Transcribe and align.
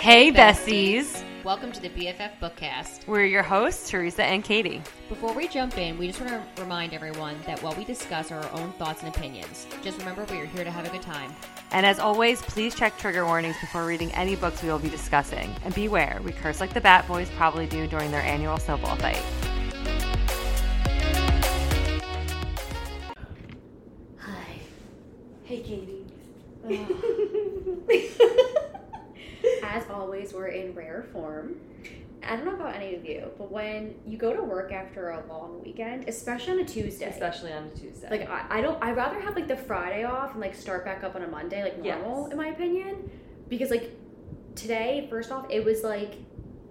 Hey, 0.00 0.30
besties. 0.30 1.24
Welcome 1.42 1.72
to 1.72 1.82
the 1.82 1.88
BFF 1.88 2.38
Bookcast. 2.40 3.04
We're 3.08 3.26
your 3.26 3.42
hosts, 3.42 3.90
Teresa 3.90 4.22
and 4.22 4.44
Katie. 4.44 4.80
Before 5.08 5.34
we 5.34 5.48
jump 5.48 5.76
in, 5.76 5.98
we 5.98 6.06
just 6.06 6.20
want 6.20 6.30
to 6.30 6.62
remind 6.62 6.94
everyone 6.94 7.36
that 7.46 7.60
while 7.64 7.74
we 7.74 7.84
discuss 7.84 8.30
our 8.30 8.48
own 8.52 8.70
thoughts 8.74 9.02
and 9.02 9.12
opinions, 9.12 9.66
just 9.82 9.98
remember 9.98 10.24
we 10.30 10.38
are 10.38 10.46
here 10.46 10.62
to 10.62 10.70
have 10.70 10.86
a 10.86 10.90
good 10.90 11.02
time. 11.02 11.34
And 11.72 11.84
as 11.84 11.98
always, 11.98 12.40
please 12.42 12.76
check 12.76 12.96
trigger 12.96 13.24
warnings 13.26 13.56
before 13.60 13.84
reading 13.84 14.12
any 14.12 14.36
books 14.36 14.62
we 14.62 14.68
will 14.68 14.78
be 14.78 14.88
discussing. 14.88 15.52
And 15.64 15.74
beware, 15.74 16.20
we 16.24 16.30
curse 16.30 16.60
like 16.60 16.72
the 16.72 16.80
Bat 16.80 17.08
Boys 17.08 17.28
probably 17.30 17.66
do 17.66 17.88
during 17.88 18.12
their 18.12 18.22
annual 18.22 18.58
snowball 18.58 18.94
fight. 18.96 19.20
Hi. 24.18 24.44
Hey, 25.42 25.60
Katie. 25.60 26.06
As 29.70 29.84
always, 29.90 30.32
we're 30.32 30.46
in 30.48 30.74
rare 30.74 31.04
form. 31.12 31.56
I 32.26 32.36
don't 32.36 32.46
know 32.46 32.54
about 32.54 32.74
any 32.74 32.94
of 32.94 33.04
you, 33.04 33.30
but 33.36 33.52
when 33.52 33.94
you 34.06 34.16
go 34.16 34.34
to 34.34 34.42
work 34.42 34.72
after 34.72 35.10
a 35.10 35.24
long 35.28 35.62
weekend, 35.62 36.08
especially 36.08 36.54
on 36.54 36.58
a 36.60 36.64
Tuesday, 36.64 37.04
Especially 37.04 37.52
on 37.52 37.64
a 37.64 37.70
Tuesday. 37.70 38.08
like 38.10 38.28
I, 38.28 38.46
I 38.58 38.60
don't, 38.62 38.82
I'd 38.82 38.96
rather 38.96 39.20
have 39.20 39.36
like 39.36 39.46
the 39.46 39.56
Friday 39.56 40.04
off 40.04 40.32
and 40.32 40.40
like 40.40 40.54
start 40.54 40.84
back 40.86 41.04
up 41.04 41.14
on 41.14 41.22
a 41.22 41.28
Monday, 41.28 41.62
like 41.62 41.78
normal, 41.82 42.22
Yes. 42.24 42.32
in 42.32 42.38
my 42.38 42.48
opinion, 42.48 43.10
because 43.48 43.70
like 43.70 43.92
today, 44.54 45.06
first 45.10 45.30
off, 45.30 45.46
it 45.50 45.62
was 45.64 45.82
like 45.84 46.14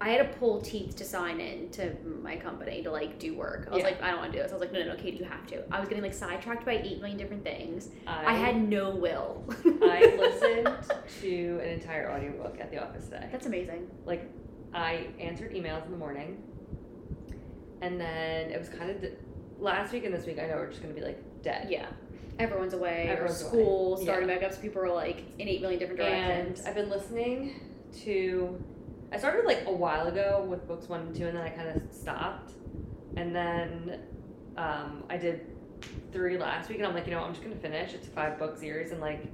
I 0.00 0.10
had 0.10 0.18
to 0.32 0.38
pull 0.38 0.60
teeth 0.60 0.94
to 0.96 1.04
sign 1.04 1.40
in 1.40 1.70
to 1.70 1.92
my 2.22 2.36
company 2.36 2.82
to 2.84 2.90
like 2.90 3.18
do 3.18 3.34
work. 3.34 3.66
I 3.68 3.74
was 3.74 3.78
Yeah. 3.80 3.84
like, 3.86 4.02
I 4.02 4.10
don't 4.10 4.20
want 4.20 4.32
to 4.32 4.38
do 4.38 4.42
this. 4.42 4.52
I 4.52 4.54
was 4.54 4.60
like, 4.60 4.72
no, 4.72 4.80
no, 4.84 4.94
no, 4.94 4.96
Katie, 4.96 5.16
you 5.18 5.24
have 5.24 5.44
to. 5.48 5.62
I 5.74 5.80
was 5.80 5.88
getting 5.88 6.04
like 6.04 6.14
sidetracked 6.14 6.64
by 6.64 6.74
eight 6.74 6.98
million 7.00 7.18
different 7.18 7.42
things. 7.42 7.88
I, 8.06 8.34
had 8.34 8.56
no 8.68 8.90
will. 8.90 9.44
I 9.82 10.14
listened 10.18 10.68
to 11.22 11.60
an 11.64 11.68
entire 11.70 12.12
audiobook 12.12 12.60
at 12.60 12.70
the 12.70 12.80
office 12.82 13.06
today. 13.06 13.28
That's 13.32 13.46
amazing. 13.46 13.90
Like, 14.06 14.30
I 14.72 15.08
answered 15.18 15.52
emails 15.52 15.84
in 15.86 15.90
the 15.90 15.96
morning, 15.98 16.40
and 17.80 18.00
then 18.00 18.50
it 18.50 18.58
was 18.58 18.68
kind 18.68 18.90
of 18.90 19.04
last 19.58 19.92
week 19.92 20.04
and 20.04 20.14
this 20.14 20.26
week. 20.26 20.38
I 20.38 20.46
know 20.46 20.56
we're 20.56 20.68
just 20.68 20.82
gonna 20.82 20.94
be 20.94 21.00
like 21.00 21.20
dead. 21.42 21.68
Yeah. 21.70 21.86
Everyone's 22.38 22.74
away. 22.74 23.06
Everyone's 23.08 23.42
or 23.42 23.46
school 23.46 23.94
away. 23.96 24.04
starting 24.04 24.28
Yeah. 24.28 24.36
back 24.36 24.44
up, 24.44 24.52
so 24.52 24.60
people 24.60 24.80
are 24.82 24.92
like 24.94 25.24
in 25.40 25.48
eight 25.48 25.60
million 25.60 25.80
different 25.80 25.98
directions. 25.98 26.28
And 26.30 26.44
directions. 26.54 26.66
I've 26.68 26.74
been 26.76 26.90
listening 26.90 27.60
to. 28.04 28.62
I 29.12 29.18
started 29.18 29.44
like 29.46 29.64
a 29.66 29.72
while 29.72 30.06
ago 30.06 30.44
with 30.48 30.66
books 30.68 30.88
one 30.88 31.00
and 31.00 31.14
two, 31.16 31.26
and 31.26 31.36
then 31.36 31.44
I 31.44 31.50
kind 31.50 31.68
of 31.68 31.82
stopped. 31.92 32.52
And 33.16 33.34
then 33.34 34.00
um, 34.56 35.04
I 35.08 35.16
did 35.16 35.46
three 36.12 36.36
last 36.38 36.68
week, 36.68 36.78
and 36.78 36.86
I'm 36.86 36.94
like, 36.94 37.06
you 37.06 37.12
know, 37.12 37.20
I'm 37.22 37.32
just 37.32 37.42
gonna 37.42 37.56
finish. 37.56 37.94
It's 37.94 38.06
a 38.06 38.10
five 38.10 38.38
book 38.38 38.56
series, 38.58 38.90
and 38.92 39.00
like 39.00 39.26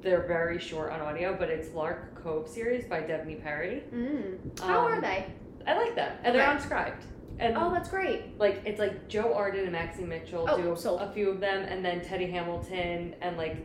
they're 0.00 0.26
very 0.26 0.58
short 0.58 0.92
on 0.92 1.00
audio, 1.00 1.36
but 1.38 1.50
it's 1.50 1.74
Lark 1.74 2.22
Cove 2.22 2.48
series 2.48 2.84
by 2.86 3.00
Devney 3.00 3.42
Perry. 3.42 3.82
Mm. 3.92 4.60
How 4.60 4.86
Um, 4.86 4.92
are 4.92 5.00
they? 5.00 5.26
I 5.66 5.76
like 5.76 5.94
them, 5.94 6.16
and 6.22 6.34
they're 6.34 6.42
Okay. 6.42 6.52
unscribed. 6.52 7.04
And 7.40 7.56
Oh, 7.56 7.70
that's 7.72 7.88
great. 7.88 8.38
like 8.38 8.62
it's 8.64 8.80
like 8.80 9.06
Joe 9.08 9.32
Arden 9.34 9.62
and 9.64 9.72
Maxine 9.72 10.08
Mitchell 10.08 10.46
Oh, 10.48 10.56
do 10.60 10.74
sold. 10.76 11.02
a 11.02 11.12
few 11.12 11.28
of 11.30 11.40
them, 11.40 11.64
and 11.64 11.84
then 11.84 12.00
Teddy 12.00 12.26
Hamilton 12.26 13.14
and 13.20 13.36
like 13.36 13.56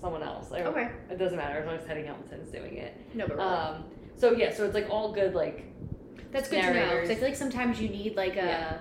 someone 0.00 0.22
else. 0.22 0.50
Okay. 0.52 0.88
It 1.10 1.18
doesn't 1.18 1.38
matter 1.38 1.60
as 1.60 1.66
long 1.66 1.76
as 1.76 1.84
Teddy 1.86 2.02
Hamilton's 2.02 2.50
doing 2.50 2.76
it. 2.76 2.94
No, 3.14 3.26
but 3.28 3.36
really. 3.36 3.48
Um, 3.48 3.84
so 4.16 4.32
yeah, 4.32 4.52
so 4.52 4.64
it's 4.64 4.74
like 4.74 4.88
all 4.90 5.12
good 5.12 5.34
like 5.34 5.64
that's 6.32 6.48
good 6.48 6.62
to 6.62 6.66
know. 6.68 6.72
'cause 6.72 6.74
narrators. 6.90 7.10
I 7.10 7.14
feel 7.16 7.24
like 7.24 7.36
sometimes 7.36 7.80
you 7.80 7.88
need 7.88 8.16
like 8.16 8.34
a 8.36 8.36
Yeah. 8.36 8.78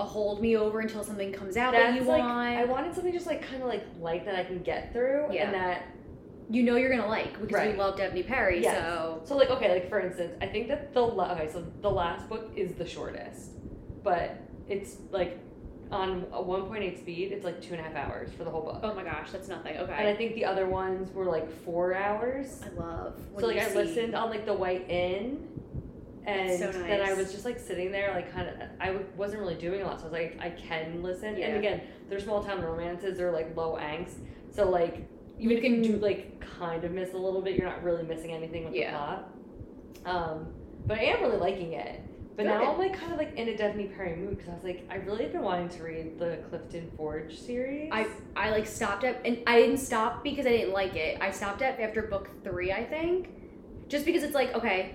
a 0.00 0.04
hold 0.04 0.40
me 0.40 0.56
over 0.56 0.80
until 0.80 1.02
something 1.02 1.32
comes 1.32 1.56
out 1.56 1.72
that 1.72 1.94
you 1.94 2.02
like 2.02 2.20
want. 2.22 2.56
I 2.58 2.64
wanted 2.64 2.94
something 2.94 3.12
just 3.12 3.26
like 3.26 3.42
kind 3.42 3.62
of 3.62 3.68
like 3.68 3.84
light 4.00 4.24
that 4.26 4.34
I 4.36 4.44
can 4.44 4.60
get 4.62 4.92
through, 4.92 5.26
Yeah. 5.32 5.44
and 5.46 5.54
that 5.54 5.82
you 6.50 6.62
know 6.62 6.76
you're 6.76 6.88
gonna 6.90 7.06
like 7.06 7.32
because 7.40 7.52
Right. 7.52 7.72
we 7.72 7.78
love 7.78 7.96
Devney 7.98 8.26
Perry. 8.26 8.62
Yes. 8.62 8.76
So 8.82 9.20
so 9.24 9.36
like 9.36 9.50
okay 9.50 9.70
like 9.70 9.88
for 9.88 10.00
instance 10.00 10.32
I 10.40 10.46
think 10.46 10.68
that 10.68 10.94
the 10.94 11.02
okay 11.04 11.48
so 11.52 11.64
the 11.82 11.90
last 11.90 12.28
book 12.28 12.50
is 12.56 12.74
the 12.74 12.86
shortest, 12.86 13.50
but 14.02 14.36
it's 14.68 14.96
like 15.10 15.38
on 15.90 16.26
a 16.32 16.42
1.8 16.42 16.98
speed 16.98 17.32
it's 17.32 17.44
like 17.44 17.60
two 17.62 17.72
and 17.74 17.80
a 17.80 17.82
half 17.82 17.94
hours 17.96 18.30
for 18.36 18.44
the 18.44 18.50
whole 18.50 18.62
book. 18.62 18.80
oh 18.82 18.94
my 18.94 19.02
gosh, 19.02 19.30
that's 19.32 19.48
nothing. 19.48 19.76
Okay. 19.78 19.92
And 19.96 20.08
I 20.08 20.14
think 20.14 20.34
the 20.34 20.44
other 20.44 20.66
ones 20.66 21.10
were 21.12 21.24
like 21.24 21.50
four 21.64 21.94
hours. 21.94 22.60
I 22.64 22.68
love. 22.80 23.18
So 23.38 23.46
like 23.46 23.56
you 23.56 23.62
I 23.62 23.66
see- 23.68 23.74
listened 23.76 24.14
on 24.14 24.30
like 24.30 24.44
the 24.44 24.54
way 24.54 24.84
in, 24.88 25.48
and 26.26 26.58
so 26.58 26.70
then 26.72 27.00
I 27.00 27.14
was 27.14 27.32
just 27.32 27.44
like 27.46 27.58
sitting 27.58 27.90
there, 27.90 28.12
like 28.14 28.32
kind 28.32 28.48
of. 28.48 28.54
I 28.80 28.86
w- 28.88 29.06
wasn't 29.16 29.40
really 29.40 29.54
doing 29.54 29.80
a 29.82 29.86
lot, 29.86 29.98
so 30.00 30.06
I 30.06 30.10
was 30.10 30.12
like, 30.12 30.38
I 30.40 30.50
can 30.50 31.02
listen. 31.02 31.38
Yeah. 31.38 31.46
And 31.48 31.56
again, 31.58 31.80
they're 32.10 32.20
small 32.20 32.44
town 32.44 32.60
romances. 32.62 33.16
They're 33.16 33.32
like 33.32 33.56
low 33.56 33.76
angst, 33.80 34.14
so 34.50 34.68
like 34.68 35.08
even 35.38 35.50
You 35.52 35.56
if 35.56 35.64
you 35.64 35.70
can- 35.70 35.82
do 35.82 35.96
like 35.98 36.38
kind 36.58 36.84
of 36.84 36.92
miss 36.92 37.14
a 37.14 37.18
little 37.18 37.40
bit, 37.40 37.56
you're 37.56 37.68
not 37.68 37.82
really 37.82 38.02
missing 38.02 38.32
anything 38.32 38.64
with 38.66 38.74
Yeah. 38.74 38.90
the 38.90 38.96
plot. 38.98 39.30
Um, 40.04 40.46
but 40.86 40.98
I 40.98 41.04
am 41.04 41.22
really 41.22 41.38
liking 41.38 41.72
it. 41.72 42.00
But 42.38 42.46
now 42.46 42.70
I'm 42.72 42.78
like 42.78 42.96
kind 42.96 43.10
of 43.12 43.18
like 43.18 43.34
in 43.36 43.48
a 43.48 43.52
Devney 43.52 43.94
Perry 43.96 44.14
mood 44.14 44.36
because 44.38 44.48
I 44.48 44.54
was 44.54 44.62
like, 44.62 44.86
I 44.88 44.94
really 44.96 45.24
have 45.24 45.32
been 45.32 45.42
wanting 45.42 45.68
to 45.70 45.82
read 45.82 46.20
the 46.20 46.38
Clifton 46.48 46.88
Forge 46.96 47.36
series. 47.36 47.90
I 47.92 48.06
I 48.36 48.50
like 48.50 48.64
stopped 48.66 49.02
at 49.02 49.20
and 49.26 49.38
I 49.46 49.58
didn't 49.60 49.78
stop 49.78 50.22
because 50.22 50.46
I 50.46 50.50
didn't 50.50 50.72
like 50.72 50.94
it. 50.94 51.20
I 51.20 51.32
stopped 51.32 51.62
at 51.62 51.80
after 51.80 52.00
book 52.02 52.30
three, 52.44 52.70
I 52.72 52.84
think, 52.84 53.30
just 53.88 54.04
because 54.06 54.22
it's 54.22 54.36
like 54.36 54.54
okay, 54.54 54.94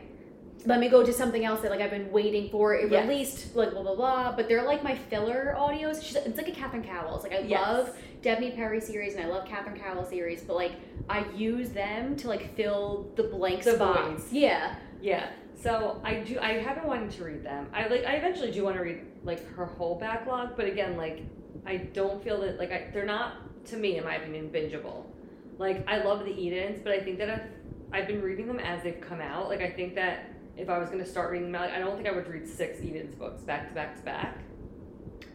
let 0.66 0.80
me 0.80 0.88
go 0.88 1.04
to 1.04 1.12
something 1.12 1.44
else 1.44 1.60
that 1.64 1.70
like 1.72 1.82
I've 1.82 1.92
been 1.92 2.14
waiting 2.14 2.50
for. 2.50 2.76
It 2.76 2.90
Yes. 2.90 3.06
released 3.10 3.56
like 3.58 3.72
blah 3.72 3.84
blah 3.84 3.96
blah, 3.96 4.32
but 4.38 4.48
they're 4.48 4.64
like 4.64 4.82
my 4.82 4.96
filler 4.96 5.54
audios. 5.58 6.02
She's, 6.02 6.16
it's 6.16 6.38
like 6.38 6.48
a 6.48 6.54
Catherine 6.54 6.82
Cowles. 6.86 7.26
It's 7.26 7.34
like 7.34 7.44
I 7.44 7.46
Yes. 7.46 7.60
love 7.68 7.98
Devney 8.22 8.56
Perry 8.56 8.80
series 8.80 9.16
and 9.16 9.26
I 9.26 9.28
love 9.28 9.46
Catherine 9.46 9.78
Cowles 9.78 10.08
series, 10.08 10.42
but 10.44 10.56
like 10.56 10.76
I 11.10 11.26
use 11.36 11.72
them 11.72 12.16
to 12.16 12.30
like 12.30 12.56
fill 12.56 13.12
the 13.18 13.24
blank 13.24 13.64
The 13.64 13.74
spots. 13.76 14.00
voids. 14.22 14.32
Yeah, 14.32 14.76
Yeah. 15.02 15.28
So 15.64 16.02
I 16.04 16.16
do. 16.16 16.38
I 16.42 16.54
have 16.54 16.76
been 16.76 16.88
wanting 16.88 17.10
to 17.10 17.24
read 17.24 17.44
them. 17.44 17.68
I 17.74 17.88
like. 17.88 18.04
I 18.04 18.16
eventually 18.16 18.52
do 18.52 18.66
want 18.66 18.76
to 18.76 18.84
read 18.84 19.00
like 19.24 19.48
her 19.56 19.66
whole 19.66 19.98
backlog, 19.98 20.58
but 20.58 20.66
again, 20.66 20.98
like 20.98 21.24
I 21.66 21.78
don't 21.78 22.22
feel 22.22 22.42
that 22.42 22.60
like 22.60 22.74
I, 22.74 22.90
they're 22.94 23.06
not 23.06 23.66
to 23.68 23.78
me, 23.78 23.98
in 23.98 24.04
my 24.04 24.16
opinion, 24.16 24.50
bingeable. 24.50 25.06
Like 25.58 25.88
I 25.88 26.04
love 26.04 26.26
the 26.26 26.38
Edens, 26.38 26.82
but 26.84 26.92
I 26.92 27.00
think 27.00 27.18
that 27.20 27.30
if 27.30 27.42
I've 27.94 28.08
been 28.08 28.22
reading 28.22 28.46
them 28.48 28.60
as 28.60 28.84
they've 28.84 29.00
come 29.00 29.22
out, 29.22 29.48
like 29.48 29.62
I 29.62 29.70
think 29.70 29.96
that 29.96 30.32
if 30.58 30.70
I 30.70 30.78
was 30.80 30.90
going 30.90 31.02
to 31.02 31.10
start 31.10 31.32
reading 31.32 31.52
them, 31.52 31.62
like, 31.62 31.72
I 31.72 31.80
don't 31.80 31.96
think 31.96 32.10
I 32.10 32.12
would 32.12 32.28
read 32.28 32.46
six 32.46 32.82
Edens 32.82 33.16
books 33.16 33.42
back 33.44 33.70
to 33.70 33.74
back 33.74 33.96
to 33.96 34.02
back. 34.02 34.40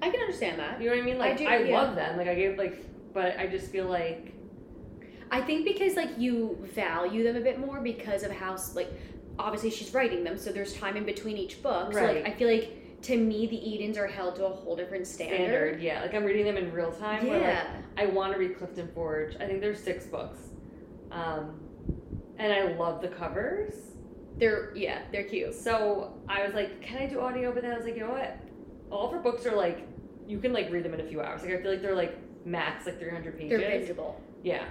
I 0.03 0.11
can 0.11 0.21
understand 0.21 0.59
that. 0.59 0.79
You 0.79 0.91
know 0.91 0.97
what 0.97 1.03
I 1.03 1.07
mean? 1.07 1.19
Like 1.19 1.39
do, 1.39 1.47
I, 1.47 1.59
yeah. 1.59 1.81
love 1.81 1.97
them. 1.97 2.19
Like 2.19 2.29
I 2.29 2.35
gave 2.35 2.59
like, 2.59 2.85
but 3.15 3.39
I 3.39 3.47
just 3.47 3.73
feel 3.73 3.87
like 3.87 4.35
I 5.31 5.41
think 5.41 5.65
because 5.65 5.97
like 5.97 6.19
you 6.19 6.59
value 6.75 7.25
them 7.25 7.37
a 7.37 7.41
bit 7.41 7.59
more 7.59 7.81
because 7.81 8.23
of 8.25 8.31
how 8.31 8.59
like 8.75 8.93
obviously 9.39 9.71
she's 9.71 9.93
writing 9.95 10.25
them, 10.25 10.37
so 10.39 10.51
there's 10.53 10.75
time 10.75 10.97
in 10.97 11.05
between 11.05 11.37
each 11.37 11.63
book. 11.63 11.93
So 11.93 11.99
Right. 12.01 12.25
like 12.25 12.35
I 12.35 12.37
feel 12.37 12.49
like 12.49 13.01
to 13.03 13.17
me 13.17 13.47
the 13.47 13.57
Edens 13.75 13.97
are 13.97 14.07
held 14.09 14.37
to 14.37 14.47
a 14.47 14.49
whole 14.49 14.75
different 14.75 15.07
standard. 15.07 15.37
standard. 15.37 15.83
Yeah. 15.83 16.03
Like 16.03 16.15
I'm 16.15 16.25
reading 16.25 16.45
them 16.45 16.57
in 16.57 16.73
real 16.73 16.91
time. 16.93 17.27
where, 17.29 17.39
like, 17.39 17.43
Yeah. 17.47 17.67
I 17.97 18.07
want 18.07 18.33
to 18.33 18.39
read 18.39 18.57
Clifton 18.59 18.89
Forge. 18.95 19.37
I 19.41 19.47
think 19.47 19.61
there's 19.61 19.81
six 19.83 20.07
books. 20.07 20.39
Um, 21.13 21.61
and 22.39 22.53
I 22.53 22.73
love 22.73 23.01
the 23.01 23.09
covers. 23.09 23.75
They're 24.37 24.73
yeah, 24.77 25.03
they're 25.13 25.25
cute. 25.25 25.55
So 25.55 26.15
I 26.29 26.45
was 26.45 26.55
like, 26.55 26.81
can 26.83 26.99
I 27.03 27.07
do 27.07 27.21
audio? 27.21 27.53
But 27.53 27.63
then 27.63 27.73
I 27.73 27.77
was 27.77 27.85
like, 27.85 27.95
you 27.95 28.01
know 28.01 28.11
what? 28.13 28.37
All 28.91 29.07
of 29.07 29.13
her 29.13 29.19
books 29.21 29.47
are 29.47 29.55
like, 29.57 29.87
you 30.27 30.39
can 30.39 30.53
like 30.53 30.71
read 30.71 30.85
them 30.85 30.95
in 30.95 31.01
a 31.01 31.05
few 31.05 31.21
hours. 31.21 31.43
Like 31.43 31.53
I 31.53 31.63
feel 31.63 31.71
like 31.71 31.83
they're 31.83 31.95
like 31.97 32.17
max 32.45 32.87
like 32.87 32.99
300 32.99 33.39
pages. 33.39 33.59
They're 33.61 33.71
bingeable. 33.71 34.15
Yeah. 34.43 34.65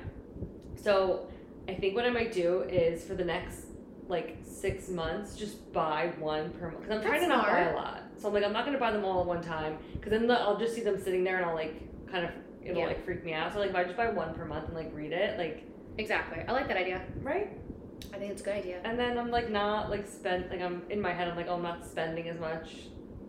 So 0.75 1.27
I 1.67 1.73
think 1.73 1.95
what 1.95 2.05
I 2.05 2.09
might 2.09 2.31
do 2.31 2.61
is 2.61 3.03
for 3.03 3.13
the 3.15 3.25
next 3.25 3.66
like 4.07 4.37
six 4.43 4.89
months, 4.89 5.35
just 5.35 5.71
buy 5.73 6.11
one 6.19 6.51
per 6.51 6.69
month. 6.71 6.81
Because 6.81 6.97
I'm 6.97 7.01
trying 7.01 7.13
That's 7.21 7.23
to 7.23 7.29
not 7.29 7.45
buy 7.47 7.51
smart. 7.61 7.73
a 7.73 7.75
lot. 7.75 8.01
So 8.17 8.27
I'm 8.27 8.33
like, 8.33 8.43
I'm 8.43 8.53
not 8.53 8.65
to 8.65 8.77
buy 8.77 8.91
them 8.91 9.03
all 9.05 9.21
at 9.21 9.25
one 9.27 9.41
time. 9.41 9.77
Because 9.93 10.11
then 10.11 10.27
the, 10.27 10.35
I'll 10.39 10.57
just 10.57 10.73
see 10.75 10.81
them 10.81 11.01
sitting 11.01 11.23
there 11.23 11.37
and 11.37 11.45
I'll 11.45 11.55
like 11.55 12.07
kind 12.09 12.25
of, 12.25 12.31
it'll 12.63 12.77
Yeah. 12.81 12.87
like 12.87 13.03
freak 13.05 13.23
me 13.25 13.33
out. 13.33 13.53
So 13.53 13.59
like 13.59 13.69
if 13.71 13.75
I 13.75 13.83
just 13.83 13.97
buy 13.97 14.09
one 14.09 14.33
per 14.33 14.45
month 14.45 14.65
and 14.67 14.75
like 14.75 14.91
read 14.93 15.11
it, 15.11 15.37
like, 15.37 15.63
Exactly. 15.97 16.43
I 16.47 16.51
like 16.51 16.67
that 16.67 16.77
idea. 16.77 17.01
right? 17.21 17.49
I 18.13 18.17
think 18.17 18.31
it's 18.31 18.41
a 18.41 18.45
good 18.45 18.55
idea. 18.55 18.79
And 18.83 18.97
then 18.99 19.17
I'm 19.17 19.31
like 19.31 19.49
not 19.49 19.89
like 19.89 20.07
spend, 20.07 20.49
like 20.49 20.61
I'm 20.61 20.83
in 20.89 21.01
my 21.01 21.11
head, 21.11 21.27
I'm 21.27 21.35
like, 21.35 21.47
oh, 21.49 21.55
I'm 21.55 21.63
not 21.63 21.85
spending 21.85 22.29
as 22.29 22.39
much. 22.39 22.75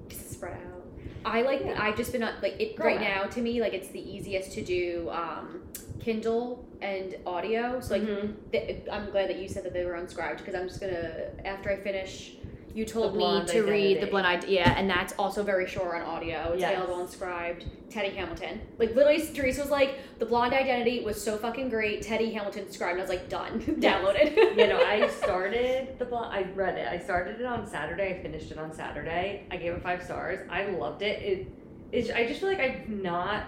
Just 0.08 0.30
spread 0.32 0.52
out. 0.54 0.84
I 1.24 1.42
like 1.42 1.62
Yeah. 1.64 1.82
I've 1.82 1.96
just 1.96 2.12
been 2.12 2.20
like 2.20 2.60
it 2.60 2.78
right 2.78 3.00
now 3.00 3.24
to 3.24 3.40
me 3.40 3.60
like 3.60 3.72
it's 3.74 3.88
the 3.88 4.00
easiest 4.00 4.52
to 4.52 4.62
do 4.62 5.08
um 5.10 5.62
Kindle 6.00 6.64
and 6.80 7.16
audio. 7.26 7.80
So 7.80 7.94
like 7.94 8.02
Mhm. 8.02 8.34
th- 8.52 8.76
I'm 8.90 9.10
glad 9.10 9.28
that 9.30 9.38
you 9.38 9.48
said 9.48 9.64
that 9.64 9.72
they 9.72 9.84
were 9.84 9.94
unscribed 9.94 10.38
because 10.38 10.54
I'm 10.54 10.68
just 10.68 10.80
gonna 10.80 11.30
after 11.44 11.70
I 11.70 11.76
finish. 11.76 12.34
You 12.74 12.84
told 12.84 13.16
me 13.16 13.24
to 13.46 13.62
read 13.62 13.72
the 13.72 14.02
Identity. 14.02 14.10
Blonde 14.10 14.26
Idea, 14.26 14.60
yeah, 14.60 14.78
and 14.78 14.88
that's 14.88 15.12
also 15.18 15.42
very 15.42 15.66
short 15.66 15.96
on 15.96 16.02
audio. 16.02 16.52
It's 16.52 16.60
Yes. 16.60 16.74
available 16.76 17.00
unscribed. 17.00 17.64
Teddy 17.90 18.10
Hamilton, 18.10 18.60
like 18.78 18.94
literally, 18.94 19.20
Teresa 19.26 19.62
was 19.62 19.70
like, 19.70 19.94
"The 20.18 20.26
Blonde 20.26 20.52
Identity 20.54 21.00
was 21.02 21.20
so 21.20 21.38
fucking 21.38 21.70
great." 21.70 22.02
Teddy 22.02 22.30
Hamilton 22.30 22.66
described, 22.66 22.92
and 22.92 23.00
I 23.00 23.02
was 23.02 23.10
like, 23.10 23.28
"Done, 23.28 23.60
downloaded." 23.80 24.36
you 24.56 24.66
know, 24.68 24.78
I 24.78 25.08
started 25.08 25.98
the 25.98 26.04
Blonde. 26.04 26.32
I 26.32 26.42
read 26.54 26.76
it. 26.78 26.86
I 26.86 26.98
started 26.98 27.40
it 27.40 27.46
on 27.46 27.66
Saturday. 27.66 28.14
I 28.18 28.22
finished 28.22 28.52
it 28.52 28.58
on 28.58 28.72
Saturday. 28.72 29.46
I 29.50 29.56
gave 29.56 29.72
it 29.72 29.82
five 29.82 30.02
stars. 30.04 30.38
I 30.50 30.66
loved 30.66 31.02
it. 31.02 31.22
It, 31.22 31.46
it's. 31.90 32.10
I 32.10 32.26
just 32.28 32.38
feel 32.40 32.50
like 32.50 32.60
I've 32.60 32.88
not. 32.88 33.44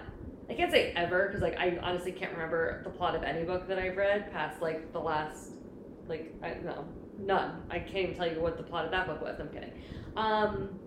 I 0.50 0.54
can't 0.54 0.72
say 0.72 0.92
ever 0.96 1.28
because 1.28 1.42
like 1.42 1.56
I 1.58 1.78
honestly 1.80 2.10
can't 2.10 2.32
remember 2.32 2.82
the 2.82 2.90
plot 2.90 3.14
of 3.14 3.22
any 3.22 3.44
book 3.44 3.68
that 3.68 3.78
I've 3.78 3.96
read 3.96 4.32
past 4.32 4.60
like 4.60 4.92
the 4.92 4.98
last, 4.98 5.52
like 6.08 6.34
I 6.42 6.54
know, 6.54 6.84
none. 7.20 7.62
I 7.70 7.78
can't 7.78 7.98
even 7.98 8.14
tell 8.16 8.26
you 8.26 8.40
what 8.40 8.56
the 8.56 8.64
plot 8.64 8.84
of 8.84 8.90
that 8.90 9.06
book 9.06 9.22
was. 9.22 9.38
I'm 9.38 9.48
kidding. 9.48 9.72
Um, 10.16 10.80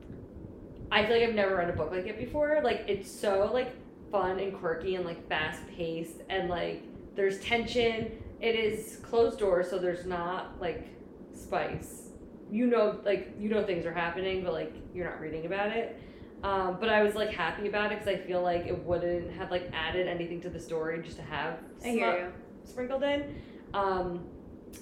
I 0.91 1.05
feel 1.05 1.17
like 1.17 1.29
I've 1.29 1.35
never 1.35 1.55
read 1.55 1.69
a 1.69 1.73
book 1.73 1.91
like 1.91 2.05
it 2.05 2.19
before. 2.19 2.59
Like 2.61 2.83
it's 2.89 3.09
so 3.09 3.49
like 3.53 3.73
fun 4.11 4.37
and 4.39 4.53
quirky 4.53 4.95
and 4.95 5.05
like 5.05 5.27
fast 5.29 5.65
paced 5.69 6.23
and 6.29 6.49
like 6.49 6.83
there's 7.15 7.39
tension. 7.39 8.11
It 8.41 8.55
is 8.55 8.97
closed 8.97 9.39
doors, 9.39 9.69
so 9.69 9.79
there's 9.79 10.05
not 10.05 10.59
like 10.59 10.89
spice. 11.33 12.09
You 12.51 12.67
know, 12.67 12.99
like 13.05 13.33
you 13.39 13.47
know 13.47 13.63
things 13.63 13.85
are 13.85 13.93
happening, 13.93 14.43
but 14.43 14.51
like 14.51 14.75
you're 14.93 15.09
not 15.09 15.21
reading 15.21 15.45
about 15.45 15.69
it. 15.69 16.01
Um, 16.43 16.77
but 16.79 16.89
I 16.89 17.03
was 17.03 17.15
like 17.15 17.29
happy 17.29 17.67
about 17.69 17.91
it 17.91 17.99
because 17.99 18.07
I 18.07 18.17
feel 18.17 18.41
like 18.41 18.65
it 18.67 18.77
wouldn't 18.83 19.31
have 19.33 19.49
like 19.49 19.69
added 19.73 20.07
anything 20.07 20.41
to 20.41 20.49
the 20.49 20.59
story 20.59 21.01
just 21.01 21.15
to 21.17 21.23
have 21.23 21.59
I 21.83 21.87
hear 21.87 22.17
you. 22.19 22.69
sprinkled 22.69 23.03
in. 23.03 23.41
Um, 23.73 24.25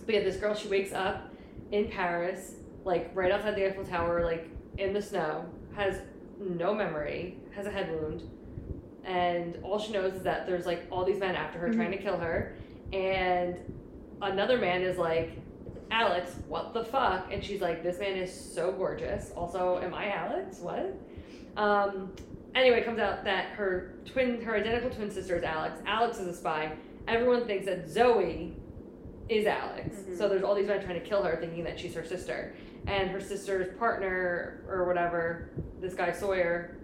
but 0.05 0.15
yeah, 0.15 0.23
this 0.23 0.37
girl 0.37 0.55
she 0.55 0.67
wakes 0.69 0.91
up 0.91 1.31
in 1.71 1.87
Paris, 1.89 2.55
like 2.83 3.11
right 3.13 3.31
outside 3.31 3.55
the 3.55 3.67
Eiffel 3.67 3.85
Tower, 3.85 4.23
like 4.25 4.49
in 4.79 4.91
the 4.93 5.01
snow, 5.01 5.45
has 5.75 5.99
no 6.39 6.73
memory, 6.73 7.37
has 7.55 7.67
a 7.67 7.71
head 7.71 7.91
wound, 7.91 8.23
and 9.05 9.57
all 9.63 9.77
she 9.77 9.91
knows 9.91 10.13
is 10.15 10.23
that 10.23 10.47
there's 10.47 10.65
like 10.65 10.87
all 10.89 11.05
these 11.05 11.19
men 11.19 11.35
after 11.35 11.59
her 11.59 11.69
Mhm. 11.69 11.75
trying 11.75 11.91
to 11.91 11.97
kill 11.97 12.17
her, 12.17 12.55
and 12.91 13.57
another 14.21 14.57
man 14.57 14.81
is 14.81 14.97
like. 14.97 15.31
Alex, 15.93 16.37
what 16.47 16.73
the 16.73 16.85
fuck? 16.85 17.33
And 17.33 17.43
she's 17.43 17.59
like, 17.59 17.83
this 17.83 17.99
man 17.99 18.15
is 18.15 18.31
so 18.33 18.71
gorgeous. 18.71 19.33
Also, 19.35 19.77
am 19.83 19.93
I 19.93 20.09
Alex? 20.13 20.59
What? 20.61 20.97
Um, 21.57 22.13
anyway, 22.55 22.79
it 22.79 22.85
comes 22.85 22.99
out 22.99 23.23
that 23.25 23.49
her 23.51 23.95
twin, 24.05 24.41
her 24.41 24.55
identical 24.55 24.89
twin 24.89 25.11
sister 25.11 25.35
is 25.37 25.43
Alex. 25.43 25.79
Alex 25.85 26.19
is 26.19 26.27
a 26.27 26.33
spy. 26.33 26.73
Everyone 27.07 27.45
thinks 27.45 27.65
that 27.65 27.89
Zoe 27.89 28.53
is 29.29 29.45
Alex. 29.45 29.97
Mhm. 29.97 30.17
So 30.17 30.27
there's 30.29 30.43
all 30.43 30.55
these 30.55 30.67
men 30.67 30.81
trying 30.83 30.99
to 30.99 31.05
kill 31.05 31.23
her, 31.23 31.37
thinking 31.37 31.63
that 31.63 31.79
she's 31.79 31.93
her 31.95 32.03
sister. 32.03 32.53
And 32.87 33.09
her 33.11 33.19
sister's 33.21 33.77
partner 33.77 34.63
or 34.67 34.85
whatever, 34.85 35.49
this 35.79 35.93
guy 35.93 36.11
Sawyer, 36.11 36.77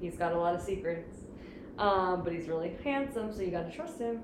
he's 0.00 0.16
got 0.16 0.32
a 0.32 0.38
lot 0.38 0.54
of 0.54 0.62
secrets. 0.62 1.20
Um, 1.78 2.22
but 2.24 2.32
he's 2.32 2.48
really 2.48 2.74
handsome, 2.82 3.32
so 3.32 3.42
you 3.42 3.50
gotta 3.50 3.70
trust 3.70 3.98
him. 3.98 4.22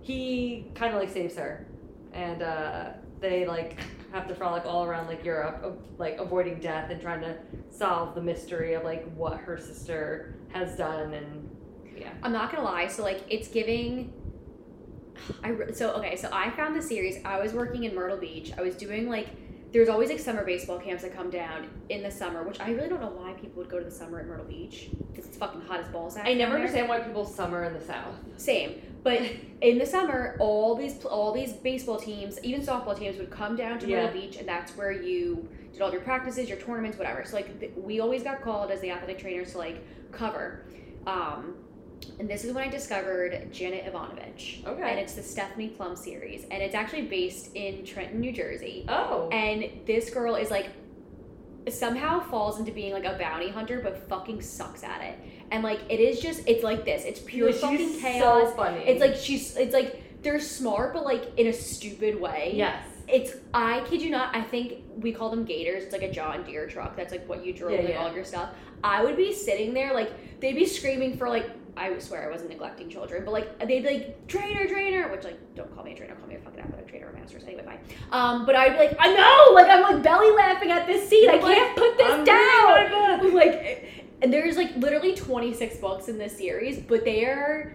He 0.00 0.66
kind 0.74 0.94
of 0.94 1.00
like 1.00 1.10
saves 1.10 1.36
her, 1.36 1.66
and 2.14 2.42
uh, 2.42 2.90
they 3.20 3.46
like 3.46 3.76
have 4.12 4.26
to 4.28 4.34
frolic 4.34 4.64
all 4.66 4.84
around 4.84 5.06
like 5.06 5.24
Europe, 5.24 5.62
uh, 5.64 5.70
like 5.98 6.18
avoiding 6.18 6.60
death 6.60 6.90
and 6.90 7.00
trying 7.00 7.20
to 7.20 7.36
solve 7.70 8.14
the 8.14 8.22
mystery 8.22 8.74
of 8.74 8.84
like 8.84 9.10
what 9.14 9.38
her 9.38 9.56
sister 9.56 10.34
has 10.52 10.76
done 10.76 11.14
and 11.14 11.50
yeah. 12.00 12.12
I'm 12.22 12.32
not 12.32 12.50
gonna 12.50 12.64
lie. 12.64 12.88
So 12.88 13.02
like, 13.02 13.22
it's 13.28 13.48
giving. 13.48 14.12
I 15.44 15.54
so 15.72 15.92
okay. 15.94 16.16
So 16.16 16.30
I 16.32 16.50
found 16.50 16.74
the 16.74 16.82
series. 16.82 17.22
I 17.24 17.38
was 17.40 17.52
working 17.52 17.84
in 17.84 17.94
Myrtle 17.94 18.16
Beach. 18.16 18.52
I 18.56 18.62
was 18.62 18.74
doing 18.74 19.08
like. 19.08 19.28
There's 19.72 19.88
always 19.88 20.10
like 20.10 20.18
summer 20.18 20.44
baseball 20.44 20.80
camps 20.80 21.04
that 21.04 21.14
come 21.14 21.30
down 21.30 21.68
in 21.90 22.02
the 22.02 22.10
summer, 22.10 22.42
which 22.42 22.58
I 22.58 22.72
really 22.72 22.88
don't 22.88 23.00
know 23.00 23.12
why 23.14 23.34
people 23.34 23.62
would 23.62 23.70
go 23.70 23.78
to 23.78 23.84
the 23.84 23.90
summer 23.90 24.18
at 24.18 24.26
Myrtle 24.26 24.46
Beach 24.46 24.90
because 25.08 25.26
it's 25.26 25.36
fucking 25.36 25.60
hot 25.60 25.78
as 25.78 25.86
balls. 25.90 26.16
I 26.16 26.34
never 26.34 26.56
understand 26.56 26.88
why 26.88 26.98
people 26.98 27.24
summer 27.24 27.62
in 27.62 27.74
the 27.74 27.80
south. 27.80 28.16
Same, 28.36 28.82
but 29.02 29.20
in 29.60 29.78
the 29.78 29.86
summer, 29.86 30.36
all 30.38 30.74
these 30.74 31.04
all 31.04 31.32
these 31.32 31.52
baseball 31.52 31.98
teams, 31.98 32.38
even 32.42 32.60
softball 32.60 32.98
teams, 32.98 33.18
would 33.18 33.30
come 33.30 33.56
down 33.56 33.78
to 33.80 33.88
Yeah. 33.88 34.06
Myrtle 34.06 34.20
Beach, 34.20 34.36
and 34.36 34.48
that's 34.48 34.76
where 34.76 34.92
you 34.92 35.48
did 35.72 35.82
all 35.82 35.92
your 35.92 36.00
practices, 36.02 36.48
your 36.48 36.58
tournaments, 36.58 36.98
whatever. 36.98 37.24
So 37.24 37.36
like, 37.36 37.60
th- 37.60 37.72
we 37.76 38.00
always 38.00 38.22
got 38.22 38.42
called 38.42 38.70
as 38.70 38.80
the 38.80 38.90
athletic 38.90 39.18
trainers 39.18 39.52
to 39.52 39.58
like 39.58 39.84
cover. 40.12 40.64
Um, 41.06 41.54
and 42.18 42.28
this 42.28 42.44
is 42.44 42.52
when 42.54 42.64
I 42.66 42.68
discovered 42.70 43.52
Janet 43.52 43.84
Evanovich, 43.86 44.62
Okay. 44.66 44.90
and 44.90 44.98
it's 44.98 45.14
the 45.14 45.22
Stephanie 45.22 45.68
Plum 45.68 45.96
series, 45.96 46.44
and 46.50 46.62
it's 46.62 46.74
actually 46.74 47.02
based 47.02 47.54
in 47.54 47.84
Trenton, 47.84 48.20
New 48.20 48.32
Jersey. 48.32 48.86
Oh. 48.88 49.28
And 49.30 49.68
this 49.86 50.08
girl 50.10 50.34
is 50.34 50.50
like 50.50 50.68
somehow 51.68 52.20
falls 52.20 52.58
into 52.58 52.72
being 52.72 52.92
like 52.92 53.04
a 53.04 53.16
bounty 53.18 53.48
hunter, 53.50 53.80
but 53.82 54.08
fucking 54.08 54.40
sucks 54.42 54.82
at 54.82 55.02
it. 55.02 55.18
And 55.50 55.62
like 55.62 55.80
it 55.88 56.00
is 56.00 56.20
just 56.20 56.42
it's 56.46 56.64
like 56.64 56.84
this. 56.84 57.04
It's 57.04 57.20
pure 57.20 57.50
Yeah, 57.50 57.56
fucking 57.56 58.00
chaos. 58.00 58.48
So 58.48 58.54
funny. 58.56 58.80
It's 58.84 59.00
like 59.00 59.16
she's 59.16 59.56
it's 59.56 59.74
like 59.74 60.02
they're 60.22 60.40
smart, 60.40 60.92
but 60.94 61.04
like 61.04 61.32
in 61.38 61.46
a 61.48 61.52
stupid 61.52 62.20
way. 62.20 62.52
yes. 62.54 62.84
It's 63.08 63.34
I 63.52 63.80
kid 63.88 64.02
you 64.02 64.10
not. 64.10 64.36
I 64.36 64.42
think 64.42 64.84
we 64.96 65.12
call 65.12 65.30
them 65.30 65.44
gators. 65.44 65.82
It's 65.82 65.92
like 65.92 66.02
a 66.02 66.12
John 66.12 66.44
Deere 66.44 66.68
truck. 66.68 66.96
That's 66.96 67.10
like 67.10 67.28
what 67.28 67.44
you 67.44 67.52
drove 67.52 67.72
Yeah, 67.72 67.80
like 67.80 67.88
yeah. 67.88 67.98
all 67.98 68.06
of 68.06 68.14
your 68.14 68.24
stuff. 68.24 68.50
I 68.84 69.02
would 69.02 69.16
be 69.16 69.32
sitting 69.34 69.74
there 69.74 69.92
like 69.92 70.40
they'd 70.40 70.54
be 70.54 70.64
screaming 70.66 71.16
for 71.16 71.28
like 71.28 71.50
I 71.80 71.98
swear 71.98 72.28
I 72.28 72.30
wasn't 72.30 72.50
neglecting 72.50 72.88
children, 72.90 73.24
but 73.24 73.32
like 73.32 73.58
they'd 73.60 73.80
be 73.82 73.88
like 73.88 74.26
trainer, 74.28 74.66
trainer, 74.68 75.08
which 75.10 75.24
like 75.24 75.38
don't 75.54 75.74
call 75.74 75.82
me 75.84 75.92
a 75.92 75.96
trainer, 75.96 76.14
call 76.14 76.26
me 76.28 76.34
a 76.36 76.38
fucking 76.40 76.60
athletic 76.60 76.88
trainer 76.88 77.08
or 77.08 77.12
masters. 77.18 77.42
Anyway, 77.44 77.64
fine. 77.64 77.78
Um, 78.12 78.44
but 78.46 78.54
I'd 78.54 78.72
be 78.74 78.78
like 78.86 78.96
I 79.00 79.14
know, 79.14 79.54
like 79.54 79.68
I'm 79.68 79.82
like 79.82 80.02
belly 80.02 80.30
laughing 80.36 80.70
at 80.70 80.86
this 80.86 81.08
seat. 81.08 81.28
I 81.28 81.38
can't 81.38 81.76
put 81.76 81.96
this 81.96 82.12
I'm 82.12 82.24
down. 82.24 83.20
book. 83.22 83.32
like 83.34 83.84
and 84.22 84.30
there's 84.32 84.56
like 84.56 84.76
literally 84.76 85.14
26 85.14 85.76
books 85.78 86.08
in 86.08 86.18
this 86.18 86.36
series 86.36 86.78
but 86.78 87.06
they 87.06 87.24
are 87.24 87.74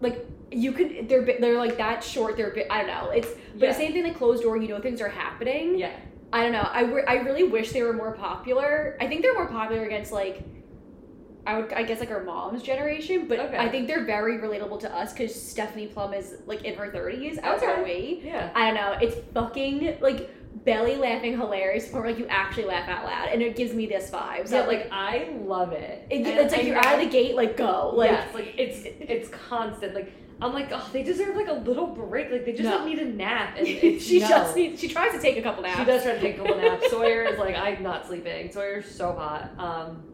like 0.00 0.24
you 0.52 0.70
could 0.72 1.08
they're 1.08 1.24
they're 1.40 1.58
like 1.58 1.76
that 1.78 2.02
short 2.04 2.36
they're 2.36 2.54
i 2.70 2.78
don't 2.78 2.86
know 2.86 3.10
it's 3.10 3.26
but 3.54 3.62
Yeah. 3.62 3.68
the 3.72 3.74
same 3.74 3.92
thing 3.92 4.04
like 4.04 4.16
closed 4.16 4.44
door 4.44 4.56
you 4.56 4.68
know 4.68 4.80
things 4.80 5.00
are 5.00 5.08
happening 5.08 5.76
Yeah. 5.78 5.90
i 6.32 6.42
don't 6.44 6.52
know 6.52 6.60
I 6.72 6.84
I 7.08 7.14
really 7.22 7.42
wish 7.42 7.72
they 7.72 7.82
were 7.82 7.92
more 7.92 8.12
popular 8.12 8.96
i 9.00 9.08
think 9.08 9.22
they're 9.22 9.34
more 9.34 9.48
popular 9.48 9.84
against 9.84 10.12
like 10.12 10.44
I 11.50 11.58
would, 11.60 11.72
I 11.72 11.82
guess, 11.82 11.98
like 12.00 12.10
our 12.10 12.22
mom's 12.22 12.62
generation, 12.62 13.26
but 13.28 13.40
Okay. 13.40 13.56
I 13.58 13.68
think 13.68 13.88
they're 13.88 14.04
very 14.04 14.38
relatable 14.38 14.78
to 14.80 14.94
us 14.94 15.12
because 15.12 15.34
Stephanie 15.34 15.86
Plum 15.88 16.14
is 16.14 16.36
like 16.46 16.64
in 16.64 16.74
her 16.76 16.90
thirties, 16.92 17.38
Okay. 17.38 17.66
are 17.66 17.82
we. 17.82 18.20
Yeah. 18.24 18.50
I 18.54 18.66
don't 18.66 18.74
know. 18.74 18.96
It's 19.00 19.16
fucking 19.34 19.98
like 20.00 20.30
belly 20.64 20.96
laughing 20.96 21.36
hilarious, 21.38 21.92
or 21.92 22.06
like 22.06 22.18
you 22.18 22.26
actually 22.28 22.64
laugh 22.66 22.88
out 22.88 23.04
loud, 23.04 23.28
and 23.32 23.42
it 23.42 23.56
gives 23.56 23.72
me 23.74 23.86
this 23.86 24.10
vibe. 24.10 24.46
So 24.46 24.60
Yeah, 24.60 24.66
like 24.66 24.80
like 24.84 24.92
I 24.92 25.30
love 25.40 25.72
it. 25.72 26.06
it, 26.10 26.26
it's 26.26 26.52
like 26.52 26.62
I 26.62 26.64
you're 26.66 26.74
know- 26.80 26.88
out 26.88 26.94
of 26.94 27.00
the 27.00 27.10
gate, 27.10 27.34
like 27.34 27.56
go, 27.56 27.92
like 27.96 28.10
yes, 28.12 28.32
like 28.34 28.54
it's 28.56 28.82
it's 28.84 29.28
constant. 29.30 29.94
Like 29.94 30.12
I'm 30.42 30.52
like, 30.54 30.68
oh, 30.72 30.88
they 30.92 31.02
deserve 31.02 31.34
like 31.36 31.48
a 31.48 31.52
little 31.52 31.88
break. 31.88 32.30
Like 32.30 32.44
they 32.44 32.52
just 32.52 32.62
No. 32.64 32.84
need 32.86 32.98
a 33.00 33.04
nap. 33.06 33.56
And 33.58 33.66
she 34.00 34.20
no. 34.20 34.28
just 34.28 34.54
needs. 34.56 34.80
She 34.80 34.88
tries 34.88 35.12
to 35.12 35.20
take 35.20 35.36
a 35.36 35.42
couple 35.42 35.62
naps. 35.64 35.78
She 35.80 35.84
does 35.84 36.02
try 36.04 36.12
to 36.14 36.20
take 36.20 36.36
a 36.36 36.38
couple 36.38 36.56
naps. 36.56 36.88
Sawyer 36.90 37.24
is 37.24 37.38
like, 37.40 37.56
I'm 37.56 37.82
not 37.82 38.06
sleeping. 38.06 38.50
Sawyer's 38.52 38.88
so 38.90 39.12
hot. 39.12 39.50
Um, 39.58 40.04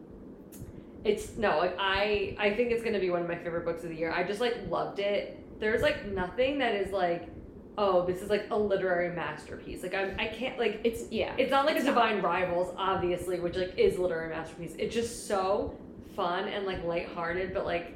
it's 1.07 1.37
no, 1.37 1.57
like 1.59 1.75
I, 1.79 2.35
I 2.39 2.53
think 2.53 2.71
it's 2.71 2.83
gonna 2.83 2.99
be 2.99 3.09
one 3.09 3.21
of 3.21 3.27
my 3.27 3.35
favorite 3.37 3.65
books 3.65 3.83
of 3.83 3.89
the 3.89 3.95
year. 3.95 4.11
I 4.11 4.23
just 4.23 4.41
like 4.41 4.55
loved 4.69 4.99
it. 4.99 5.37
There's 5.59 5.81
like 5.81 6.05
nothing 6.11 6.59
that 6.59 6.75
is 6.75 6.91
like, 6.91 7.27
oh, 7.77 8.05
this 8.05 8.21
is 8.21 8.29
like 8.29 8.47
a 8.51 8.57
literary 8.57 9.15
masterpiece. 9.15 9.83
Like 9.83 9.93
I'm, 9.93 10.15
I 10.19 10.27
can't 10.27 10.59
like. 10.59 10.81
It's 10.83 11.11
yeah. 11.11 11.33
It's 11.37 11.51
not 11.51 11.65
like 11.65 11.75
It's 11.77 11.85
a 11.85 11.91
not. 11.91 11.95
Divine 12.09 12.21
Rivals, 12.21 12.73
obviously, 12.77 13.39
which 13.39 13.55
like 13.55 13.73
is 13.77 13.97
a 13.97 14.01
literary 14.01 14.29
masterpiece. 14.29 14.73
It's 14.77 14.93
just 14.93 15.27
so 15.27 15.75
fun 16.15 16.47
and 16.47 16.65
like 16.65 16.83
lighthearted, 16.83 17.53
but 17.53 17.65
like 17.65 17.93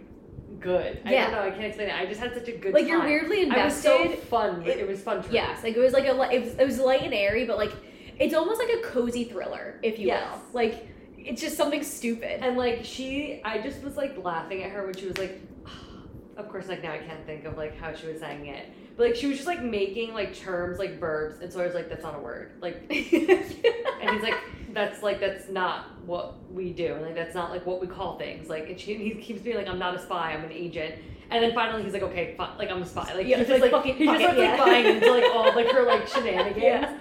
good. 0.59 1.01
Yeah. 1.05 1.11
I 1.11 1.21
don't 1.23 1.31
know. 1.33 1.41
I 1.41 1.51
can't 1.51 1.65
explain 1.65 1.89
it. 1.89 1.95
I 1.95 2.05
just 2.05 2.19
had 2.19 2.33
such 2.33 2.47
a 2.47 2.51
good 2.57 2.73
like 2.73 2.83
time. 2.83 2.89
you're 2.91 3.03
weirdly 3.03 3.41
invested. 3.43 3.91
I 3.91 4.01
was 4.07 4.13
so 4.13 4.21
fun. 4.27 4.61
It, 4.63 4.79
It- 4.79 4.87
was 4.87 5.01
fun. 5.01 5.17
To 5.17 5.23
read. 5.23 5.33
yes, 5.33 5.63
like 5.63 5.75
it 5.75 5.79
was 5.79 5.93
like 5.93 6.05
a 6.05 6.33
it 6.33 6.43
was, 6.43 6.53
it 6.55 6.65
was 6.65 6.79
light 6.79 7.01
and 7.03 7.13
airy, 7.13 7.45
but 7.45 7.57
like 7.57 7.71
it's 8.19 8.33
almost 8.35 8.59
like 8.59 8.69
a 8.69 8.81
cozy 8.83 9.23
thriller, 9.23 9.79
if 9.83 9.97
you 9.99 10.07
Yes. 10.07 10.27
will. 10.31 10.41
Like 10.53 10.87
it's 11.25 11.41
just 11.41 11.57
something 11.57 11.83
stupid. 11.83 12.43
And 12.43 12.57
like 12.57 12.83
she, 12.83 13.41
I 13.43 13.59
just 13.59 13.83
was 13.83 13.97
like 13.97 14.23
laughing 14.23 14.63
at 14.63 14.71
her 14.71 14.85
when 14.85 14.95
she 14.95 15.07
was 15.07 15.17
like, 15.17 15.39
of 16.37 16.49
course, 16.49 16.67
like 16.67 16.83
now 16.83 16.91
I 16.91 16.99
can't 16.99 17.25
think 17.25 17.45
of 17.45 17.57
like 17.57 17.77
how 17.77 17.93
she 17.93 18.07
was 18.07 18.19
saying 18.19 18.47
it, 18.47 18.67
but 18.97 19.07
like 19.07 19.15
she 19.15 19.27
was 19.27 19.37
just 19.37 19.47
like 19.47 19.61
making 19.61 20.13
like 20.13 20.35
terms 20.35 20.79
like 20.79 20.99
verbs, 20.99 21.41
and 21.41 21.51
so 21.51 21.61
I 21.61 21.65
was 21.65 21.75
like, 21.75 21.89
that's 21.89 22.03
not 22.03 22.15
a 22.15 22.19
word. 22.19 22.53
Like, 22.61 22.75
and 22.89 24.09
he's 24.09 24.23
like, 24.23 24.37
that's 24.73 25.03
like 25.03 25.19
that's 25.19 25.49
not 25.49 26.05
what 26.05 26.35
we 26.51 26.71
do, 26.73 26.93
and 26.95 27.03
like 27.03 27.15
that's 27.15 27.35
not 27.35 27.51
like 27.51 27.65
what 27.65 27.81
we 27.81 27.87
call 27.87 28.17
things. 28.17 28.49
Like, 28.49 28.69
and 28.69 28.79
she, 28.79 28.95
he 28.95 29.11
keeps 29.11 29.41
being 29.41 29.57
like, 29.57 29.67
I'm 29.67 29.79
not 29.79 29.95
a 29.95 29.99
spy, 29.99 30.33
I'm 30.33 30.43
an 30.43 30.51
agent. 30.51 30.95
And 31.29 31.41
then 31.41 31.53
finally 31.53 31.81
he's 31.83 31.93
like, 31.93 32.03
okay, 32.03 32.35
fine, 32.37 32.57
like 32.57 32.69
I'm 32.69 32.81
a 32.81 32.85
spy. 32.85 33.13
Like 33.13 33.25
Yeah, 33.25 33.37
he's 33.37 33.47
just 33.47 33.61
like, 33.61 33.71
like, 33.71 33.83
fucking 33.83 33.95
he 33.95 34.05
just 34.05 34.19
it, 34.19 34.27
like 34.27 34.37
yeah. 34.37 34.57
buying 34.57 34.85
into 34.85 35.09
like 35.09 35.23
all 35.33 35.55
like 35.55 35.71
her 35.71 35.83
like 35.83 36.05
shenanigans. 36.05 36.61
Yeah. 36.61 36.97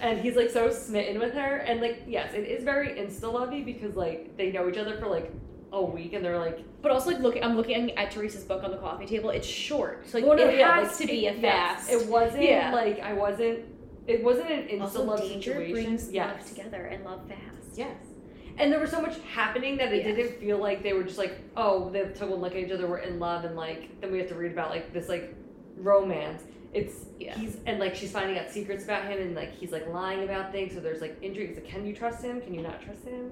And 0.00 0.20
he's 0.20 0.36
like 0.36 0.50
so 0.50 0.70
smitten 0.70 1.18
with 1.18 1.34
her, 1.34 1.56
and 1.56 1.80
like 1.80 2.04
yes, 2.06 2.32
it 2.32 2.46
is 2.46 2.64
very 2.64 2.88
insta 2.90 3.32
lovey 3.32 3.62
because 3.62 3.96
like 3.96 4.36
they 4.36 4.52
know 4.52 4.68
each 4.68 4.76
other 4.78 4.96
for 4.98 5.08
like 5.08 5.30
a 5.72 5.82
week, 5.84 6.12
and 6.12 6.24
they're 6.24 6.38
like 6.38 6.60
but 6.80 6.92
also 6.92 7.10
like 7.10 7.18
looking, 7.20 7.42
I'm 7.42 7.56
looking 7.56 7.90
at 7.96 8.10
Teresa's 8.12 8.44
book 8.44 8.62
on 8.62 8.70
the 8.70 8.76
coffee 8.78 9.06
table. 9.06 9.30
It's 9.30 9.46
short, 9.46 10.08
so 10.08 10.18
like 10.18 10.26
Well, 10.26 10.38
no, 10.38 10.46
it 10.48 10.58
yeah, 10.58 10.76
has 10.80 10.88
like, 10.88 10.96
to 10.98 11.06
be 11.08 11.26
a 11.26 11.32
it- 11.32 11.40
fast. 11.40 11.90
Yes, 11.90 12.02
it 12.02 12.08
wasn't 12.08 12.42
Yeah. 12.44 12.72
like 12.72 13.00
I 13.00 13.12
wasn't. 13.12 13.60
It 14.06 14.22
wasn't 14.22 14.50
an 14.50 14.68
insta 14.68 15.04
love 15.04 15.20
danger 15.20 15.52
situation. 15.52 15.72
brings 15.72 16.10
yes. 16.12 16.38
love 16.38 16.48
together 16.48 16.84
and 16.86 17.04
love 17.04 17.20
fast. 17.28 17.76
Yes. 17.76 17.96
And 18.56 18.72
there 18.72 18.80
was 18.80 18.90
so 18.90 19.02
much 19.02 19.18
happening 19.34 19.76
that 19.76 19.92
it 19.92 20.06
Yeah. 20.06 20.14
didn't 20.14 20.40
feel 20.40 20.56
like 20.58 20.82
they 20.82 20.92
were 20.94 21.02
just 21.02 21.18
like, 21.18 21.38
oh, 21.56 21.90
they 21.90 22.02
took 22.04 22.30
one 22.30 22.40
look 22.40 22.52
at 22.52 22.58
each 22.58 22.70
other, 22.72 22.86
we're 22.86 22.98
in 22.98 23.18
love, 23.18 23.44
and 23.44 23.54
like 23.56 24.00
then 24.00 24.10
we 24.12 24.18
have 24.18 24.28
to 24.28 24.34
read 24.36 24.52
about 24.52 24.70
like 24.70 24.92
this 24.94 25.08
like 25.08 25.34
romance. 25.76 26.44
It's 26.72 27.06
Yeah. 27.18 27.34
he's 27.38 27.56
and 27.66 27.78
like 27.78 27.94
she's 27.94 28.12
finding 28.12 28.38
out 28.38 28.50
secrets 28.50 28.84
about 28.84 29.04
him, 29.04 29.18
and 29.20 29.34
like 29.34 29.52
he's 29.54 29.72
like 29.72 29.88
lying 29.88 30.24
about 30.24 30.52
things. 30.52 30.74
So 30.74 30.80
there's 30.80 31.00
like 31.00 31.16
intrigue. 31.22 31.50
It's 31.50 31.58
like, 31.60 31.68
can 31.68 31.86
you 31.86 31.94
trust 31.94 32.22
him? 32.22 32.40
Can 32.40 32.54
you 32.54 32.62
not 32.62 32.82
trust 32.82 33.04
him? 33.04 33.30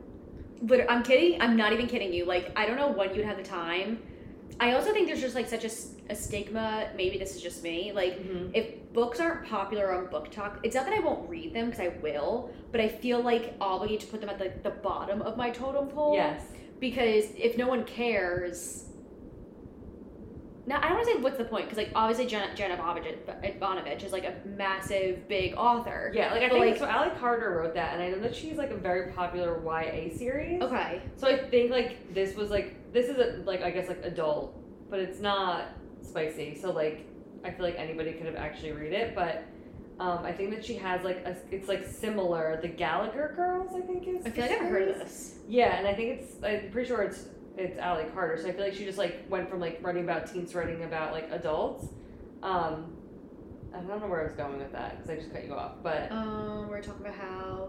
But 0.63 0.91
I'm 0.91 1.03
kidding. 1.03 1.41
I'm 1.41 1.57
not 1.57 1.73
even 1.73 1.87
kidding 1.87 2.13
you. 2.13 2.25
Like 2.25 2.53
I 2.57 2.67
don't 2.67 2.77
know 2.77 2.89
when 2.91 3.15
you'd 3.15 3.27
have 3.27 3.37
the 3.37 3.43
time. 3.43 4.03
I 4.59 4.73
also 4.73 4.91
think 4.93 5.07
there's 5.07 5.21
just 5.21 5.35
like 5.35 5.49
such 5.49 5.65
a 5.65 6.15
stigma. 6.15 6.89
Maybe 6.97 7.19
this 7.19 7.35
is 7.37 7.43
just 7.43 7.63
me. 7.63 7.93
Like, 7.93 8.19
Mhm. 8.21 8.51
if 8.55 8.91
books 8.95 9.21
aren't 9.21 9.45
popular 9.47 9.93
on 9.93 10.07
BookTok, 10.07 10.61
it's 10.63 10.75
not 10.75 10.87
that 10.87 10.95
I 10.95 11.01
won't 11.01 11.29
read 11.29 11.53
them 11.53 11.67
because 11.67 11.81
I 11.81 11.89
will, 12.01 12.51
but 12.73 12.81
I 12.81 12.89
feel 12.89 13.21
like 13.21 13.55
obligated 13.61 14.03
to 14.03 14.07
put 14.07 14.21
them 14.21 14.31
at 14.31 14.39
the, 14.39 14.53
the 14.63 14.71
bottom 14.77 15.21
of 15.21 15.37
my 15.37 15.51
totem 15.51 15.89
pole. 15.89 16.15
Yes. 16.15 16.43
Because 16.81 17.27
if 17.37 17.59
no 17.59 17.69
one 17.69 17.85
cares. 17.85 18.85
Now, 20.69 20.79
I 20.79 20.89
don't 20.89 20.95
want 20.97 21.07
to 21.07 21.15
say 21.15 21.21
what's 21.21 21.39
the 21.39 21.45
point, 21.45 21.67
because, 21.67 21.79
like, 21.79 21.93
obviously 21.95 22.27
Jenna, 22.27 22.53
Jenna 22.57 22.77
Bonovich, 22.77 23.61
Bonovich 23.61 24.03
is, 24.03 24.11
like, 24.11 24.25
a 24.25 24.35
massive, 24.49 25.29
big 25.29 25.55
author. 25.55 26.11
Yeah, 26.13 26.33
like 26.33 26.43
I 26.43 26.49
think 26.49 26.65
like- 26.67 26.77
so. 26.79 26.87
Ally 26.87 27.11
Carter 27.19 27.51
wrote 27.57 27.75
that, 27.75 27.95
and 27.95 28.03
I 28.03 28.11
know 28.11 28.19
that 28.21 28.35
she's 28.35 28.57
like 28.57 28.71
a 28.71 28.77
very 28.77 29.13
popular 29.13 29.61
YA 29.65 30.11
series. 30.17 30.61
Okay. 30.63 31.03
So 31.17 31.29
I 31.29 31.39
think 31.49 31.71
like 31.71 32.13
this 32.15 32.35
was 32.35 32.51
like 32.51 32.93
this 32.93 33.07
is 33.09 33.17
a, 33.19 33.43
like 33.45 33.63
I 33.63 33.71
guess 33.71 33.89
like 33.89 34.05
adult, 34.05 34.59
but 34.91 34.99
it's 34.99 35.21
not 35.21 35.69
spicy. 36.03 36.55
So 36.61 36.73
like 36.73 37.07
I 37.45 37.51
feel 37.51 37.65
like 37.65 37.77
anybody 37.79 38.13
could 38.13 38.27
have 38.27 38.37
actually 38.37 38.73
read 38.73 38.93
it, 38.93 39.15
but 39.15 39.45
um, 40.01 40.25
I 40.25 40.33
think 40.33 40.51
that 40.51 40.65
she 40.65 40.75
has 40.77 41.03
like 41.05 41.19
a, 41.25 41.37
it's 41.51 41.69
like 41.69 41.87
similar. 41.87 42.59
The 42.61 42.69
Gallagher 42.69 43.33
Girls, 43.37 43.71
I 43.77 43.81
think 43.81 44.07
is. 44.09 44.27
I 44.27 44.31
feel 44.31 44.45
like 44.47 44.53
I've 44.61 44.69
heard 44.69 44.89
of 44.89 44.99
this. 44.99 45.37
Yeah, 45.49 45.77
and 45.79 45.87
I 45.87 45.95
think 45.95 46.21
it's 46.21 46.35
I'm 46.43 46.71
pretty 46.71 46.89
sure 46.89 47.03
it's 47.03 47.27
it's 47.57 47.79
Ally 47.79 48.05
Carter. 48.15 48.37
So 48.41 48.49
I 48.49 48.53
feel 48.53 48.65
like 48.65 48.75
she 48.75 48.85
just 48.85 48.99
like 48.99 49.25
went 49.29 49.49
from 49.49 49.61
like 49.61 49.79
writing 49.83 50.05
about 50.05 50.31
teens 50.33 50.53
to 50.53 50.59
writing 50.59 50.85
about 50.85 51.13
like 51.13 51.29
adults. 51.31 51.87
Um, 52.43 52.93
I 53.75 53.79
don't 53.79 54.01
know 54.01 54.07
where 54.07 54.21
I 54.23 54.25
was 54.25 54.35
going 54.35 54.59
with 54.59 54.73
that 54.73 54.97
because 54.97 55.11
I 55.11 55.17
just 55.17 55.33
cut 55.33 55.45
you 55.45 55.55
off, 55.55 55.73
but 55.83 56.11
Um, 56.11 56.69
we're 56.69 56.83
talking 56.83 57.05
about 57.05 57.17
how, 57.17 57.69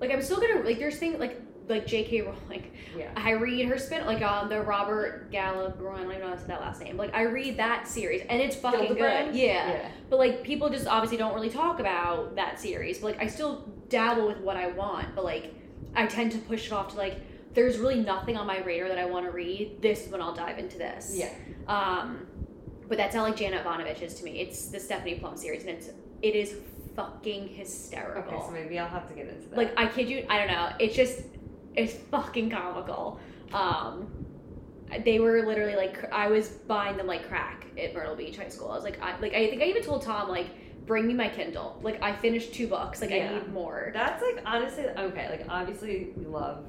like, 0.00 0.10
I'm 0.10 0.22
still 0.22 0.40
gonna 0.40 0.62
like. 0.62 0.78
There's 0.78 0.96
things 0.96 1.18
like 1.18 1.40
like 1.68 1.86
J.K. 1.86 2.22
Rowling. 2.22 2.70
yeah. 2.96 3.10
I 3.14 3.32
read 3.32 3.66
her 3.66 3.78
spin 3.78 4.06
like 4.06 4.22
um 4.22 4.48
the 4.48 4.62
Robert 4.62 5.30
Galbraith. 5.30 5.74
I 5.78 5.98
don't 5.98 6.10
even 6.10 6.20
know 6.20 6.28
how 6.28 6.34
to 6.34 6.40
say 6.40 6.46
that 6.48 6.60
last 6.60 6.80
name. 6.80 6.96
Like 6.96 7.14
I 7.14 7.22
read 7.22 7.58
that 7.58 7.86
series 7.86 8.22
and 8.28 8.40
it's 8.40 8.56
fucking 8.56 8.94
good. 8.94 9.34
Yeah. 9.34 9.70
Yeah. 9.70 9.88
But 10.08 10.18
like 10.18 10.42
people 10.42 10.70
just 10.70 10.86
obviously 10.86 11.18
don't 11.18 11.34
really 11.34 11.50
talk 11.50 11.78
about 11.78 12.36
that 12.36 12.58
series. 12.58 12.98
But 12.98 13.12
like 13.18 13.22
I 13.22 13.26
still 13.26 13.68
dabble 13.88 14.26
with 14.26 14.38
what 14.38 14.56
I 14.56 14.68
want. 14.68 15.14
But 15.14 15.24
like 15.24 15.54
I 15.94 16.06
tend 16.06 16.32
to 16.32 16.38
push 16.38 16.66
it 16.66 16.72
off 16.72 16.92
to 16.92 16.96
like 16.96 17.20
there's 17.58 17.78
really 17.78 18.00
nothing 18.00 18.36
on 18.36 18.46
my 18.46 18.58
radar 18.60 18.88
that 18.88 18.98
I 18.98 19.04
want 19.04 19.26
to 19.26 19.32
read. 19.32 19.82
This 19.82 20.06
is 20.06 20.12
when 20.12 20.22
I'll 20.22 20.32
dive 20.32 20.60
into 20.60 20.78
this. 20.78 21.12
Yeah. 21.12 21.32
Um, 21.66 22.24
but 22.88 22.96
that's 22.96 23.16
how 23.16 23.22
like 23.22 23.34
Janet 23.34 23.62
Evanovich 23.62 24.00
is 24.00 24.14
to 24.14 24.24
me. 24.24 24.38
It's 24.38 24.68
the 24.68 24.78
Stephanie 24.78 25.16
Plum 25.16 25.36
series, 25.36 25.62
and 25.62 25.70
it's 25.70 25.90
it 26.22 26.36
is 26.36 26.54
fucking 26.94 27.48
hysterical. 27.48 28.32
Okay, 28.32 28.46
so 28.46 28.52
maybe 28.52 28.78
I'll 28.78 28.88
have 28.88 29.08
to 29.08 29.14
get 29.14 29.26
into 29.26 29.48
that. 29.48 29.56
like 29.56 29.72
I 29.76 29.88
kid 29.88 30.08
you, 30.08 30.24
I 30.30 30.38
don't 30.38 30.46
know. 30.46 30.70
It's 30.78 30.94
just 30.94 31.22
it's 31.74 31.94
fucking 31.94 32.48
comical. 32.50 33.18
Um, 33.52 34.06
they 35.04 35.18
were 35.18 35.44
literally 35.44 35.74
like 35.74 36.12
I 36.12 36.28
was 36.28 36.48
buying 36.48 36.96
them 36.96 37.08
like 37.08 37.26
crack 37.26 37.66
at 37.76 37.92
Myrtle 37.92 38.14
Beach 38.14 38.36
High 38.36 38.50
School. 38.50 38.70
I 38.70 38.76
was 38.76 38.84
like, 38.84 39.02
I 39.02 39.18
like 39.18 39.34
I 39.34 39.50
think 39.50 39.62
I 39.62 39.64
even 39.64 39.82
told 39.82 40.02
Tom 40.02 40.28
like 40.28 40.46
bring 40.86 41.08
me 41.08 41.12
my 41.12 41.28
Kindle. 41.28 41.80
Like 41.82 42.00
I 42.04 42.14
finished 42.14 42.54
two 42.54 42.68
books. 42.68 43.00
Like 43.00 43.10
Yeah. 43.10 43.30
I 43.32 43.34
need 43.34 43.52
more. 43.52 43.90
That's 43.92 44.22
like 44.22 44.44
honestly 44.46 44.84
okay. 44.86 45.28
Like 45.28 45.46
obviously 45.48 46.10
we 46.16 46.24
love 46.24 46.64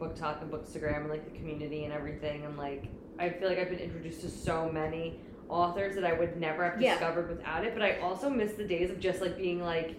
BookTok 0.00 0.42
and 0.42 0.50
bookstagram 0.50 1.02
and 1.02 1.10
like 1.10 1.30
the 1.30 1.36
community 1.38 1.84
and 1.84 1.92
everything. 1.92 2.44
And 2.44 2.56
like 2.56 2.86
I 3.18 3.28
feel 3.28 3.48
like 3.48 3.58
I've 3.58 3.68
been 3.68 3.78
introduced 3.78 4.22
to 4.22 4.30
so 4.30 4.70
many 4.72 5.20
authors 5.48 5.94
that 5.96 6.04
I 6.04 6.12
would 6.14 6.40
never 6.40 6.64
have 6.70 6.80
Yeah. 6.80 6.92
discovered 6.92 7.28
without 7.28 7.64
it. 7.64 7.74
But 7.74 7.82
I 7.82 7.98
also 7.98 8.30
miss 8.30 8.52
the 8.54 8.64
days 8.64 8.90
of 8.90 8.98
just 8.98 9.20
like 9.20 9.36
being 9.36 9.62
like, 9.62 9.96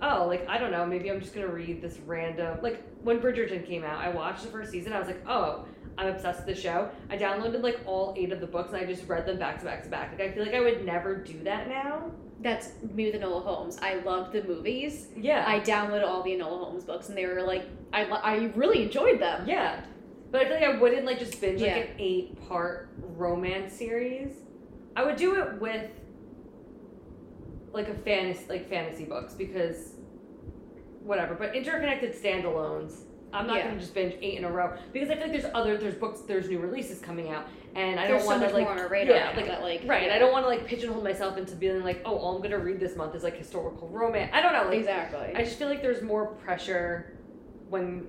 oh, 0.00 0.26
like 0.26 0.48
I 0.48 0.56
don't 0.58 0.70
know, 0.70 0.86
maybe 0.86 1.10
I'm 1.10 1.20
just 1.20 1.34
gonna 1.34 1.48
read 1.48 1.82
this 1.82 1.98
random. 2.06 2.58
Like 2.62 2.82
when 3.02 3.20
Bridgerton 3.20 3.66
came 3.66 3.84
out, 3.84 3.98
I 3.98 4.08
watched 4.08 4.42
the 4.42 4.48
first 4.48 4.70
season. 4.70 4.92
I 4.92 4.98
was 4.98 5.08
like, 5.08 5.22
oh. 5.28 5.66
I'm 6.00 6.08
obsessed 6.14 6.46
with 6.46 6.56
the 6.56 6.60
show. 6.60 6.88
I 7.10 7.18
downloaded 7.18 7.62
like 7.62 7.78
all 7.84 8.14
eight 8.16 8.32
of 8.32 8.40
the 8.40 8.46
books 8.46 8.72
and 8.72 8.78
I 8.78 8.86
just 8.86 9.06
read 9.06 9.26
them 9.26 9.38
back 9.38 9.58
to 9.58 9.66
back 9.66 9.82
to 9.82 9.88
back. 9.90 10.12
Like 10.12 10.20
I 10.30 10.32
feel 10.32 10.44
like 10.46 10.54
I 10.54 10.60
would 10.60 10.86
never 10.86 11.14
do 11.14 11.42
that 11.44 11.68
now. 11.68 12.10
That's 12.40 12.70
me 12.94 13.10
with 13.10 13.20
Enola 13.20 13.44
Holmes. 13.44 13.78
I 13.82 13.96
loved 13.96 14.32
the 14.32 14.42
movies. 14.44 15.08
Yeah. 15.14 15.44
I 15.46 15.60
downloaded 15.60 16.06
all 16.08 16.22
the 16.22 16.30
Enola 16.30 16.58
Holmes 16.64 16.84
books, 16.84 17.10
and 17.10 17.18
they 17.18 17.26
were 17.26 17.42
like 17.42 17.66
I 17.92 18.04
I 18.04 18.36
really 18.54 18.84
enjoyed 18.84 19.20
them. 19.20 19.46
Yeah. 19.46 19.82
But 20.30 20.40
I 20.40 20.44
feel 20.46 20.54
like 20.54 20.64
I 20.76 20.78
wouldn't 20.80 21.04
like 21.04 21.18
just 21.18 21.38
binge 21.38 21.60
Yeah. 21.60 21.74
like 21.74 21.90
an 21.90 21.94
eight 21.98 22.48
part 22.48 22.88
romance 22.96 23.74
series. 23.74 24.32
I 24.96 25.04
would 25.04 25.16
do 25.16 25.38
it 25.38 25.60
with 25.60 25.90
like 27.72 27.88
a 27.88 27.94
fantasy 27.94 28.46
like 28.48 28.70
fantasy 28.70 29.04
books 29.04 29.34
because 29.34 29.96
whatever. 31.02 31.34
But 31.34 31.54
interconnected 31.54 32.14
standalones, 32.14 33.02
I'm 33.32 33.46
not 33.46 33.56
Yeah. 33.58 33.68
gonna 33.68 33.80
just 33.80 33.94
binge 33.94 34.14
eight 34.20 34.38
in 34.38 34.44
a 34.44 34.50
row 34.50 34.72
because 34.92 35.08
I 35.10 35.14
feel 35.14 35.22
like 35.28 35.32
there's 35.40 35.52
other 35.54 35.76
there's 35.76 35.94
books 35.94 36.20
there's 36.22 36.48
new 36.48 36.58
releases 36.58 36.98
coming 37.00 37.30
out 37.30 37.46
and 37.76 38.00
I 38.00 38.08
There's 38.08 38.22
don't 38.24 38.26
want 38.40 38.48
to 38.48 38.54
like 38.54 38.64
more 38.64 38.72
on 38.72 38.78
our 38.80 38.88
radar 38.88 39.14
yeah 39.14 39.32
like 39.36 39.46
that, 39.46 39.62
like, 39.62 39.82
right. 39.86 40.06
yeah. 40.08 40.14
I 40.14 40.18
don't 40.18 40.32
want 40.32 40.44
to 40.44 40.48
like 40.48 40.66
pigeonhole 40.66 41.02
myself 41.02 41.36
into 41.36 41.54
being 41.54 41.84
like 41.84 42.02
oh 42.04 42.16
all 42.16 42.36
I'm 42.36 42.42
gonna 42.42 42.58
read 42.58 42.80
this 42.80 42.96
month 42.96 43.14
is 43.14 43.22
like 43.22 43.36
historical 43.36 43.88
romance. 43.88 44.30
I 44.34 44.42
don't 44.42 44.52
know 44.52 44.64
like 44.68 44.78
exactly. 44.78 45.32
I 45.36 45.44
just 45.44 45.58
feel 45.58 45.68
like 45.68 45.80
there's 45.82 46.02
more 46.02 46.26
pressure 46.26 47.16
when 47.68 48.08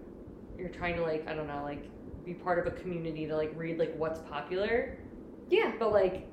you're 0.57 0.69
trying 0.69 0.95
to 0.95 1.03
like 1.03 1.27
I 1.27 1.33
don't 1.35 1.47
know 1.47 1.61
like 1.63 1.85
be 2.25 2.33
part 2.33 2.59
of 2.65 2.71
a 2.71 2.75
community 2.77 3.27
to 3.27 3.35
like 3.35 3.51
read 3.55 3.77
like 3.79 3.95
what's 3.97 4.19
popular. 4.21 4.97
yeah. 5.49 5.71
But 5.77 5.91
like 5.93 6.27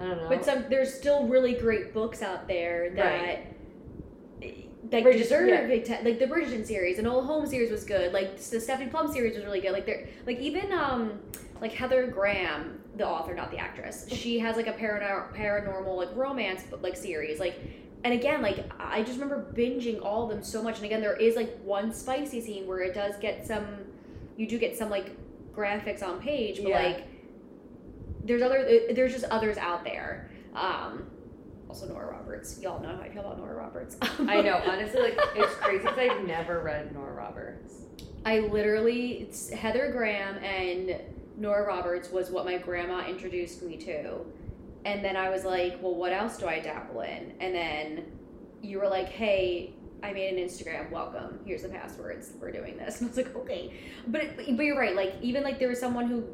I 0.00 0.04
don't 0.06 0.16
know. 0.18 0.28
But 0.28 0.44
some 0.44 0.64
there's 0.70 0.94
still 0.94 1.26
really 1.26 1.54
great 1.54 1.92
books 1.92 2.22
out 2.22 2.46
there 2.46 2.90
that 2.90 3.20
Right. 3.20 3.46
That 4.90 5.04
Bridgerton, 5.04 5.18
deserve 5.18 5.48
yeah. 5.48 6.00
like 6.02 6.18
the 6.18 6.26
Bridgerton 6.26 6.66
series, 6.66 6.96
the 6.96 7.02
Enola 7.02 7.26
Holmes 7.26 7.50
series 7.50 7.70
was 7.70 7.84
good. 7.84 8.12
Like 8.12 8.38
the 8.38 8.60
Stephanie 8.60 8.90
Plum 8.90 9.12
series 9.12 9.36
was 9.36 9.44
really 9.44 9.60
good. 9.60 9.72
Like 9.72 9.86
there, 9.86 10.08
like 10.26 10.38
even 10.38 10.72
um 10.72 11.20
like 11.60 11.72
Heather 11.72 12.06
Graham, 12.06 12.80
the 12.96 13.06
author, 13.06 13.34
not 13.34 13.50
the 13.50 13.58
actress. 13.58 14.08
She 14.10 14.38
has 14.38 14.56
like 14.56 14.66
a 14.66 14.72
paranor- 14.72 15.34
paranormal 15.36 15.96
like 15.96 16.14
romance 16.14 16.62
like 16.80 16.96
series. 16.96 17.38
Like 17.38 17.60
and 18.04 18.14
again, 18.14 18.40
like 18.42 18.70
I 18.78 19.02
just 19.02 19.18
remember 19.18 19.52
binging 19.54 20.02
all 20.02 20.24
of 20.24 20.30
them 20.30 20.42
so 20.42 20.62
much. 20.62 20.76
And 20.76 20.86
again, 20.86 21.00
there 21.00 21.16
is 21.16 21.36
like 21.36 21.58
one 21.62 21.92
spicy 21.92 22.40
scene 22.40 22.66
where 22.66 22.80
it 22.80 22.94
does 22.94 23.16
get 23.16 23.46
some, 23.46 23.66
you 24.36 24.46
do 24.46 24.56
get 24.58 24.76
some 24.78 24.88
like 24.88 25.16
graphics 25.54 26.02
on 26.02 26.20
page, 26.20 26.58
but 26.62 26.68
Yeah. 26.68 26.82
like 26.82 27.06
there's 28.24 28.42
other 28.42 28.82
there's 28.94 29.12
just 29.12 29.24
others 29.26 29.56
out 29.56 29.84
there. 29.84 30.30
Um, 30.54 31.10
also 31.68 31.86
Nora 31.86 32.12
Roberts. 32.12 32.58
Y'all 32.60 32.80
know 32.80 32.96
how 32.96 33.02
I 33.02 33.08
feel 33.08 33.20
about 33.20 33.38
Nora 33.38 33.56
Roberts. 33.56 33.96
I 34.02 34.40
know 34.40 34.60
honestly 34.66 35.00
like 35.00 35.18
it's 35.34 35.54
crazy 35.54 35.82
because 35.82 35.98
I've 35.98 36.26
never 36.26 36.60
read 36.60 36.94
Nora 36.94 37.12
Roberts. 37.12 37.74
I 38.24 38.40
literally 38.40 39.22
it's 39.22 39.50
Heather 39.50 39.90
Graham 39.92 40.36
and 40.38 41.00
Nora 41.36 41.66
Roberts 41.66 42.10
was 42.10 42.30
what 42.30 42.44
my 42.44 42.58
grandma 42.58 43.06
introduced 43.06 43.62
me 43.62 43.76
to. 43.78 44.20
And 44.84 45.04
then 45.04 45.16
I 45.16 45.28
was 45.30 45.44
like, 45.44 45.78
well, 45.82 45.94
what 45.94 46.12
else 46.12 46.38
do 46.38 46.46
I 46.46 46.60
dabble 46.60 47.02
in? 47.02 47.34
And 47.40 47.54
then 47.54 48.04
you 48.62 48.78
were 48.78 48.88
like, 48.88 49.08
hey, 49.08 49.74
I 50.02 50.12
made 50.12 50.36
an 50.36 50.44
Instagram. 50.44 50.90
Welcome. 50.90 51.40
Here's 51.44 51.62
the 51.62 51.68
passwords. 51.68 52.32
We're 52.40 52.52
doing 52.52 52.76
this. 52.76 53.00
And 53.00 53.08
I 53.08 53.14
was 53.14 53.16
like, 53.16 53.36
okay. 53.36 53.72
But 54.06 54.36
but 54.36 54.64
you're 54.64 54.78
right. 54.78 54.94
Like 54.94 55.14
even 55.20 55.42
like 55.42 55.58
there 55.58 55.68
was 55.68 55.80
someone 55.80 56.06
who 56.06 56.24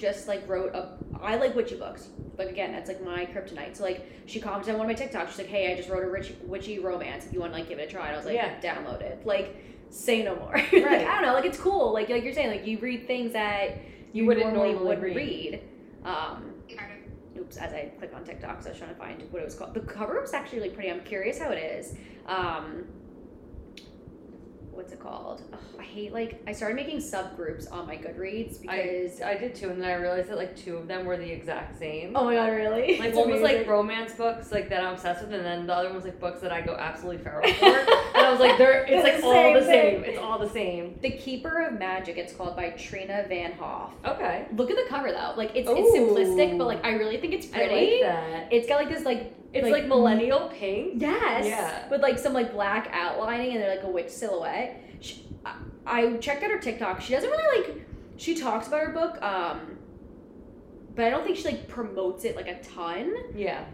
just 0.00 0.26
like 0.28 0.48
wrote 0.48 0.74
a. 0.74 0.88
I 1.22 1.36
like 1.36 1.54
witchy 1.54 1.76
books. 1.76 2.08
Like 2.38 2.48
again, 2.48 2.72
that's 2.72 2.88
like 2.88 3.04
my 3.04 3.26
kryptonite. 3.26 3.76
So 3.76 3.84
like 3.84 4.06
she 4.26 4.40
commented 4.40 4.72
on 4.74 4.78
one 4.80 4.90
of 4.90 4.98
my 4.98 5.06
TikToks. 5.06 5.28
She's 5.28 5.38
like, 5.38 5.48
hey, 5.48 5.72
I 5.72 5.76
just 5.76 5.88
wrote 5.90 6.02
a 6.02 6.08
rich, 6.10 6.32
witchy 6.44 6.78
romance. 6.78 7.26
If 7.26 7.32
you 7.32 7.40
want 7.40 7.52
to 7.52 7.58
like 7.58 7.68
give 7.68 7.78
it 7.78 7.88
a 7.88 7.90
try. 7.90 8.06
And 8.06 8.14
I 8.14 8.16
was 8.16 8.24
like, 8.26 8.34
Yeah. 8.34 8.58
download 8.60 9.02
it. 9.02 9.24
Like 9.26 9.56
say 9.90 10.22
no 10.22 10.34
more. 10.36 10.52
like, 10.72 10.72
I 10.72 11.04
don't 11.14 11.22
know. 11.22 11.34
Like 11.34 11.44
it's 11.44 11.58
cool. 11.58 11.92
Like 11.92 12.08
like 12.08 12.24
you're 12.24 12.32
saying. 12.32 12.50
Like 12.50 12.66
you 12.66 12.78
read 12.78 13.06
things 13.06 13.32
that 13.34 13.76
you, 14.12 14.22
You 14.22 14.26
wouldn't 14.26 14.46
normally, 14.54 14.72
normally 14.72 14.88
would 14.96 15.02
read. 15.02 15.16
read. 15.16 15.62
Um, 16.04 16.54
oops, 17.38 17.56
as 17.58 17.72
I 17.72 17.92
click 17.98 18.12
on 18.14 18.24
TikTok, 18.24 18.56
'cause 18.56 18.66
I 18.66 18.70
was 18.70 18.78
trying 18.78 18.90
to 18.90 18.96
find 18.96 19.22
what 19.30 19.42
it 19.42 19.44
was 19.44 19.54
called. 19.54 19.74
The 19.74 19.80
cover 19.80 20.20
was 20.20 20.32
actually 20.32 20.58
really 20.60 20.70
pretty. 20.70 20.90
I'm 20.90 21.00
curious 21.04 21.38
how 21.38 21.50
it 21.50 21.58
is. 21.58 21.94
Um, 22.26 22.84
what's 24.80 24.94
it 24.94 24.98
called? 25.00 25.42
Ugh, 25.52 25.58
I 25.78 25.82
hate 25.82 26.12
like 26.12 26.42
I 26.46 26.52
started 26.52 26.74
making 26.74 26.98
subgroups 26.98 27.70
on 27.70 27.86
my 27.86 27.96
Goodreads 27.96 28.58
because 28.60 29.20
I 29.20 29.36
did 29.36 29.54
too, 29.54 29.68
and 29.68 29.80
then 29.82 29.90
I 29.90 29.94
realized 29.94 30.30
that 30.30 30.38
like 30.38 30.56
two 30.56 30.76
of 30.76 30.88
them 30.88 31.04
were 31.04 31.18
the 31.18 31.30
exact 31.30 31.78
same. 31.78 32.16
oh 32.16 32.24
my 32.24 32.34
god, 32.34 32.46
really? 32.52 32.98
Like 32.98 33.10
It's 33.10 33.16
one 33.18 33.30
was 33.30 33.42
like 33.42 33.66
romance 33.66 34.14
books 34.14 34.50
like 34.52 34.70
that 34.70 34.82
I'm 34.82 34.94
obsessed 34.94 35.22
with, 35.22 35.34
and 35.34 35.44
then 35.44 35.66
the 35.66 35.74
other 35.74 35.88
one 35.88 35.96
was 35.96 36.04
like 36.04 36.18
books 36.18 36.40
that 36.40 36.50
I 36.50 36.62
go 36.62 36.74
absolutely 36.76 37.22
feral 37.22 37.42
for. 37.54 37.66
and 37.66 38.26
I 38.26 38.30
was 38.30 38.40
like, 38.40 38.56
they're 38.56 38.84
it's 38.84 39.04
like 39.04 39.20
The 39.20 39.26
all 39.26 39.52
the 39.52 39.64
same. 39.64 40.04
It's 40.04 40.18
all 40.18 40.38
the 40.38 40.48
same. 40.48 40.98
The 41.02 41.10
Keeper 41.10 41.66
of 41.66 41.78
Magic. 41.78 42.16
It's 42.16 42.32
called 42.32 42.56
by 42.56 42.70
Trina 42.70 43.26
Van 43.28 43.52
Hoff. 43.52 43.92
Okay. 44.06 44.46
Look 44.56 44.70
at 44.70 44.76
the 44.76 44.86
cover 44.88 45.12
though. 45.12 45.34
Like 45.36 45.52
it's 45.54 45.68
it's 45.70 45.94
simplistic, 45.96 46.56
but 46.56 46.66
like 46.66 46.82
I 46.84 46.92
really 46.92 47.18
think 47.18 47.34
it's 47.34 47.46
pretty. 47.46 48.02
I 48.02 48.08
like 48.08 48.16
that. 48.16 48.48
It's 48.52 48.66
got 48.66 48.76
like 48.76 48.88
this 48.88 49.04
like 49.04 49.34
It's 49.52 49.64
like- 49.64 49.72
like, 49.72 49.86
millennial 49.86 50.48
pink. 50.48 51.00
Yes. 51.02 51.44
Yeah. 51.46 51.88
With 51.90 52.02
like 52.02 52.18
some 52.18 52.32
like 52.32 52.52
black 52.52 52.88
outlining 52.92 53.52
and 53.52 53.60
they're 53.62 53.74
like 53.76 53.84
a 53.84 53.90
witch 53.90 54.08
silhouette. 54.10 54.80
She, 55.00 55.26
I, 55.44 55.54
I 55.86 56.16
checked 56.18 56.42
out 56.44 56.50
her 56.50 56.58
TikTok. 56.58 57.00
She 57.00 57.12
doesn't 57.14 57.28
really 57.30 57.62
like. 57.62 57.86
She 58.16 58.34
talks 58.34 58.68
about 58.68 58.80
her 58.80 58.92
book, 58.92 59.20
um, 59.22 59.78
but 60.94 61.06
I 61.06 61.10
don't 61.10 61.24
think 61.24 61.36
she 61.38 61.44
like 61.44 61.66
promotes 61.68 62.24
it 62.24 62.36
like 62.36 62.48
a 62.48 62.60
ton. 62.62 63.14
Yeah. 63.34 63.64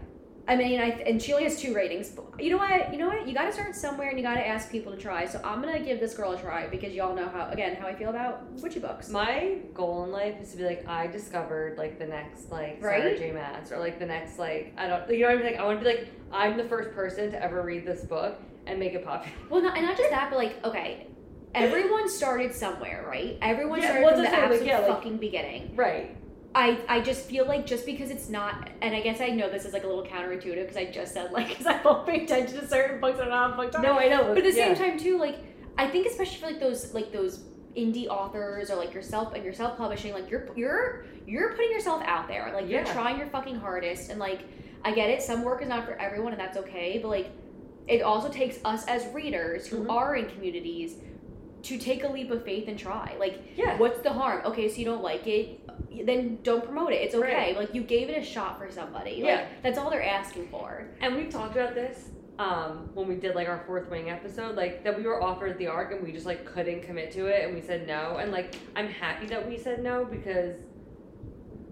I 0.47 0.55
mean, 0.55 0.79
I 0.79 0.89
and 1.05 1.21
she 1.21 1.33
only 1.33 1.43
has 1.43 1.59
two 1.59 1.73
ratings. 1.73 2.09
But 2.09 2.41
you 2.41 2.49
know 2.51 2.57
what? 2.57 2.91
You 2.93 2.99
know 2.99 3.07
what? 3.07 3.27
You 3.27 3.33
got 3.33 3.45
to 3.45 3.51
start 3.51 3.75
somewhere, 3.75 4.09
and 4.09 4.17
you 4.17 4.23
got 4.23 4.35
to 4.35 4.47
ask 4.47 4.71
people 4.71 4.91
to 4.93 4.97
try. 4.97 5.25
So 5.25 5.41
I'm 5.43 5.61
gonna 5.61 5.79
give 5.79 5.99
this 5.99 6.13
girl 6.13 6.31
a 6.31 6.37
try 6.39 6.67
because 6.67 6.93
y'all 6.93 7.15
know 7.15 7.27
how 7.27 7.49
again 7.49 7.75
how 7.75 7.87
I 7.87 7.93
feel 7.95 8.09
about 8.09 8.49
witchy 8.61 8.79
books. 8.79 9.09
My 9.09 9.57
goal 9.73 10.05
in 10.05 10.11
life 10.11 10.35
is 10.41 10.51
to 10.51 10.57
be 10.57 10.63
like 10.63 10.87
I 10.87 11.07
discovered 11.07 11.77
like 11.77 11.99
the 11.99 12.05
next 12.07 12.51
like 12.51 12.81
Right? 12.81 13.01
Sarah 13.01 13.17
J. 13.17 13.31
Maas 13.31 13.71
or 13.71 13.79
like 13.79 13.99
the 13.99 14.05
next 14.05 14.39
like 14.39 14.73
I 14.77 14.87
don't 14.87 15.09
you 15.09 15.21
know 15.21 15.27
what 15.27 15.33
I 15.33 15.37
mean 15.37 15.45
like 15.51 15.59
I 15.59 15.65
want 15.65 15.79
to 15.79 15.85
be 15.85 15.91
like 15.95 16.07
I'm 16.31 16.57
the 16.57 16.63
first 16.65 16.91
person 16.93 17.29
to 17.31 17.43
ever 17.43 17.61
read 17.61 17.85
this 17.85 18.03
book 18.05 18.39
and 18.65 18.79
make 18.79 18.93
it 18.93 19.03
popular. 19.05 19.35
Well, 19.49 19.61
not, 19.61 19.77
and 19.77 19.85
not 19.85 19.97
just 19.97 20.09
that, 20.09 20.29
but 20.29 20.37
like, 20.37 20.63
okay, 20.65 21.07
everyone 21.55 22.09
started 22.09 22.53
somewhere, 22.53 23.05
right? 23.07 23.37
Everyone 23.41 23.79
Yeah, 23.79 23.85
started 23.85 24.03
well, 24.03 24.13
from 24.15 24.23
the 24.23 24.29
that's 24.29 24.35
what 24.35 24.43
I'm 24.43 24.49
saying, 24.51 24.61
absolute 24.61 24.73
like, 24.73 24.81
yeah, 24.81 24.93
like- 24.93 24.97
fucking 24.97 25.17
beginning. 25.17 25.75
Right. 25.75 26.17
I, 26.57 26.79
I 26.89 27.01
just 27.01 27.25
feel 27.29 27.45
like 27.45 27.67
just 27.67 27.85
because 27.85 28.09
it's 28.09 28.29
not, 28.29 28.69
and 28.81 28.95
I 28.95 29.01
guess 29.01 29.21
I 29.21 29.27
know 29.27 29.47
this 29.47 29.63
is 29.63 29.73
like 29.73 29.83
a 29.83 29.87
little 29.87 30.03
counterintuitive 30.03 30.61
because 30.63 30.75
I 30.75 30.85
just 30.85 31.13
said 31.13 31.31
like 31.31 31.49
because 31.49 31.67
I 31.67 31.81
don't 31.83 32.05
pay 32.07 32.23
attention 32.23 32.59
to 32.59 32.67
certain 32.67 32.99
books 32.99 33.19
and 33.19 33.31
I'm 33.31 33.55
like 33.57 33.73
No, 33.79 33.97
I 33.99 34.07
know. 34.09 34.23
but 34.29 34.39
at 34.39 34.43
the 34.43 34.53
yeah. 34.53 34.73
same 34.73 34.75
time 34.75 34.97
too, 34.99 35.19
like 35.19 35.37
I 35.77 35.87
think 35.87 36.07
especially 36.07 36.39
for 36.39 36.47
like 36.47 36.59
those 36.59 36.93
like 36.95 37.11
those 37.11 37.43
indie 37.75 38.07
authors 38.07 38.71
or 38.71 38.75
like 38.75 38.91
yourself 38.91 39.35
and 39.35 39.43
your 39.43 39.53
self 39.53 39.77
publishing, 39.77 40.13
like 40.13 40.31
you're 40.31 40.49
you're 40.55 41.05
you're 41.27 41.51
putting 41.51 41.69
yourself 41.71 42.01
out 42.05 42.27
there, 42.27 42.51
like 42.51 42.67
you're 42.67 42.83
trying 42.85 43.19
your 43.19 43.27
fucking 43.27 43.55
hardest, 43.55 44.09
and 44.09 44.19
like 44.19 44.41
I 44.83 44.93
get 44.93 45.11
it, 45.11 45.21
some 45.21 45.43
work 45.43 45.61
is 45.61 45.67
not 45.69 45.85
for 45.85 45.93
everyone, 45.93 46.31
and 46.33 46.39
that's 46.41 46.57
okay, 46.57 46.97
but 46.99 47.09
like 47.09 47.29
it 47.87 48.01
also 48.01 48.29
takes 48.29 48.57
us 48.65 48.83
as 48.87 49.05
readers 49.13 49.67
who 49.67 49.83
Mhm. 49.83 49.91
are 49.91 50.15
in 50.15 50.25
communities 50.31 50.95
to 51.63 51.77
take 51.77 52.03
a 52.03 52.07
leap 52.07 52.31
of 52.31 52.43
faith 52.43 52.67
and 52.67 52.77
try. 52.77 53.15
Like, 53.19 53.41
Yeah. 53.55 53.77
what's 53.77 53.99
the 54.01 54.11
harm? 54.13 54.41
Okay, 54.45 54.69
so 54.69 54.77
you 54.77 54.85
don't 54.85 55.03
like 55.03 55.25
it, 55.27 55.59
then 56.05 56.39
don't 56.43 56.63
promote 56.63 56.93
it. 56.93 56.97
It's 57.01 57.15
okay. 57.15 57.33
Right. 57.33 57.57
Like 57.57 57.73
you 57.73 57.81
gave 57.81 58.09
it 58.09 58.17
a 58.17 58.23
shot 58.23 58.59
for 58.59 58.69
somebody. 58.71 59.15
Yeah. 59.23 59.35
Like 59.35 59.63
that's 59.63 59.77
all 59.77 59.89
they're 59.89 60.03
asking 60.03 60.47
for. 60.49 60.87
And 61.01 61.15
we've 61.15 61.29
talked 61.29 61.55
about 61.55 61.73
this 61.73 62.09
um, 62.39 62.89
when 62.93 63.07
we 63.07 63.15
did 63.15 63.33
like 63.35 63.47
our 63.49 63.63
fourth 63.65 63.89
wing 63.89 64.09
episode, 64.11 64.55
like 64.55 64.83
that 64.83 64.95
we 64.95 65.03
were 65.03 65.21
offered 65.23 65.57
the 65.57 65.67
arc 65.67 65.91
and 65.91 66.03
we 66.03 66.11
just 66.11 66.25
like 66.27 66.45
couldn't 66.45 66.83
commit 66.83 67.11
to 67.13 67.25
it 67.27 67.45
and 67.45 67.55
we 67.55 67.61
said 67.61 67.87
no. 67.87 68.17
And 68.17 68.31
like 68.31 68.55
I'm 68.75 68.87
happy 68.87 69.25
that 69.27 69.47
we 69.49 69.57
said 69.57 69.81
no 69.81 70.05
because 70.05 70.53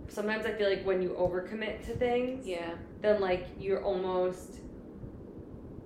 sometimes 0.07 0.45
I 0.45 0.53
feel 0.53 0.69
like 0.69 0.83
when 0.85 1.01
you 1.01 1.09
overcommit 1.09 1.85
to 1.85 1.95
things, 1.95 2.47
Yeah. 2.47 2.71
then 3.01 3.21
like 3.21 3.45
you're 3.59 3.83
almost 3.83 4.59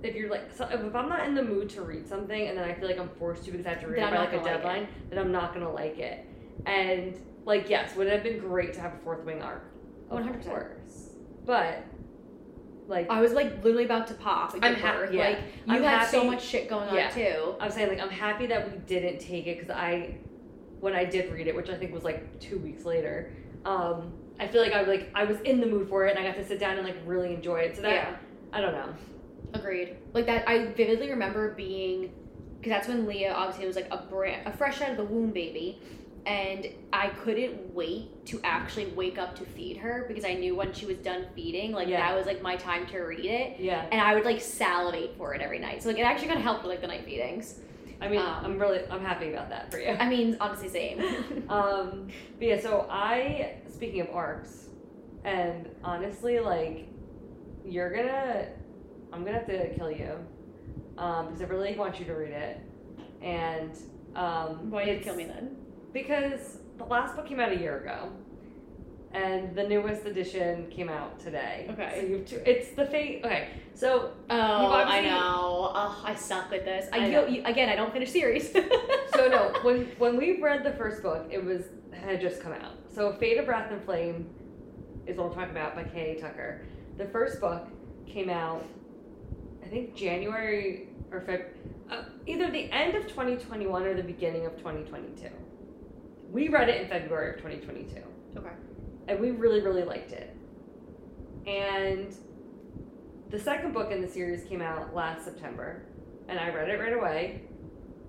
if 0.03 0.15
you're 0.15 0.29
like 0.29 0.53
so 0.55 0.65
if 0.71 0.79
I'm 0.95 1.09
not 1.09 1.25
in 1.27 1.35
the 1.35 1.43
mood 1.43 1.69
to 1.71 1.81
read 1.81 2.07
something 2.07 2.47
and 2.47 2.57
then 2.57 2.63
I 2.69 2.73
feel 2.73 2.87
like 2.87 2.99
I'm 2.99 3.09
forced 3.19 3.43
to 3.45 3.51
because 3.51 3.65
I 3.65 3.69
have 3.71 3.81
to 3.81 3.87
read 3.87 4.01
it 4.01 4.09
by 4.09 4.17
like 4.17 4.29
a 4.29 4.37
gonna 4.37 4.43
like 4.43 4.53
deadline, 4.55 4.87
then 5.09 5.19
I'm 5.19 5.31
not 5.31 5.53
gonna 5.53 5.71
like 5.71 5.97
it. 5.99 6.25
And 6.65 7.15
like 7.45 7.69
yes, 7.69 7.95
would 7.95 8.07
it 8.07 8.13
have 8.13 8.23
been 8.23 8.39
great 8.39 8.73
to 8.75 8.81
have 8.81 8.93
a 8.93 8.97
fourth 8.97 9.23
wing 9.25 9.41
arc? 9.41 9.63
Of 10.09 10.19
100%. 10.19 10.45
course. 10.45 11.09
But 11.45 11.83
like 12.87 13.09
I 13.09 13.21
was 13.21 13.33
like 13.33 13.63
literally 13.63 13.85
about 13.85 14.07
to 14.07 14.13
pop. 14.15 14.53
Like, 14.53 14.63
I'm 14.63 14.73
give 14.73 14.81
ha- 14.83 14.93
birth. 14.93 15.13
yeah. 15.13 15.21
Like 15.29 15.37
you 15.67 15.73
I'm 15.75 15.83
had 15.83 16.07
so 16.07 16.23
much 16.23 16.43
shit 16.43 16.69
going 16.69 16.93
Yeah. 16.93 17.07
on 17.07 17.13
too. 17.13 17.55
I'm 17.59 17.71
saying 17.71 17.89
like 17.89 17.99
I'm 17.99 18.09
happy 18.09 18.47
that 18.47 18.71
we 18.71 18.77
didn't 18.79 19.19
take 19.19 19.47
it 19.47 19.59
because 19.59 19.69
I, 19.75 20.15
when 20.79 20.95
I 20.95 21.05
did 21.05 21.31
read 21.31 21.47
it, 21.47 21.55
which 21.55 21.69
I 21.69 21.75
think 21.75 21.93
was 21.93 22.03
like 22.03 22.39
two 22.39 22.57
weeks 22.59 22.85
later, 22.85 23.33
um, 23.65 24.11
I 24.39 24.47
feel 24.47 24.61
like 24.61 24.73
I 24.73 24.81
like 24.83 25.11
I 25.13 25.25
was 25.25 25.39
in 25.41 25.59
the 25.59 25.67
mood 25.67 25.89
for 25.89 26.05
it 26.07 26.15
and 26.15 26.19
I 26.25 26.27
got 26.27 26.37
to 26.37 26.45
sit 26.47 26.59
down 26.59 26.77
and 26.77 26.87
like 26.87 26.95
really 27.05 27.33
enjoy 27.33 27.57
it. 27.59 27.75
So 27.75 27.81
that 27.83 27.91
yeah. 27.91 28.15
I 28.53 28.61
don't 28.61 28.73
know. 28.73 28.93
Agreed. 29.53 29.97
Like 30.13 30.25
that, 30.27 30.47
I 30.47 30.65
vividly 30.67 31.09
remember 31.09 31.53
being, 31.53 32.11
because 32.59 32.71
that's 32.71 32.87
when 32.87 33.07
Leah 33.07 33.33
obviously 33.33 33.65
was 33.67 33.75
like 33.75 33.87
a 33.91 33.97
brand, 33.97 34.47
a 34.47 34.51
fresh 34.51 34.81
out 34.81 34.91
of 34.91 34.97
the 34.97 35.03
womb 35.05 35.31
baby, 35.31 35.81
and 36.25 36.67
I 36.93 37.07
couldn't 37.07 37.73
wait 37.73 38.25
to 38.27 38.39
actually 38.43 38.87
wake 38.87 39.17
up 39.17 39.35
to 39.37 39.45
feed 39.45 39.77
her 39.77 40.05
because 40.07 40.25
I 40.25 40.33
knew 40.33 40.55
when 40.55 40.73
she 40.73 40.85
was 40.85 40.97
done 40.97 41.25
feeding, 41.35 41.71
like 41.71 41.87
Yeah. 41.87 41.99
that 42.01 42.15
was 42.15 42.25
like 42.27 42.41
my 42.41 42.55
time 42.57 42.85
to 42.87 42.99
read 42.99 43.25
it, 43.25 43.59
Yeah, 43.59 43.85
and 43.91 43.99
I 44.01 44.13
would 44.13 44.25
like 44.25 44.41
salivate 44.41 45.15
for 45.17 45.33
it 45.33 45.41
every 45.41 45.59
night. 45.59 45.81
So 45.81 45.89
like 45.89 45.97
it 45.97 46.01
actually 46.03 46.27
kind 46.27 46.39
of 46.39 46.43
helped 46.43 46.63
with 46.63 46.71
like 46.71 46.81
the 46.81 46.87
night 46.87 47.05
feedings. 47.05 47.59
I 48.01 48.07
mean 48.09 48.19
Um, 48.19 48.45
I'm 48.45 48.59
really 48.59 48.81
I'm 48.91 49.01
happy 49.03 49.29
about 49.31 49.49
that 49.49 49.71
for 49.71 49.79
you. 49.79 49.89
I 49.89 50.07
mean, 50.09 50.37
honestly, 50.39 50.69
same. 50.69 50.99
Um, 51.49 52.09
but 52.37 52.47
yeah, 52.47 52.59
so 52.59 52.85
I 52.89 53.53
speaking 53.69 54.01
of 54.01 54.09
arcs, 54.13 54.67
and 55.23 55.67
honestly, 55.83 56.39
like 56.39 56.87
you're 57.65 57.93
gonna, 57.95 58.47
I'm 59.11 59.23
gonna 59.23 59.37
have 59.37 59.47
to 59.47 59.69
kill 59.75 59.91
you, 59.91 60.11
um, 60.97 61.27
because 61.27 61.41
I 61.41 61.45
really 61.45 61.75
want 61.75 61.99
you 61.99 62.05
to 62.05 62.13
read 62.13 62.31
it, 62.31 62.61
and 63.21 63.71
um, 64.15 64.69
Why 64.71 64.85
did 64.85 65.03
kill 65.03 65.15
me 65.15 65.25
then? 65.25 65.55
Because 65.93 66.57
the 66.77 66.85
last 66.85 67.15
book 67.15 67.27
came 67.27 67.39
out 67.39 67.51
a 67.51 67.57
year 67.57 67.79
ago, 67.79 68.11
and 69.13 69.55
the 69.55 69.63
newest 69.63 70.05
edition 70.05 70.67
came 70.69 70.89
out 70.89 71.19
today. 71.19 71.67
Okay. 71.71 71.97
So 71.99 72.05
you've 72.05 72.25
two, 72.25 72.41
it's 72.45 72.71
the 72.71 72.85
fate. 72.85 73.21
Okay, 73.25 73.49
so 73.73 74.11
Oh, 74.29 74.71
I 74.73 75.01
know. 75.01 75.71
Oh, 75.73 76.01
I 76.05 76.15
suck 76.15 76.51
with 76.51 76.65
this. 76.65 76.87
I, 76.93 76.97
I 77.05 77.09
know. 77.09 77.25
you, 77.27 77.43
again, 77.45 77.69
I 77.69 77.75
don't 77.75 77.91
finish 77.91 78.11
series. 78.11 78.51
so 79.15 79.27
no, 79.27 79.51
when 79.63 79.85
when 79.97 80.17
we 80.17 80.41
read 80.41 80.63
the 80.63 80.73
first 80.73 81.01
book, 81.01 81.27
it 81.31 81.43
was 81.43 81.63
had 81.91 82.21
just 82.21 82.41
come 82.41 82.53
out. 82.53 82.73
So 82.93 83.13
Fate 83.13 83.37
of 83.37 83.47
Wrath 83.47 83.71
and 83.71 83.83
Flame 83.83 84.29
is 85.05 85.17
what 85.17 85.27
I'm 85.27 85.33
talking 85.33 85.51
about 85.51 85.75
by 85.75 85.83
K.A. 85.83 86.19
Tucker. 86.21 86.61
The 86.97 87.05
first 87.05 87.39
book 87.41 87.67
came 88.07 88.29
out, 88.29 88.63
I 89.69 89.71
think 89.71 89.95
January 89.95 90.89
or 91.11 91.21
Feb, 91.21 91.43
uh, 91.91 92.05
either 92.25 92.49
the 92.49 92.71
end 92.71 92.95
of 92.95 93.03
2021 93.03 93.83
or 93.83 93.93
the 93.93 94.01
beginning 94.01 94.47
of 94.47 94.57
2022. 94.57 95.27
We 96.31 96.47
read 96.47 96.69
it 96.69 96.81
in 96.81 96.87
February 96.87 97.35
of 97.35 97.37
2022. 97.37 98.01
Okay. 98.37 98.49
and 99.07 99.19
we 99.19 99.31
really 99.31 99.59
really 99.61 99.83
liked 99.83 100.11
it 100.11 100.35
and 101.47 102.15
the 103.31 103.39
second 103.39 103.73
book 103.73 103.91
in 103.91 104.01
the 104.01 104.07
series 104.07 104.43
came 104.43 104.61
out 104.61 104.93
last 104.93 105.25
september 105.25 105.83
and 106.27 106.39
i 106.39 106.47
read 106.49 106.69
it 106.69 106.79
right 106.79 106.93
away 106.93 107.41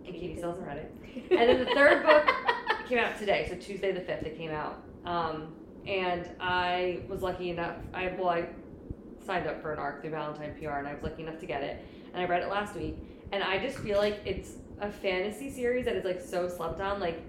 and 0.05 0.15
katie 0.15 0.37
still 0.37 0.51
hasn't 0.51 0.67
read 0.67 0.77
it 0.77 0.93
and 1.31 1.49
then 1.49 1.59
the 1.59 1.75
third 1.75 2.03
book 2.05 2.29
came 2.89 2.99
out 2.99 3.19
today 3.19 3.47
so 3.49 3.57
tuesday 3.57 3.93
the 3.93 4.01
5th 4.01 4.27
it 4.27 4.37
came 4.37 4.51
out 4.51 4.83
um, 5.07 5.55
and 5.87 6.29
i 6.39 7.01
was 7.09 7.23
lucky 7.23 7.49
enough 7.49 7.77
i 7.95 8.15
well 8.19 8.29
i 8.29 8.47
signed 9.25 9.47
up 9.47 9.61
for 9.63 9.73
an 9.73 9.79
arc 9.79 10.01
through 10.01 10.11
valentine 10.11 10.55
pr 10.59 10.69
and 10.71 10.89
i 10.89 10.95
was 10.95 11.03
lucky 11.03 11.23
enough 11.23 11.39
to 11.39 11.47
get 11.47 11.63
it 11.63 11.85
and 12.13 12.23
i 12.23 12.27
read 12.27 12.43
it 12.43 12.49
last 12.49 12.75
week 12.75 12.97
and 13.33 13.43
i 13.43 13.59
just 13.59 13.79
feel 13.79 13.99
like 13.99 14.21
it's 14.25 14.53
a 14.81 14.91
fantasy 14.91 15.51
series 15.51 15.85
that 15.85 15.95
is 15.97 16.05
like 16.05 16.21
so 16.21 16.49
slept 16.49 16.81
on 16.81 17.01
like 17.01 17.23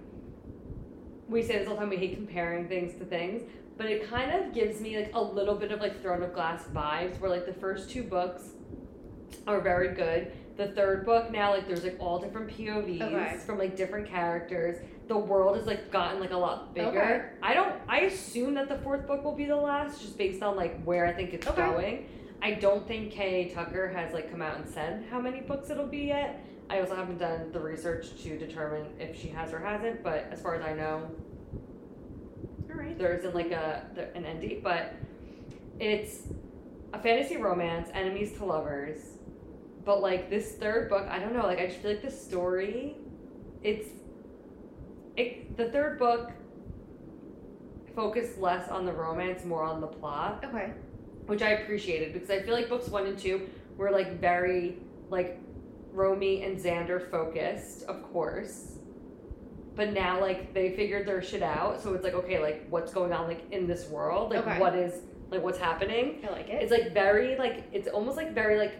we 1.28 1.42
say 1.44 1.58
this 1.58 1.68
all 1.68 1.76
the 1.76 1.80
time 1.82 1.90
we 1.90 1.98
hate 1.98 2.16
comparing 2.16 2.68
things 2.68 2.94
to 2.98 3.06
things 3.06 3.42
but 3.78 3.88
it 3.88 4.08
kind 4.10 4.32
of 4.32 4.54
gives 4.54 4.80
me 4.82 4.98
like 4.98 5.12
a 5.14 5.22
little 5.22 5.56
bit 5.56 5.72
of 5.72 5.80
like 5.80 6.02
throne 6.02 6.22
of 6.24 6.34
glass 6.34 6.64
vibes 6.74 7.20
where 7.20 7.30
like 7.32 7.46
the 7.46 7.54
first 7.54 7.90
two 7.90 8.04
books 8.04 8.50
are 9.48 9.60
very 9.62 9.90
good 9.94 10.32
the 10.58 10.68
third 10.68 11.06
book 11.06 11.32
now 11.32 11.52
like 11.52 11.68
there's 11.68 11.84
like 11.84 11.96
all 12.00 12.20
different 12.20 12.50
povs 12.50 13.02
Okay. 13.02 13.38
from 13.46 13.58
like 13.58 13.76
different 13.76 14.08
characters 14.08 14.78
the 15.08 15.18
world 15.18 15.58
has 15.58 15.66
like 15.66 15.92
gotten 15.92 16.20
like 16.20 16.32
a 16.32 16.38
lot 16.38 16.74
bigger 16.74 16.88
Okay. 16.90 17.22
i 17.44 17.54
don't 17.54 17.74
i 17.88 18.02
assume 18.02 18.54
that 18.54 18.70
the 18.70 18.78
fourth 18.80 19.06
book 19.08 19.24
will 19.24 19.36
be 19.36 19.46
the 19.46 19.56
last 19.56 20.02
just 20.02 20.18
based 20.18 20.42
on 20.42 20.56
like 20.56 20.82
where 20.84 21.06
i 21.06 21.12
think 21.14 21.34
it's 21.34 21.48
Okay. 21.48 21.62
going 21.62 22.06
i 22.42 22.52
don't 22.52 22.88
think 22.88 23.12
K.A. 23.12 23.50
tucker 23.54 23.90
has 23.90 24.14
like 24.14 24.32
come 24.32 24.42
out 24.42 24.58
and 24.58 24.68
said 24.70 25.04
how 25.10 25.20
many 25.20 25.42
books 25.42 25.70
it'll 25.70 25.86
be 25.88 26.06
yet 26.06 26.46
i 26.70 26.80
also 26.80 26.96
haven't 26.96 27.18
done 27.18 27.52
the 27.52 27.60
research 27.60 28.22
to 28.24 28.38
determine 28.38 28.86
if 29.00 29.20
she 29.20 29.28
has 29.28 29.52
or 29.52 29.60
hasn't 29.60 30.02
but 30.04 30.28
as 30.32 30.42
far 30.42 30.56
as 30.56 30.64
i 30.64 30.74
know 30.74 31.10
All 32.70 32.78
right. 32.78 32.98
there 32.98 33.14
isn't 33.14 33.36
like 33.36 33.52
a 33.52 33.86
the- 33.96 34.16
an 34.16 34.26
ending, 34.26 34.62
but 34.64 34.94
it's 35.80 36.24
a 36.94 37.00
fantasy 37.00 37.38
romance, 37.38 37.90
enemies 37.94 38.34
to 38.38 38.46
lovers. 38.46 38.98
But 39.84 40.02
like 40.02 40.30
this 40.30 40.54
third 40.54 40.90
book, 40.90 41.06
I 41.10 41.20
don't 41.20 41.34
know. 41.34 41.44
Like 41.44 41.60
I 41.60 41.68
just 41.68 41.80
feel 41.80 41.92
like 41.92 42.02
the 42.02 42.12
story, 42.12 42.96
it's 43.64 43.88
it. 45.18 45.58
The 45.58 45.70
third 45.70 46.00
book 46.00 46.32
focused 47.96 48.38
less 48.40 48.70
on 48.70 48.86
the 48.86 48.94
romance, 48.94 49.44
more 49.46 49.64
on 49.64 49.82
the 49.82 49.88
plot, 49.88 50.44
Okay. 50.48 50.72
which 51.26 51.42
I 51.42 51.50
appreciated 51.52 52.14
because 52.14 52.30
I 52.30 52.42
feel 52.42 52.54
like 52.54 52.70
books 52.70 52.88
one 52.88 53.06
and 53.06 53.18
two 53.18 53.50
were 53.78 53.92
like 53.92 54.20
very 54.20 54.78
like 55.10 55.40
Romy 55.92 56.44
and 56.44 56.58
Zander 56.58 57.10
focused, 57.12 57.84
of 57.84 58.02
course. 58.14 58.78
But 59.76 59.94
now 59.94 60.20
like 60.22 60.54
they 60.54 60.76
figured 60.76 61.06
their 61.08 61.22
shit 61.22 61.42
out, 61.44 61.82
so 61.82 61.94
it's 61.94 62.04
like 62.04 62.14
okay, 62.14 62.40
like 62.40 62.66
what's 62.70 62.94
going 62.94 63.12
on 63.14 63.28
like 63.28 63.44
in 63.52 63.68
this 63.68 63.88
world? 63.90 64.32
Like 64.32 64.46
Okay. 64.48 64.60
what 64.60 64.76
is 64.76 65.02
like 65.30 65.42
what's 65.44 65.58
happening? 65.60 66.20
I 66.28 66.32
like 66.32 66.50
it. 66.50 66.62
It's 66.62 66.72
like 66.72 66.94
very 66.94 67.38
like 67.38 67.66
it's 67.74 67.88
almost 67.88 68.16
like 68.18 68.34
very 68.34 68.58
like 68.58 68.74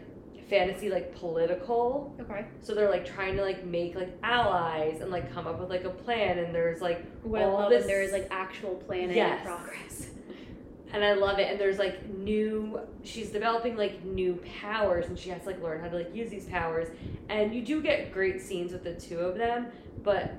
fantasy 0.52 0.90
like 0.90 1.16
political. 1.16 2.14
okay. 2.20 2.46
So 2.62 2.76
they're 2.76 2.90
like 2.92 3.06
trying 3.06 3.38
to 3.38 3.42
like 3.42 3.66
make 3.66 3.96
like 3.96 4.16
allies 4.22 5.00
and 5.02 5.10
like 5.10 5.34
come 5.34 5.48
up 5.48 5.60
with 5.60 5.70
like 5.70 5.86
a 5.86 5.90
plan 5.90 6.38
and 6.40 6.54
there's 6.54 6.82
like 6.82 7.04
What 7.24 7.42
I 7.42 7.46
all 7.46 7.70
this 7.70 7.86
there 7.88 8.02
is 8.04 8.12
like 8.12 8.28
actual 8.30 8.76
planning 8.76 9.16
Yes. 9.16 9.44
progress. 9.46 10.08
and 10.94 11.06
I 11.06 11.14
love 11.14 11.40
it. 11.40 11.50
And 11.50 11.58
there's 11.60 11.80
like 11.80 12.06
new, 12.10 12.82
she's 13.04 13.30
developing 13.32 13.78
like 13.78 14.04
new 14.04 14.44
powers, 14.62 15.06
and 15.08 15.18
she 15.18 15.30
has 15.30 15.42
to 15.44 15.48
like 15.48 15.64
learn 15.64 15.80
how 15.80 15.88
to 15.88 15.96
like 15.96 16.14
use 16.14 16.30
these 16.30 16.46
powers. 16.48 16.90
And 17.30 17.56
you 17.56 17.62
do 17.64 17.82
get 17.82 18.12
great 18.12 18.42
scenes 18.42 18.74
with 18.74 18.84
the 18.84 18.94
two 18.96 19.20
of 19.20 19.38
them, 19.38 19.68
but 20.04 20.34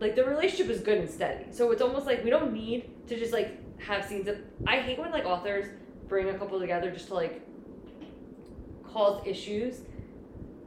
like 0.00 0.16
the 0.16 0.24
relationship 0.24 0.70
is 0.74 0.80
good 0.80 0.96
and 0.96 1.10
steady. 1.10 1.44
So 1.50 1.70
it's 1.70 1.82
almost 1.82 2.06
like 2.06 2.24
we 2.24 2.30
don't 2.30 2.54
need 2.54 2.90
to 3.08 3.18
just 3.18 3.34
like 3.34 3.58
have 3.82 4.06
scenes 4.06 4.26
of. 4.26 4.38
I 4.66 4.78
hate 4.80 4.98
when 4.98 5.10
like 5.10 5.26
authors 5.26 5.66
bring 6.08 6.30
a 6.30 6.34
couple 6.38 6.58
together 6.58 6.90
just 6.90 7.08
to 7.08 7.14
like 7.14 7.42
cause 8.92 9.22
issues. 9.26 9.80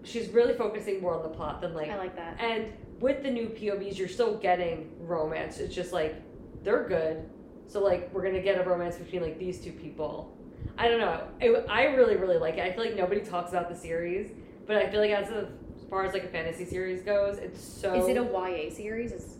She's 0.04 0.30
really 0.30 0.54
focusing 0.54 1.02
more 1.02 1.16
on 1.16 1.24
the 1.24 1.30
plot 1.30 1.62
than 1.62 1.74
like 1.74 1.90
I 1.90 1.98
like 1.98 2.16
that. 2.16 2.40
and 2.40 2.72
with 3.00 3.24
the 3.24 3.30
new 3.32 3.48
POVs, 3.48 3.98
you're 3.98 4.08
still 4.08 4.36
getting 4.38 4.92
romance. 5.00 5.58
It's 5.60 5.74
just 5.76 5.92
like 5.94 6.16
they're 6.64 6.88
good. 6.88 7.30
So 7.68 7.82
like 7.84 8.14
we're 8.14 8.24
gonna 8.24 8.42
get 8.42 8.60
a 8.60 8.70
romance 8.70 8.96
between 8.98 9.22
like 9.22 9.40
these 9.40 9.60
two 9.60 9.72
people. 9.72 10.38
I 10.78 10.88
don't 10.88 11.00
know. 11.00 11.28
It, 11.40 11.66
I 11.70 11.86
really 11.86 12.16
really 12.16 12.38
like 12.38 12.56
it. 12.58 12.62
I 12.62 12.72
feel 12.74 12.84
like 12.86 12.96
nobody 12.96 13.22
talks 13.22 13.52
about 13.52 13.70
the 13.70 13.76
series, 13.76 14.32
but 14.68 14.76
I 14.78 14.90
feel 14.90 15.00
like 15.02 15.12
as, 15.12 15.30
of, 15.30 15.50
as 15.78 15.84
far 15.90 16.06
as 16.06 16.14
like 16.14 16.24
a 16.24 16.28
fantasy 16.30 16.66
series 16.66 17.02
goes, 17.04 17.38
it's 17.38 17.62
so. 17.64 17.94
Is 17.94 18.08
it 18.08 18.18
a 18.18 18.24
YA 18.24 18.74
series? 18.74 19.12
Is, 19.12 19.38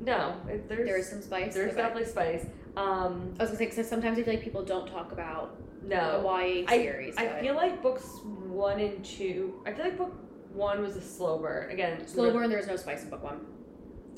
no? 0.00 0.36
It, 0.48 0.68
there's 0.68 0.86
there 0.86 0.98
is 0.98 1.08
some 1.08 1.22
spice. 1.22 1.54
there's 1.54 1.72
Okay. 1.72 1.80
definitely 1.82 2.08
spice. 2.10 2.46
Um, 2.76 3.34
I 3.38 3.42
was 3.42 3.50
gonna 3.50 3.58
say 3.58 3.66
because 3.66 3.88
sometimes 3.88 4.18
I 4.18 4.22
feel 4.22 4.34
like 4.34 4.42
people 4.42 4.64
don't 4.64 4.86
talk 4.88 5.12
about 5.12 5.56
no, 5.82 6.20
the 6.22 6.26
YA 6.28 6.64
I- 6.68 6.76
series. 6.78 7.14
I 7.16 7.26
but- 7.26 7.40
feel 7.40 7.54
like 7.54 7.82
books 7.82 8.04
one 8.24 8.80
and 8.80 9.04
two. 9.04 9.54
I 9.66 9.72
feel 9.72 9.84
like 9.84 9.96
book 9.98 10.12
one 10.52 10.82
was 10.82 10.96
a 10.96 11.00
slow 11.00 11.38
burn. 11.38 11.70
Again, 11.70 12.06
slow 12.06 12.32
burn. 12.32 12.48
There 12.48 12.58
was 12.58 12.66
no 12.66 12.76
spice 12.76 13.02
in 13.04 13.10
book 13.10 13.22
one. 13.22 13.40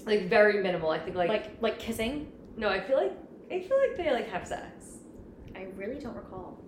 like 0.04 0.28
very 0.28 0.62
minimal. 0.62 0.90
I 0.90 0.98
think 0.98 1.16
like, 1.16 1.28
Like 1.28 1.50
like 1.60 1.78
kissing. 1.78 2.30
no. 2.56 2.68
I 2.68 2.80
feel 2.80 2.96
like 2.96 3.12
I 3.50 3.60
feel 3.60 3.76
like 3.78 3.96
they 3.96 4.10
like 4.10 4.28
have 4.30 4.46
sex. 4.46 4.98
I 5.54 5.66
really 5.76 5.98
don't 5.98 6.14
recall. 6.16 6.62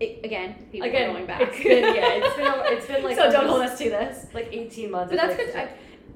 It, 0.00 0.24
again, 0.24 0.54
people 0.70 0.88
Again, 0.88 1.10
are 1.10 1.12
going 1.14 1.26
back. 1.26 1.40
it's 1.42 1.56
been 1.62 1.82
yeah, 1.94 2.12
it's 2.22 2.36
been 2.36 2.52
it's 2.76 2.86
been 2.86 3.02
like 3.02 3.16
so 3.16 3.32
don't 3.32 3.48
hold 3.48 3.62
us 3.62 3.76
to 3.78 3.84
this. 3.90 4.26
like 4.32 4.48
eighteen 4.52 4.92
months. 4.92 5.10
But 5.12 5.20
that's 5.20 5.36
like, 5.38 5.46
good. 5.52 5.56
I, 5.56 5.68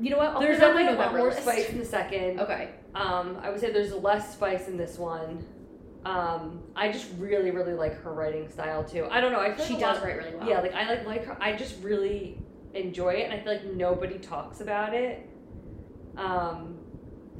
you 0.03 0.11
know 0.11 0.19
what? 0.19 0.31
I'll 0.31 0.41
there's 0.41 0.59
definitely 0.59 0.93
a 0.95 0.99
lot 0.99 1.13
more 1.17 1.29
list. 1.29 1.43
spice 1.43 1.69
in 1.71 1.79
the 1.79 1.85
second. 1.85 2.41
Okay. 2.41 2.71
Um, 2.95 3.39
I 3.43 3.51
would 3.51 3.61
say 3.61 3.73
there's 3.73 3.93
less 3.95 4.35
spice 4.35 4.67
in 4.69 4.77
this 4.77 4.99
one. 4.99 5.45
Um, 6.05 6.63
I 6.75 6.91
just 6.91 7.07
really 7.19 7.53
really 7.53 7.75
like 7.75 7.95
her 8.03 8.13
writing 8.13 8.49
style 8.51 8.83
too. 8.83 9.07
I 9.11 9.21
don't 9.21 9.31
know. 9.33 9.41
I 9.41 9.55
feel 9.55 9.65
She 9.65 9.75
like 9.75 9.83
does 9.83 9.99
lot- 9.99 10.05
write 10.07 10.17
really 10.17 10.35
well. 10.35 10.49
Yeah, 10.49 10.61
like 10.61 10.75
I 10.75 10.89
like 10.89 11.07
like 11.07 11.25
her. 11.27 11.37
I 11.41 11.55
just 11.55 11.81
really 11.83 12.39
enjoy 12.75 13.11
it, 13.11 13.25
and 13.31 13.33
I 13.33 13.39
feel 13.43 13.53
like 13.53 13.65
nobody 13.65 14.19
talks 14.19 14.61
about 14.61 14.93
it. 14.95 15.29
Um, 16.17 16.79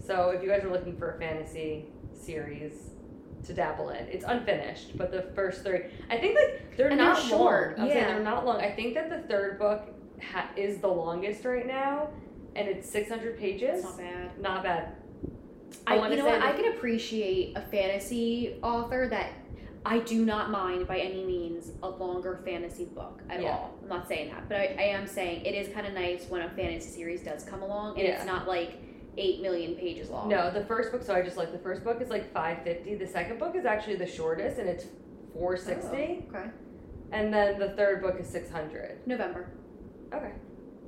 so 0.05 0.31
if 0.31 0.43
you 0.43 0.49
guys 0.49 0.65
are 0.65 0.71
looking 0.71 0.97
for 0.97 1.13
a 1.17 1.19
fantasy 1.19 1.87
series 2.15 2.91
to 3.47 3.53
dabble 3.53 3.91
in, 3.91 4.07
it's 4.07 4.25
unfinished, 4.27 4.97
but 4.97 5.11
the 5.11 5.23
first 5.35 5.65
three, 5.65 5.81
I 6.11 6.17
think 6.19 6.37
like 6.37 6.77
they're 6.77 6.89
And 6.89 6.99
they're 7.01 7.07
not 7.09 7.21
short, 7.23 7.77
Long. 7.79 7.87
I'm 7.89 7.93
saying 7.93 8.07
yeah. 8.09 8.15
they're 8.15 8.23
not 8.25 8.47
long. 8.47 8.61
I 8.61 8.71
think 8.71 8.95
that 8.95 9.11
the 9.11 9.19
third 9.29 9.59
book 9.59 9.89
ha- 10.23 10.51
is 10.57 10.79
the 10.79 10.89
longest 10.89 11.45
right 11.45 11.67
now, 11.67 12.09
and 12.57 12.69
it's 12.69 12.89
600 12.91 13.39
pages. 13.39 13.83
Not 13.83 13.99
bad. 13.99 14.39
Not 14.41 14.63
bad. 14.63 14.93
I, 15.87 15.97
wanna 15.97 16.17
you 16.17 16.23
know 16.23 16.29
what? 16.29 16.43
I 16.43 16.53
can 16.53 16.73
appreciate 16.73 17.57
a 17.57 17.61
fantasy 17.63 18.57
author 18.63 19.09
that 19.09 19.33
I 19.85 19.99
do 20.01 20.25
not 20.25 20.51
mind 20.51 20.87
by 20.87 20.99
any 20.99 21.25
means 21.25 21.73
a 21.83 21.89
longer 21.89 22.41
fantasy 22.45 22.85
book 22.85 23.21
at 23.31 23.41
Yeah. 23.43 23.51
all. 23.51 23.79
I'm 23.83 23.89
not 23.89 24.07
saying 24.07 24.31
that, 24.31 24.49
but 24.49 24.59
I, 24.59 24.77
I 24.79 24.83
am 24.85 25.07
saying 25.07 25.45
it 25.45 25.55
is 25.55 25.73
kind 25.75 25.87
of 25.87 25.93
nice 25.93 26.27
when 26.29 26.43
a 26.43 26.51
fantasy 26.51 26.91
series 26.91 27.23
does 27.23 27.43
come 27.45 27.63
along 27.63 27.99
and 27.99 28.07
Yeah. 28.07 28.15
it's 28.17 28.27
not 28.27 28.47
like 28.47 28.79
eight 29.17 29.43
million 29.43 29.75
pages 29.75 30.09
long. 30.09 30.29
No, 30.29 30.51
the 30.51 30.65
first 30.65 30.93
book. 30.93 31.03
So 31.03 31.15
I 31.15 31.23
just 31.23 31.37
like 31.37 31.53
the 31.53 31.59
first 31.59 31.83
book 31.85 32.01
is 32.01 32.11
like 32.11 32.33
550. 32.33 32.95
The 32.97 33.07
second 33.07 33.39
book 33.39 33.57
is 33.57 33.65
actually 33.65 33.97
the 33.97 34.07
shortest, 34.07 34.59
and 34.59 34.69
it's 34.69 34.85
460. 35.35 35.87
Oh, 36.33 36.37
okay. 36.39 36.51
And 37.11 37.33
then 37.33 37.59
the 37.59 37.71
third 37.71 38.03
book 38.03 38.17
is 38.21 38.29
600. 38.29 39.07
November. 39.07 39.51
Okay. 40.15 40.33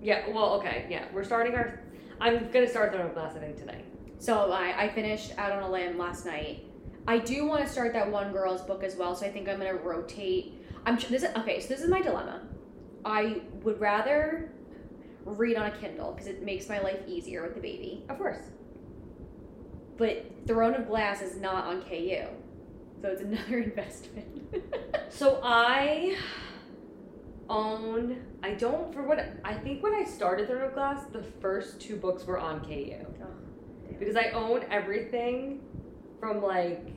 Yeah, 0.04 0.28
well, 0.28 0.52
okay, 0.56 0.86
yeah. 0.90 1.06
We're 1.14 1.24
starting 1.24 1.54
our. 1.54 1.80
I'm 2.20 2.50
going 2.50 2.64
to 2.64 2.68
start 2.68 2.92
Throne 2.92 3.06
of 3.06 3.14
Glass, 3.14 3.34
I 3.34 3.38
think, 3.38 3.56
tonight. 3.56 3.86
So 4.18 4.52
I, 4.52 4.84
I 4.84 4.88
finished 4.90 5.32
Out 5.38 5.50
on 5.50 5.62
a 5.62 5.70
Limb 5.70 5.96
last 5.96 6.26
night. 6.26 6.66
I 7.08 7.18
do 7.18 7.46
want 7.46 7.64
to 7.64 7.68
start 7.68 7.94
that 7.94 8.10
one 8.10 8.30
girl's 8.30 8.60
book 8.60 8.84
as 8.84 8.96
well, 8.96 9.16
so 9.16 9.24
I 9.24 9.30
think 9.30 9.48
I'm 9.48 9.58
gonna 9.58 9.74
rotate. 9.74 10.62
I'm 10.84 10.96
this 10.96 11.22
is 11.22 11.24
okay. 11.36 11.58
So 11.58 11.68
this 11.68 11.80
is 11.80 11.88
my 11.88 12.02
dilemma. 12.02 12.42
I 13.04 13.40
would 13.62 13.80
rather 13.80 14.52
read 15.24 15.56
on 15.56 15.66
a 15.66 15.70
Kindle 15.70 16.12
because 16.12 16.26
it 16.26 16.42
makes 16.42 16.68
my 16.68 16.80
life 16.80 17.00
easier 17.06 17.42
with 17.42 17.54
the 17.54 17.60
baby. 17.60 18.04
Of 18.10 18.18
course. 18.18 18.42
But 19.96 20.26
Throne 20.46 20.74
of 20.74 20.86
Glass 20.86 21.22
is 21.22 21.38
not 21.38 21.64
on 21.64 21.82
KU, 21.82 22.26
so 23.00 23.08
it's 23.08 23.22
another 23.22 23.58
investment. 23.62 24.64
So 25.08 25.40
I 25.42 26.16
own. 27.48 28.22
I 28.42 28.52
don't, 28.52 28.92
for 28.92 29.02
what. 29.02 29.18
I 29.44 29.54
think 29.54 29.82
when 29.82 29.94
I 29.94 30.04
started 30.04 30.48
Throne 30.48 30.62
of 30.62 30.74
Glass, 30.74 31.04
the 31.12 31.22
first 31.40 31.80
two 31.80 31.96
books 31.96 32.24
were 32.26 32.38
on 32.38 32.60
KU. 32.64 32.94
Oh, 33.22 33.26
because 33.98 34.16
I 34.16 34.30
own 34.30 34.64
everything 34.70 35.60
from 36.20 36.42
like 36.42 36.88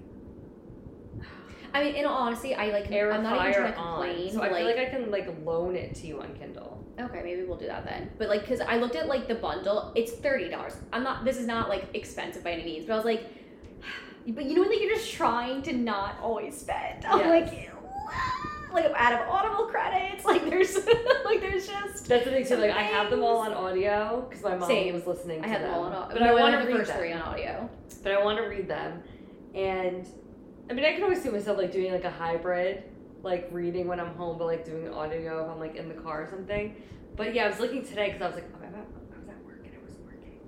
I 1.73 1.83
mean, 1.83 1.95
in 1.95 2.05
all 2.05 2.17
honesty, 2.17 2.55
I 2.55 2.67
like. 2.69 2.89
Air 2.91 3.11
I'm 3.11 3.23
not 3.23 3.39
even 3.41 3.53
trying 3.53 3.73
to 3.73 3.79
on. 3.79 4.01
complain. 4.01 4.33
So 4.33 4.41
I 4.41 4.49
feel 4.49 4.65
like 4.65 4.77
I 4.77 4.85
can 4.85 5.11
like 5.11 5.27
loan 5.43 5.75
it 5.75 5.93
to 5.95 6.07
you 6.07 6.21
on 6.21 6.33
Kindle. 6.35 6.83
Okay, 6.99 7.21
maybe 7.23 7.43
we'll 7.43 7.57
do 7.57 7.67
that 7.67 7.85
then. 7.85 8.09
But 8.17 8.29
like, 8.29 8.47
cause 8.47 8.59
I 8.61 8.77
looked 8.77 8.95
at 8.95 9.07
like 9.07 9.27
the 9.27 9.35
bundle, 9.35 9.91
it's 9.95 10.13
thirty 10.13 10.49
dollars. 10.49 10.75
I'm 10.91 11.03
not. 11.03 11.23
This 11.25 11.37
is 11.37 11.45
not 11.45 11.69
like 11.69 11.85
expensive 11.93 12.43
by 12.43 12.51
any 12.53 12.63
means, 12.63 12.85
but 12.87 12.93
I 12.93 12.95
was 12.95 13.05
like, 13.05 13.25
but 14.29 14.45
you 14.45 14.55
know 14.55 14.67
like 14.67 14.79
you're 14.81 14.95
just 14.95 15.11
trying 15.13 15.61
to 15.63 15.73
not 15.73 16.17
always 16.21 16.57
spend. 16.57 17.05
I'm 17.09 17.19
Yes. 17.19 17.51
like, 17.51 17.71
like 18.73 18.85
out 18.95 19.13
of 19.13 19.27
Audible 19.29 19.65
credits. 19.65 20.23
Like 20.25 20.43
there's, 20.49 20.75
like 21.25 21.39
there's 21.41 21.67
just. 21.67 22.07
That's 22.07 22.25
the 22.25 22.31
thing 22.31 22.45
too. 22.45 22.57
Like 22.57 22.71
I 22.71 22.81
have 22.81 23.09
them 23.09 23.23
all 23.23 23.37
on 23.37 23.53
audio 23.53 24.25
because 24.29 24.43
my 24.43 24.55
mom 24.55 24.67
Same. 24.67 24.93
was 24.93 25.07
listening. 25.07 25.39
I 25.39 25.43
to 25.43 25.49
have 25.49 25.61
them 25.61 25.73
all 25.73 25.83
on 25.83 25.93
audio. 25.93 26.17
but 26.19 26.23
I 26.27 26.33
want 26.33 26.53
to 26.53 26.59
the 26.61 26.67
read 26.67 26.77
first 26.77 26.89
them. 26.89 26.99
three 26.99 27.13
on 27.13 27.21
audio. 27.21 27.69
but 28.03 28.11
I 28.11 28.23
want 28.23 28.37
to 28.39 28.43
read 28.43 28.67
them. 28.67 29.01
And 29.55 30.05
I 30.69 30.73
mean, 30.73 30.83
I 30.85 30.93
can 30.93 31.03
always 31.03 31.21
see 31.21 31.29
myself 31.29 31.57
like 31.57 31.71
doing 31.71 31.91
like 31.93 32.03
a 32.03 32.11
hybrid, 32.11 32.83
like 33.23 33.47
reading 33.51 33.87
when 33.87 33.99
I'm 34.01 34.13
home, 34.15 34.37
but 34.37 34.45
like 34.45 34.65
doing 34.65 34.89
audio 34.93 35.45
if 35.45 35.49
I'm 35.51 35.59
like 35.59 35.75
in 35.75 35.87
the 35.87 35.95
car 35.95 36.23
or 36.23 36.27
something. 36.29 36.75
But 37.15 37.33
yeah, 37.33 37.45
I 37.45 37.49
was 37.49 37.59
looking 37.59 37.85
today 37.85 38.07
because 38.07 38.21
I 38.21 38.27
was 38.27 38.35
like, 38.35 38.49
oh, 38.53 38.65
I 38.65 39.19
was 39.19 39.29
at 39.29 39.45
work 39.45 39.61
and 39.63 39.73
it 39.73 39.81
wasn't 39.81 40.03
working. 40.05 40.39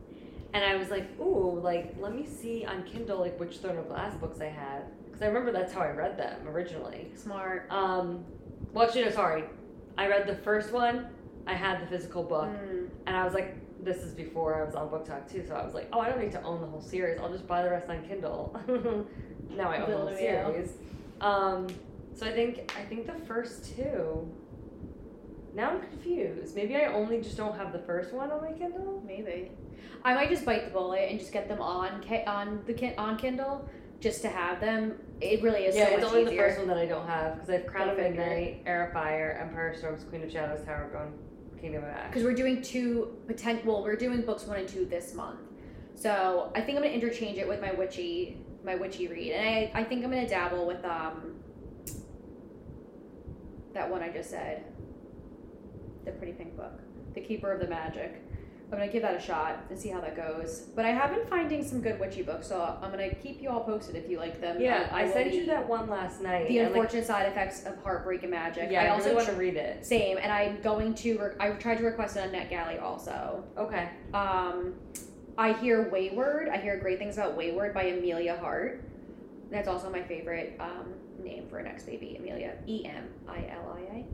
And 0.53 0.63
I 0.63 0.75
was 0.75 0.89
like, 0.89 1.07
ooh, 1.21 1.59
like 1.61 1.95
let 1.99 2.13
me 2.13 2.25
see 2.25 2.65
on 2.65 2.83
Kindle 2.83 3.19
like 3.19 3.39
which 3.39 3.57
Throne 3.59 3.77
of 3.77 3.87
Glass 3.87 4.15
books 4.17 4.41
I 4.41 4.45
had 4.49 4.83
because 5.19 5.31
I 5.33 5.37
remember 5.37 5.51
that's 5.51 5.73
how 5.73 5.81
I 5.81 5.91
read 5.91 6.17
them 6.17 6.47
originally. 6.47 7.11
Smart. 7.15 7.67
Um, 7.69 8.23
well, 8.71 8.85
actually, 8.87 9.03
no, 9.03 9.11
sorry. 9.11 9.43
I 9.97 10.07
read 10.07 10.25
the 10.27 10.35
first 10.35 10.71
one. 10.71 11.07
I 11.45 11.55
had 11.55 11.81
the 11.81 11.87
physical 11.87 12.23
book. 12.23 12.47
Mm. 12.47 12.87
And 13.05 13.17
I 13.17 13.25
was 13.25 13.33
like, 13.33 13.57
this 13.83 13.97
is 13.97 14.13
before 14.13 14.61
I 14.61 14.63
was 14.63 14.75
on 14.75 14.87
BookTok 14.87 15.29
too, 15.29 15.43
so 15.45 15.55
I 15.55 15.65
was 15.65 15.73
like, 15.73 15.89
oh, 15.91 15.99
I 15.99 16.09
don't 16.09 16.21
need 16.21 16.31
to 16.33 16.41
own 16.43 16.61
the 16.61 16.67
whole 16.67 16.81
series. 16.81 17.19
I'll 17.19 17.31
just 17.31 17.47
buy 17.47 17.63
the 17.63 17.69
rest 17.69 17.89
on 17.89 18.05
Kindle. 18.07 18.57
now 19.49 19.69
I 19.69 19.81
own 19.81 19.89
the 19.89 19.97
whole 19.97 20.15
series. 20.15 20.71
Um, 21.19 21.67
so 22.13 22.25
I 22.25 22.31
think 22.31 22.71
I 22.77 22.83
think 22.83 23.05
the 23.05 23.13
first 23.25 23.75
two. 23.75 24.29
Now 25.53 25.71
I'm 25.71 25.81
confused. 25.81 26.55
Maybe 26.55 26.75
I 26.75 26.85
only 26.85 27.21
just 27.21 27.35
don't 27.35 27.57
have 27.57 27.73
the 27.73 27.79
first 27.79 28.13
one 28.13 28.31
on 28.31 28.41
my 28.41 28.51
Kindle. 28.51 29.01
Maybe. 29.05 29.51
I 30.03 30.13
might 30.13 30.29
just 30.29 30.45
bite 30.45 30.65
the 30.65 30.71
bullet 30.71 31.09
and 31.09 31.19
just 31.19 31.31
get 31.31 31.47
them 31.47 31.61
on 31.61 32.03
on 32.27 32.61
the 32.65 32.93
on 32.97 33.17
Kindle 33.17 33.67
just 33.99 34.21
to 34.21 34.29
have 34.29 34.59
them. 34.59 34.93
It 35.21 35.41
really 35.41 35.65
is 35.65 35.75
yeah, 35.75 35.89
so 35.89 35.95
it's 35.95 36.05
only 36.05 36.21
easier. 36.23 36.31
the 36.31 36.37
first 36.37 36.59
one 36.59 36.67
that 36.69 36.77
I 36.77 36.85
don't 36.85 37.05
have 37.07 37.35
because 37.35 37.49
I 37.49 37.53
have 37.53 37.67
Crown 37.67 37.89
of. 37.89 37.97
Midnight, 37.97 38.63
Heir 38.65 38.87
of 38.87 38.93
Fire, 38.93 39.37
Empire 39.41 39.69
of 39.69 39.77
Storms, 39.77 40.03
Queen 40.05 40.23
of 40.23 40.31
Shadows, 40.31 40.65
Tower 40.65 40.85
of 40.85 40.93
Dawn, 40.93 41.13
Kingdom 41.59 41.83
of 41.83 41.89
Ash. 41.89 42.07
because 42.07 42.23
we're 42.23 42.33
doing 42.33 42.61
two 42.61 43.17
potent. 43.27 43.65
Well, 43.65 43.83
we're 43.83 43.95
doing 43.97 44.21
books 44.21 44.45
one 44.45 44.57
and 44.59 44.67
two 44.67 44.85
this 44.85 45.13
month, 45.13 45.39
so 45.95 46.51
I 46.55 46.61
think 46.61 46.77
I'm 46.77 46.83
gonna 46.83 46.95
interchange 46.95 47.37
it 47.37 47.47
with 47.47 47.59
my 47.61 47.73
witchy 47.73 48.37
my 48.63 48.75
witchy 48.75 49.07
read, 49.07 49.33
and 49.33 49.47
I 49.75 49.81
I 49.81 49.83
think 49.83 50.03
I'm 50.05 50.11
gonna 50.11 50.27
dabble 50.29 50.65
with 50.65 50.83
um 50.85 51.35
that 53.73 53.89
one 53.89 54.01
I 54.01 54.09
just 54.09 54.29
said, 54.29 54.63
the 56.05 56.11
pretty 56.11 56.33
pink 56.33 56.55
book, 56.55 56.79
the 57.13 57.21
Keeper 57.21 57.51
of 57.51 57.59
the 57.59 57.67
Magic. 57.67 58.23
I'm 58.71 58.77
gonna 58.77 58.91
give 58.91 59.01
that 59.01 59.15
a 59.15 59.19
shot 59.19 59.65
and 59.69 59.79
see 59.79 59.89
how 59.89 59.99
that 60.01 60.15
goes. 60.15 60.67
But 60.75 60.85
I 60.85 60.89
have 60.89 61.09
been 61.09 61.25
finding 61.25 61.65
some 61.65 61.81
good 61.81 61.99
witchy 61.99 62.21
books, 62.21 62.47
so 62.47 62.77
I'm 62.81 62.91
gonna 62.91 63.13
keep 63.15 63.41
you 63.41 63.49
all 63.49 63.61
posted 63.63 63.95
if 63.95 64.07
you 64.09 64.19
like 64.19 64.39
them. 64.39 64.61
Yeah, 64.61 64.89
I 64.91 65.05
will 65.05 65.13
sent 65.13 65.33
you 65.33 65.47
that 65.47 65.67
one 65.67 65.89
last 65.89 66.21
night. 66.21 66.47
The 66.47 66.59
and, 66.59 66.67
like, 66.67 66.75
unfortunate 66.75 67.07
side 67.07 67.27
effects 67.27 67.65
of 67.65 67.81
heartbreak 67.81 68.21
and 68.21 68.31
magic. 68.31 68.69
yeah, 68.71 68.83
I, 68.83 68.85
I 68.85 68.89
also 68.89 69.05
really 69.05 69.15
want 69.15 69.27
to 69.29 69.35
read 69.35 69.55
it. 69.55 69.85
same, 69.85 70.17
and 70.21 70.31
I'm 70.31 70.61
going 70.61 70.93
to. 70.95 71.17
Re- 71.17 71.35
I 71.39 71.49
tried 71.51 71.79
to 71.79 71.83
request 71.83 72.15
it 72.15 72.21
on 72.21 72.29
NetGalley 72.29 72.81
also. 72.81 73.43
Okay. 73.57 73.89
Um, 74.13 74.75
I 75.37 75.53
hear 75.53 75.89
Weyward. 75.91 76.49
I 76.49 76.57
hear 76.57 76.77
great 76.77 76.99
things 76.99 77.17
about 77.17 77.37
Weyward 77.37 77.73
by 77.73 77.83
Emilia 77.83 78.37
Hart. 78.37 78.83
That's 79.49 79.67
also 79.67 79.89
my 79.89 80.03
favorite 80.03 80.55
um, 80.59 80.93
name 81.23 81.47
for 81.49 81.57
an 81.57 81.65
ex 81.65 81.83
baby, 81.83 82.17
Emilia. 82.19 82.53
E 82.67 82.85
M 82.85 83.07
I 83.27 83.47
L 83.51 83.77
I 83.77 84.05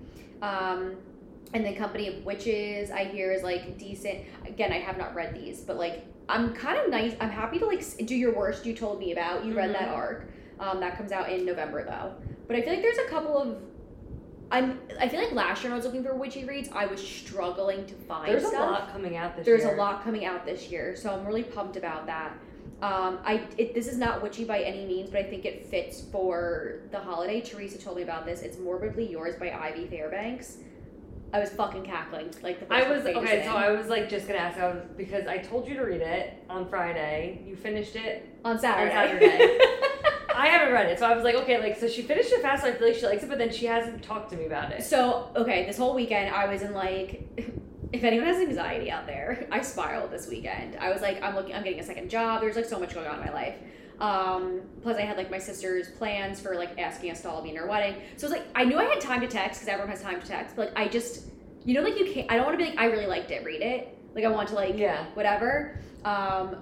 A. 0.45 0.45
Um, 0.45 0.95
and 1.53 1.65
the 1.65 1.73
Company 1.73 2.07
of 2.07 2.25
Witches. 2.25 2.91
I 2.91 3.05
hear 3.05 3.31
is 3.31 3.43
like 3.43 3.77
decent. 3.77 4.19
Again, 4.47 4.71
I 4.71 4.79
have 4.79 4.97
not 4.97 5.15
read 5.15 5.33
these, 5.35 5.61
but 5.61 5.77
like 5.77 6.05
I'm 6.27 6.53
kind 6.53 6.77
of 6.79 6.89
nice. 6.89 7.15
I'm 7.19 7.29
happy 7.29 7.59
to 7.59 7.65
like 7.65 7.83
do 8.05 8.15
your 8.15 8.33
worst. 8.35 8.65
You 8.65 8.73
told 8.75 8.99
me 8.99 9.11
about. 9.11 9.45
You 9.45 9.53
read 9.55 9.73
that 9.73 9.89
Mhm. 9.89 9.95
arc. 9.97 10.25
Um, 10.59 10.79
that 10.79 10.97
comes 10.97 11.11
out 11.11 11.29
in 11.31 11.45
November 11.45 11.83
though. 11.85 12.13
But 12.47 12.55
I 12.55 12.61
feel 12.61 12.73
like 12.73 12.81
there's 12.81 12.97
a 12.97 13.09
couple 13.09 13.37
of. 13.37 13.57
I'm. 14.51 14.79
I 14.99 15.07
feel 15.09 15.19
like 15.21 15.31
last 15.33 15.63
year 15.63 15.71
when 15.71 15.73
I 15.73 15.77
was 15.77 15.85
looking 15.85 16.03
for 16.03 16.13
witchy 16.15 16.45
reads, 16.45 16.69
I 16.73 16.85
was 16.85 17.05
struggling 17.05 17.85
to 17.87 17.93
find 17.93 18.31
There's 18.31 18.43
a 18.43 18.49
lot 18.51 18.91
coming 18.91 19.17
out 19.17 19.35
this 19.35 19.45
there's 19.45 19.63
year. 19.63 19.75
a 19.75 19.77
lot 19.77 20.03
coming 20.03 20.25
out 20.25 20.45
this 20.45 20.69
year, 20.71 20.95
so 20.95 21.11
I'm 21.13 21.25
really 21.25 21.43
pumped 21.43 21.77
about 21.77 22.05
that. 22.07 22.31
Um, 22.81 23.19
I 23.23 23.41
it, 23.57 23.73
this 23.73 23.87
is 23.87 23.97
not 23.97 24.21
witchy 24.21 24.43
by 24.45 24.59
any 24.61 24.85
means, 24.85 25.09
but 25.09 25.19
I 25.19 25.23
think 25.23 25.45
it 25.45 25.65
fits 25.65 26.01
for 26.11 26.81
the 26.91 26.99
holiday. 26.99 27.41
Teresa 27.41 27.77
told 27.79 27.97
me 27.97 28.03
about 28.03 28.25
this. 28.25 28.41
It's 28.41 28.57
Morbidly 28.57 29.09
Yours 29.09 29.35
by 29.35 29.51
Ivy 29.51 29.87
Fairbanks. 29.87 30.57
I 31.35 31.39
was 31.39 31.49
fucking 31.49 31.83
cackling 31.83 32.33
like 32.41 32.61
the 32.61 32.65
first 32.65 32.87
I 32.87 32.89
was 32.89 33.05
okay, 33.05 33.43
so 33.43 33.51
I 33.51 33.69
was 33.71 33.87
like 33.87 34.07
just 34.07 34.25
gonna 34.25 34.39
ask. 34.39 34.57
I 34.57 34.69
was 34.69 34.81
because 34.95 35.27
I 35.27 35.39
told 35.39 35.67
you 35.67 35.73
to 35.75 35.81
read 35.81 35.99
it 35.99 36.41
on 36.49 36.65
Friday. 36.69 37.43
You 37.45 37.57
finished 37.57 37.97
it. 37.97 38.39
on 38.45 38.57
Saturday. 38.57 38.93
Saturday. 38.93 39.59
I 40.33 40.47
haven't 40.47 40.73
read 40.73 40.89
it, 40.89 40.97
so 40.97 41.05
I 41.05 41.13
was 41.13 41.25
like, 41.25 41.35
okay, 41.35 41.59
like 41.59 41.77
so 41.77 41.89
she 41.89 42.03
finished 42.03 42.31
it 42.31 42.41
fast. 42.41 42.63
So 42.63 42.69
I 42.69 42.73
feel 42.75 42.87
like 42.87 42.95
she 42.95 43.05
likes 43.05 43.23
it, 43.23 43.27
but 43.27 43.37
then 43.37 43.51
she 43.51 43.65
hasn't 43.65 44.01
talked 44.01 44.29
to 44.29 44.37
me 44.37 44.45
about 44.45 44.71
it. 44.71 44.81
So 44.85 45.29
okay, 45.35 45.65
this 45.65 45.77
whole 45.77 45.93
weekend 45.93 46.33
I 46.33 46.47
was 46.47 46.61
in 46.61 46.73
like, 46.73 47.27
if 47.91 48.05
anyone 48.05 48.27
has 48.27 48.37
anxiety 48.37 48.89
out 48.89 49.05
there, 49.05 49.45
I 49.51 49.61
spiraled 49.61 50.11
this 50.11 50.29
weekend. 50.29 50.77
I 50.77 50.89
was 50.89 51.01
like, 51.01 51.21
I'm 51.21 51.35
looking, 51.35 51.53
I'm 51.53 51.65
getting 51.65 51.81
a 51.81 51.85
second 51.85 52.09
job. 52.09 52.39
There's 52.39 52.55
like 52.55 52.63
so 52.63 52.79
much 52.79 52.93
going 52.93 53.07
on 53.07 53.19
in 53.19 53.25
my 53.25 53.33
life. 53.33 53.55
Um, 53.99 54.61
plus 54.81 54.97
I 54.97 55.01
had 55.01 55.17
like 55.17 55.31
my 55.31 55.37
sister's 55.39 55.89
plans 55.89 56.39
for 56.39 56.55
like 56.55 56.77
asking 56.79 57.11
us 57.11 57.21
to 57.21 57.29
all 57.29 57.41
be 57.41 57.49
in 57.49 57.55
her 57.55 57.67
wedding. 57.67 58.01
So 58.17 58.27
it 58.27 58.29
was 58.31 58.39
like 58.39 58.47
I 58.55 58.65
knew 58.65 58.77
I 58.77 58.85
had 58.85 58.99
time 59.01 59.21
to 59.21 59.27
text 59.27 59.59
because 59.61 59.67
everyone 59.69 59.89
has 59.89 60.01
time 60.01 60.19
to 60.21 60.27
text. 60.27 60.55
But 60.55 60.67
like 60.75 60.77
I 60.77 60.87
just, 60.89 61.27
you 61.63 61.73
know, 61.73 61.81
like 61.81 61.97
you 61.97 62.11
can't. 62.11 62.31
I 62.31 62.35
don't 62.35 62.45
want 62.45 62.57
to 62.59 62.63
be 62.63 62.69
like 62.71 62.79
I 62.79 62.85
really 62.85 63.07
liked 63.07 63.31
it. 63.31 63.43
Read 63.45 63.61
it. 63.61 63.97
Like 64.13 64.25
I 64.25 64.29
want 64.29 64.49
to 64.49 64.55
like 64.55 64.77
Yeah. 64.77 65.05
whatever. 65.13 65.79
Um, 66.03 66.57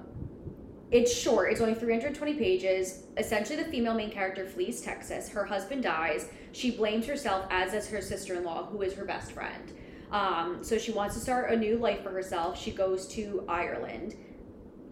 it's 0.91 1.11
short. 1.11 1.51
It's 1.51 1.59
only 1.59 1.73
320 1.73 2.35
pages. 2.35 3.05
Essentially, 3.17 3.57
the 3.61 3.67
female 3.69 3.95
main 3.95 4.11
character 4.11 4.45
flees 4.45 4.79
Texas. 4.81 5.27
Her 5.27 5.43
husband 5.43 5.81
dies. 5.81 6.29
She 6.51 6.69
blames 6.69 7.07
herself, 7.07 7.47
as 7.49 7.71
does 7.71 7.89
her 7.89 7.99
sister 7.99 8.35
in 8.35 8.43
law, 8.43 8.67
who 8.67 8.83
is 8.83 8.93
her 8.93 9.03
best 9.03 9.31
friend. 9.31 9.71
Um, 10.11 10.59
so 10.63 10.77
she 10.77 10.91
wants 10.91 11.15
to 11.15 11.19
start 11.21 11.49
a 11.49 11.55
new 11.55 11.77
life 11.77 12.03
for 12.03 12.11
herself. 12.11 12.61
She 12.61 12.69
goes 12.69 13.07
to 13.07 13.43
Ireland. 13.47 14.15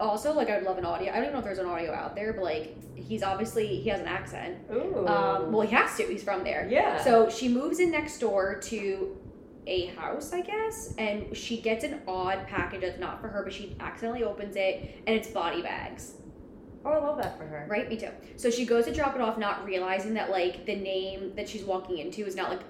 Also, 0.02 0.32
like, 0.34 0.50
I'd 0.50 0.64
love 0.64 0.78
an 0.78 0.84
audio. 0.84 1.10
I 1.12 1.16
don't 1.16 1.24
even 1.24 1.32
know 1.34 1.38
if 1.38 1.44
there's 1.44 1.58
an 1.58 1.66
audio 1.66 1.92
out 1.92 2.14
there, 2.16 2.32
but 2.32 2.42
like, 2.42 2.76
he's 2.96 3.22
obviously 3.22 3.66
he 3.80 3.88
has 3.88 4.00
an 4.00 4.06
accent. 4.06 4.58
Ooh. 4.72 5.06
Um, 5.06 5.52
well, 5.52 5.66
he 5.66 5.72
has 5.74 5.96
to. 5.96 6.02
He's 6.04 6.24
from 6.24 6.42
there. 6.44 6.66
yeah. 6.70 7.02
So 7.02 7.30
she 7.30 7.48
moves 7.48 7.78
in 7.78 7.90
next 7.90 8.18
door 8.18 8.58
to 8.62 9.16
a 9.66 9.86
house, 9.86 10.32
I 10.32 10.40
guess, 10.40 10.92
and 10.98 11.36
she 11.36 11.60
gets 11.60 11.84
an 11.84 12.00
odd 12.08 12.46
package 12.48 12.80
that's 12.80 12.98
not 12.98 13.20
for 13.20 13.28
her, 13.28 13.44
but 13.44 13.52
she 13.52 13.76
accidentally 13.78 14.24
opens 14.24 14.56
it 14.56 15.00
and 15.06 15.14
it's 15.14 15.28
body 15.28 15.62
bags. 15.62 16.14
oh, 16.84 16.90
I 16.90 16.98
love 16.98 17.16
that 17.22 17.38
for 17.38 17.44
her. 17.44 17.64
Right? 17.70 17.88
Me 17.88 17.96
too. 17.96 18.08
So 18.36 18.50
she 18.50 18.64
goes 18.66 18.86
to 18.86 18.92
drop 18.92 19.14
it 19.14 19.20
off, 19.20 19.38
not 19.38 19.64
realizing 19.64 20.14
that 20.14 20.30
like 20.30 20.66
the 20.66 20.74
name 20.74 21.32
that 21.36 21.48
she's 21.48 21.62
walking 21.62 21.98
into 21.98 22.26
is 22.26 22.34
not 22.34 22.50
like 22.50 22.62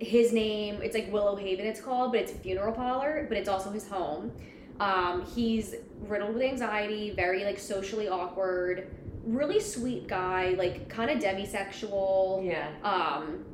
his 0.00 0.32
name. 0.32 0.80
It's 0.82 0.94
like 0.94 1.12
Willow 1.12 1.34
Haven, 1.34 1.66
it's 1.66 1.80
called, 1.80 2.12
but 2.12 2.20
it's 2.20 2.30
a 2.32 2.36
funeral 2.36 2.72
parlor, 2.72 3.26
but 3.28 3.36
it's 3.36 3.48
also 3.48 3.70
his 3.70 3.88
home. 3.88 4.30
Um, 4.80 5.24
he's 5.34 5.74
riddled 6.00 6.34
with 6.34 6.42
anxiety, 6.42 7.10
very 7.10 7.44
like 7.44 7.58
socially 7.58 8.08
awkward, 8.08 8.90
really 9.24 9.60
sweet 9.60 10.06
guy, 10.06 10.50
like 10.58 10.88
kind 10.88 11.10
of 11.10 11.18
demisexual 11.18 12.44
Yeah. 12.46 12.68
um 12.82 13.44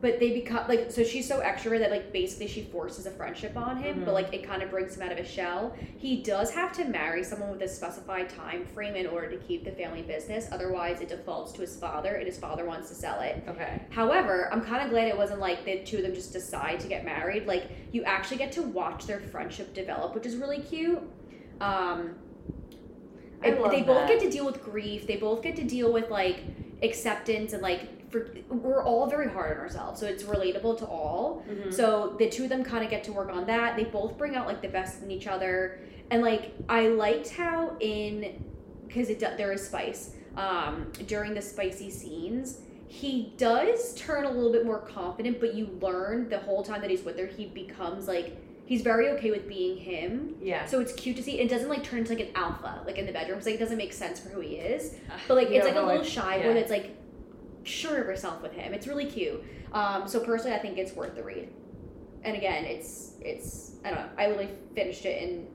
but 0.00 0.20
they 0.20 0.30
become 0.32 0.66
like 0.68 0.90
so 0.90 1.02
she's 1.02 1.26
so 1.26 1.40
extrovert 1.40 1.78
that 1.78 1.90
like 1.90 2.12
basically 2.12 2.46
she 2.46 2.62
forces 2.64 3.06
a 3.06 3.10
friendship 3.10 3.56
on 3.56 3.78
him 3.78 4.00
but 4.04 4.10
Mhm. 4.10 4.14
like 4.14 4.34
it 4.34 4.42
kind 4.46 4.62
of 4.62 4.68
brings 4.70 4.94
him 4.96 5.02
out 5.02 5.10
of 5.12 5.16
his 5.18 5.26
shell. 5.28 5.74
He 5.96 6.22
does 6.22 6.50
have 6.52 6.72
to 6.74 6.84
marry 6.84 7.24
someone 7.24 7.50
with 7.50 7.62
a 7.62 7.68
specified 7.68 8.28
time 8.28 8.66
frame 8.66 8.94
in 8.94 9.06
order 9.06 9.30
to 9.30 9.38
keep 9.38 9.64
the 9.64 9.70
family 9.72 10.02
business 10.02 10.48
otherwise 10.52 11.00
it 11.00 11.08
defaults 11.08 11.52
to 11.52 11.62
his 11.62 11.74
father 11.76 12.16
and 12.16 12.26
his 12.26 12.38
father 12.38 12.66
wants 12.66 12.88
to 12.90 12.94
sell 12.94 13.20
it. 13.20 13.42
Okay. 13.48 13.80
however 13.90 14.48
i'm 14.52 14.60
kind 14.60 14.82
of 14.84 14.90
glad 14.90 15.08
it 15.08 15.16
wasn't 15.16 15.40
like 15.40 15.64
the 15.64 15.78
two 15.84 15.96
of 15.96 16.02
them 16.02 16.14
just 16.14 16.32
decide 16.32 16.78
to 16.80 16.88
get 16.88 17.04
married. 17.04 17.46
Like 17.46 17.64
you 17.92 18.04
actually 18.04 18.36
get 18.36 18.52
to 18.52 18.62
watch 18.62 19.06
their 19.06 19.20
friendship 19.20 19.72
develop 19.72 20.14
which 20.14 20.26
is 20.26 20.36
really 20.36 20.58
cute. 20.60 21.00
Um 21.60 22.16
I 23.42 23.48
it- 23.48 23.60
love 23.60 23.70
they 23.70 23.82
both 23.82 24.08
get 24.08 24.20
to 24.20 24.30
deal 24.30 24.44
with 24.46 24.62
grief. 24.62 25.06
They 25.06 25.16
both 25.16 25.42
get 25.42 25.56
to 25.56 25.64
deal 25.64 25.92
with 25.92 26.10
like 26.10 26.40
acceptance 26.82 27.52
and 27.54 27.62
like 27.62 27.88
for 28.10 28.28
we're 28.48 28.82
all 28.84 29.06
very 29.06 29.28
hard 29.28 29.56
on 29.56 29.62
ourselves 29.62 30.00
so 30.00 30.06
it's 30.06 30.22
relatable 30.22 30.78
to 30.78 30.84
all 30.86 31.44
Mhm. 31.48 31.72
so 31.72 32.14
the 32.18 32.28
two 32.28 32.44
of 32.44 32.48
them 32.48 32.62
kind 32.64 32.84
of 32.84 32.90
get 32.90 33.02
to 33.04 33.12
work 33.12 33.30
on 33.30 33.46
that 33.46 33.76
they 33.76 33.84
both 33.84 34.16
bring 34.16 34.36
out 34.36 34.46
like 34.46 34.62
the 34.62 34.68
best 34.68 35.02
in 35.02 35.10
each 35.10 35.26
other 35.26 35.78
and 36.10 36.22
like 36.22 36.52
i 36.68 36.86
liked 36.88 37.30
how 37.30 37.76
in 37.80 38.44
because 38.86 39.10
it 39.10 39.18
there 39.20 39.52
is 39.52 39.66
spice 39.66 40.12
um 40.36 40.90
during 41.06 41.34
the 41.34 41.42
spicy 41.42 41.90
scenes 41.90 42.60
he 42.88 43.32
does 43.36 43.94
turn 43.94 44.24
a 44.24 44.30
little 44.30 44.52
bit 44.52 44.64
more 44.64 44.78
confident 44.78 45.40
but 45.40 45.54
you 45.54 45.66
learn 45.80 46.28
the 46.28 46.38
whole 46.38 46.62
time 46.62 46.80
that 46.80 46.90
he's 46.90 47.02
with 47.02 47.18
her 47.18 47.26
he 47.26 47.46
becomes 47.46 48.06
like 48.06 48.36
he's 48.66 48.82
very 48.82 49.08
okay 49.10 49.30
with 49.32 49.48
being 49.48 49.76
him 49.76 50.34
yeah. 50.40 50.64
so 50.66 50.80
it's 50.80 50.92
cute 50.94 51.16
to 51.16 51.22
see. 51.22 51.38
It 51.38 51.48
doesn't 51.48 51.68
like 51.68 51.84
turn 51.84 52.00
into 52.00 52.14
like 52.14 52.20
an 52.28 52.32
alpha, 52.34 52.82
like 52.84 52.98
in 52.98 53.06
the 53.06 53.12
bedroom. 53.12 53.38
It's 53.38 53.46
like 53.46 53.54
it 53.54 53.60
doesn't 53.60 53.76
make 53.78 53.92
sense 53.92 54.18
for 54.18 54.28
who 54.30 54.40
he 54.40 54.56
is. 54.56 54.96
But 55.28 55.36
like 55.36 55.50
You 55.50 55.56
it's 55.58 55.66
like 55.66 55.76
a 55.76 55.80
little 55.82 56.02
shy 56.02 56.38
boy 56.38 56.48
yeah. 56.48 56.54
that's 56.54 56.70
like 56.72 56.90
sure 57.66 58.00
of 58.00 58.06
herself 58.06 58.42
with 58.42 58.52
him. 58.52 58.72
It's 58.72 58.86
really 58.86 59.06
cute. 59.06 59.42
Um, 59.72 60.08
so 60.08 60.20
personally, 60.20 60.56
I 60.56 60.58
think 60.58 60.78
it's 60.78 60.92
worth 60.92 61.14
the 61.14 61.22
read. 61.22 61.48
And 62.22 62.36
again, 62.36 62.64
it's 62.64 63.12
it's 63.20 63.72
I 63.84 63.90
don't 63.90 63.98
know. 64.00 64.08
I 64.18 64.26
literally 64.26 64.50
finished 64.74 65.04
it 65.04 65.22
in 65.22 65.46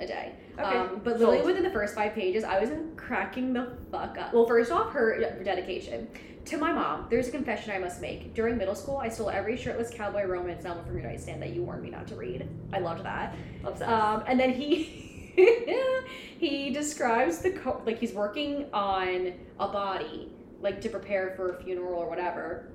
a 0.00 0.06
day. 0.06 0.34
Okay. 0.58 0.76
Um, 0.76 1.00
but 1.04 1.18
literally 1.18 1.42
within 1.42 1.62
the 1.62 1.70
first 1.70 1.94
five 1.94 2.14
pages, 2.14 2.44
I 2.44 2.58
was 2.58 2.70
cracking 2.96 3.52
the 3.52 3.76
fuck 3.92 4.18
up. 4.18 4.34
Well, 4.34 4.46
first 4.46 4.72
off, 4.72 4.92
her 4.92 5.40
dedication. 5.44 6.08
To 6.46 6.56
my 6.56 6.72
mom, 6.72 7.06
there's 7.10 7.28
a 7.28 7.30
confession 7.30 7.72
I 7.72 7.78
must 7.78 8.00
make. 8.00 8.32
During 8.34 8.56
middle 8.56 8.74
school, 8.74 8.96
I 8.96 9.10
stole 9.10 9.28
every 9.28 9.56
shirtless 9.56 9.90
cowboy 9.90 10.24
romance 10.24 10.64
novel 10.64 10.82
from 10.82 10.96
your 10.98 11.06
nightstand 11.06 11.42
that 11.42 11.50
you 11.50 11.62
warned 11.62 11.82
me 11.82 11.90
not 11.90 12.08
to 12.08 12.14
read. 12.14 12.48
I 12.72 12.78
loved 12.78 13.04
that. 13.04 13.36
Obsessed. 13.64 13.90
Um, 13.90 14.24
and 14.26 14.40
then 14.40 14.52
he 14.52 15.07
he 16.38 16.70
describes 16.70 17.38
the 17.38 17.50
co- 17.50 17.82
like 17.86 17.98
he's 17.98 18.12
working 18.12 18.66
on 18.72 19.32
a 19.58 19.68
body 19.68 20.30
like 20.60 20.80
to 20.80 20.88
prepare 20.88 21.34
for 21.36 21.54
a 21.56 21.62
funeral 21.62 21.94
or 21.94 22.08
whatever. 22.08 22.68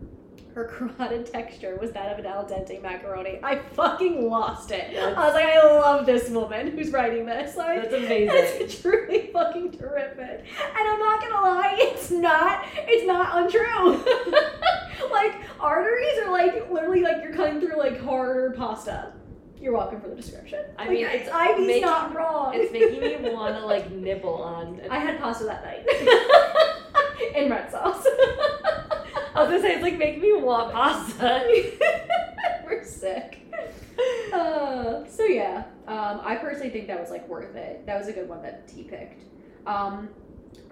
Her 0.56 0.66
carotid 0.98 1.26
texture 1.26 1.78
was 1.82 1.92
that 1.94 2.12
of 2.14 2.20
an 2.20 2.26
al 2.28 2.46
dente 2.46 2.80
macaroni. 2.82 3.40
I 3.44 3.58
fucking 3.58 4.30
lost 4.30 4.72
it. 4.72 4.96
I 4.96 5.26
was 5.26 5.34
like, 5.34 5.46
I 5.46 5.64
love 5.64 6.06
this 6.06 6.30
woman 6.30 6.68
who's 6.78 6.92
writing 6.92 7.26
this. 7.26 7.58
Like, 7.58 7.82
That's 7.82 7.94
amazing. 7.96 8.30
It's 8.62 8.80
truly 8.82 9.30
fucking 9.34 9.72
terrific. 9.72 10.46
And 10.60 10.88
I'm 10.88 11.00
not 11.00 11.22
gonna 11.22 11.42
lie, 11.42 11.76
it's 11.80 12.12
not. 12.12 12.66
It's 12.76 13.06
not 13.06 13.36
untrue. 13.44 15.10
like 15.12 15.36
arteries 15.60 16.20
are 16.26 16.32
like 16.32 16.70
literally 16.72 17.02
like 17.02 17.24
you're 17.24 17.34
cutting 17.34 17.60
through 17.60 17.78
like 17.78 18.00
hard 18.02 18.56
pasta. 18.56 19.12
You're 19.64 19.72
welcome 19.72 20.02
for 20.02 20.10
the 20.10 20.16
description. 20.16 20.60
I 20.78 20.82
Like, 20.82 20.90
mean, 20.92 21.06
it's 21.06 21.30
Ivy's 21.32 21.68
making- 21.68 21.82
not 21.84 22.14
wrong. 22.14 22.52
It's 22.54 22.70
making 22.74 23.00
me 23.00 23.30
want 23.34 23.56
to 23.56 23.66
like 23.66 23.90
nibble 23.92 24.44
on. 24.44 24.82
I 24.92 25.00
had 25.00 25.18
pasta 25.20 25.46
that 25.46 25.64
night 25.64 25.88
in 27.36 27.50
red 27.50 27.72
sauce. 27.72 28.04
I 28.06 29.36
was 29.38 29.48
gonna 29.48 29.62
say 29.62 29.76
it's 29.76 29.82
like 29.82 29.98
making 29.98 30.22
me 30.22 30.34
want 30.34 30.74
pasta. 30.74 31.48
We're 32.66 32.84
sick. 32.84 33.40
Uh, 34.34 35.06
so 35.08 35.24
yeah, 35.24 35.64
um, 35.88 36.20
I 36.26 36.36
personally 36.42 36.70
think 36.70 36.88
that 36.88 37.00
was 37.00 37.10
like 37.10 37.26
worth 37.30 37.56
it. 37.56 37.86
That 37.86 37.98
was 37.98 38.10
a 38.10 38.12
good 38.12 38.28
one 38.28 38.42
that 38.42 38.68
T 38.68 38.84
picked. 38.84 39.24
Um, 39.66 40.10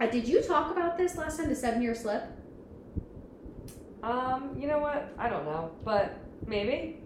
uh, 0.01 0.07
did 0.07 0.27
you 0.27 0.41
talk 0.41 0.69
about 0.69 0.97
this 0.97 1.15
last 1.15 1.37
time? 1.37 1.47
The 1.47 1.55
seven 1.55 1.81
year 1.81 1.95
slip. 1.95 2.23
Um, 4.03 4.53
you 4.59 4.67
know 4.67 4.79
what? 4.79 5.13
I 5.17 5.29
don't 5.29 5.45
know, 5.45 5.71
but 5.85 6.17
maybe. 6.45 6.97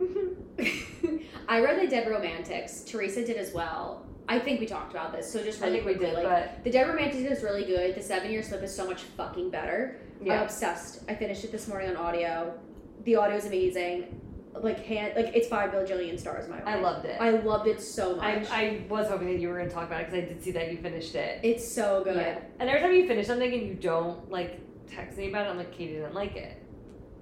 I 1.48 1.60
read 1.60 1.80
the 1.80 1.88
Dead 1.88 2.08
Romantics. 2.08 2.82
Teresa 2.82 3.24
did 3.24 3.36
as 3.36 3.52
well. 3.52 4.06
I 4.28 4.38
think 4.38 4.60
we 4.60 4.66
talked 4.66 4.92
about 4.92 5.12
this. 5.12 5.30
So 5.32 5.42
just 5.42 5.62
I 5.62 5.66
really 5.66 5.78
think 5.78 5.86
we 5.86 5.94
quickly, 5.94 6.22
did, 6.22 6.28
like 6.28 6.54
but 6.54 6.64
the 6.64 6.70
Dead 6.70 6.88
Romantics 6.88 7.16
is 7.16 7.42
really 7.42 7.64
good. 7.64 7.94
The 7.94 8.02
Seven 8.02 8.30
Year 8.30 8.42
Slip 8.42 8.62
is 8.62 8.74
so 8.74 8.86
much 8.86 9.02
fucking 9.02 9.50
better. 9.50 10.00
I'm 10.20 10.26
yeah. 10.26 10.42
obsessed. 10.42 11.02
I 11.08 11.14
finished 11.14 11.44
it 11.44 11.52
this 11.52 11.68
morning 11.68 11.90
on 11.90 11.96
audio. 11.96 12.58
The 13.04 13.16
audio 13.16 13.36
is 13.36 13.46
amazing. 13.46 14.20
Like 14.54 14.84
hand, 14.84 15.12
like 15.14 15.36
it's 15.36 15.48
five 15.48 15.70
bajillion 15.70 16.18
stars 16.18 16.48
my 16.48 16.60
I 16.62 16.80
loved 16.80 17.04
it. 17.04 17.20
I 17.20 17.30
loved 17.30 17.68
it 17.68 17.80
so 17.80 18.18
I, 18.18 18.36
much. 18.36 18.50
I 18.50 18.82
was 18.88 19.06
hoping 19.06 19.28
that 19.28 19.38
you 19.38 19.48
were 19.48 19.58
gonna 19.58 19.70
talk 19.70 19.86
about 19.86 20.00
it 20.00 20.10
because 20.10 20.24
I 20.24 20.26
did 20.26 20.42
see 20.42 20.50
that 20.52 20.72
you 20.72 20.78
finished 20.78 21.14
it. 21.14 21.40
it's 21.42 21.70
so 21.70 22.02
good. 22.02 22.16
Yeah. 22.16 22.38
And 22.58 22.70
every 22.70 22.80
time 22.80 22.94
you 22.94 23.06
finish 23.06 23.26
something 23.26 23.52
and 23.52 23.68
you 23.68 23.74
don't 23.74 24.30
like 24.30 24.60
text 24.88 25.18
me 25.18 25.28
about 25.28 25.46
it, 25.46 25.50
I'm 25.50 25.58
like, 25.58 25.72
Katie 25.72 25.94
didn't 25.94 26.14
like 26.14 26.36
it. 26.36 26.62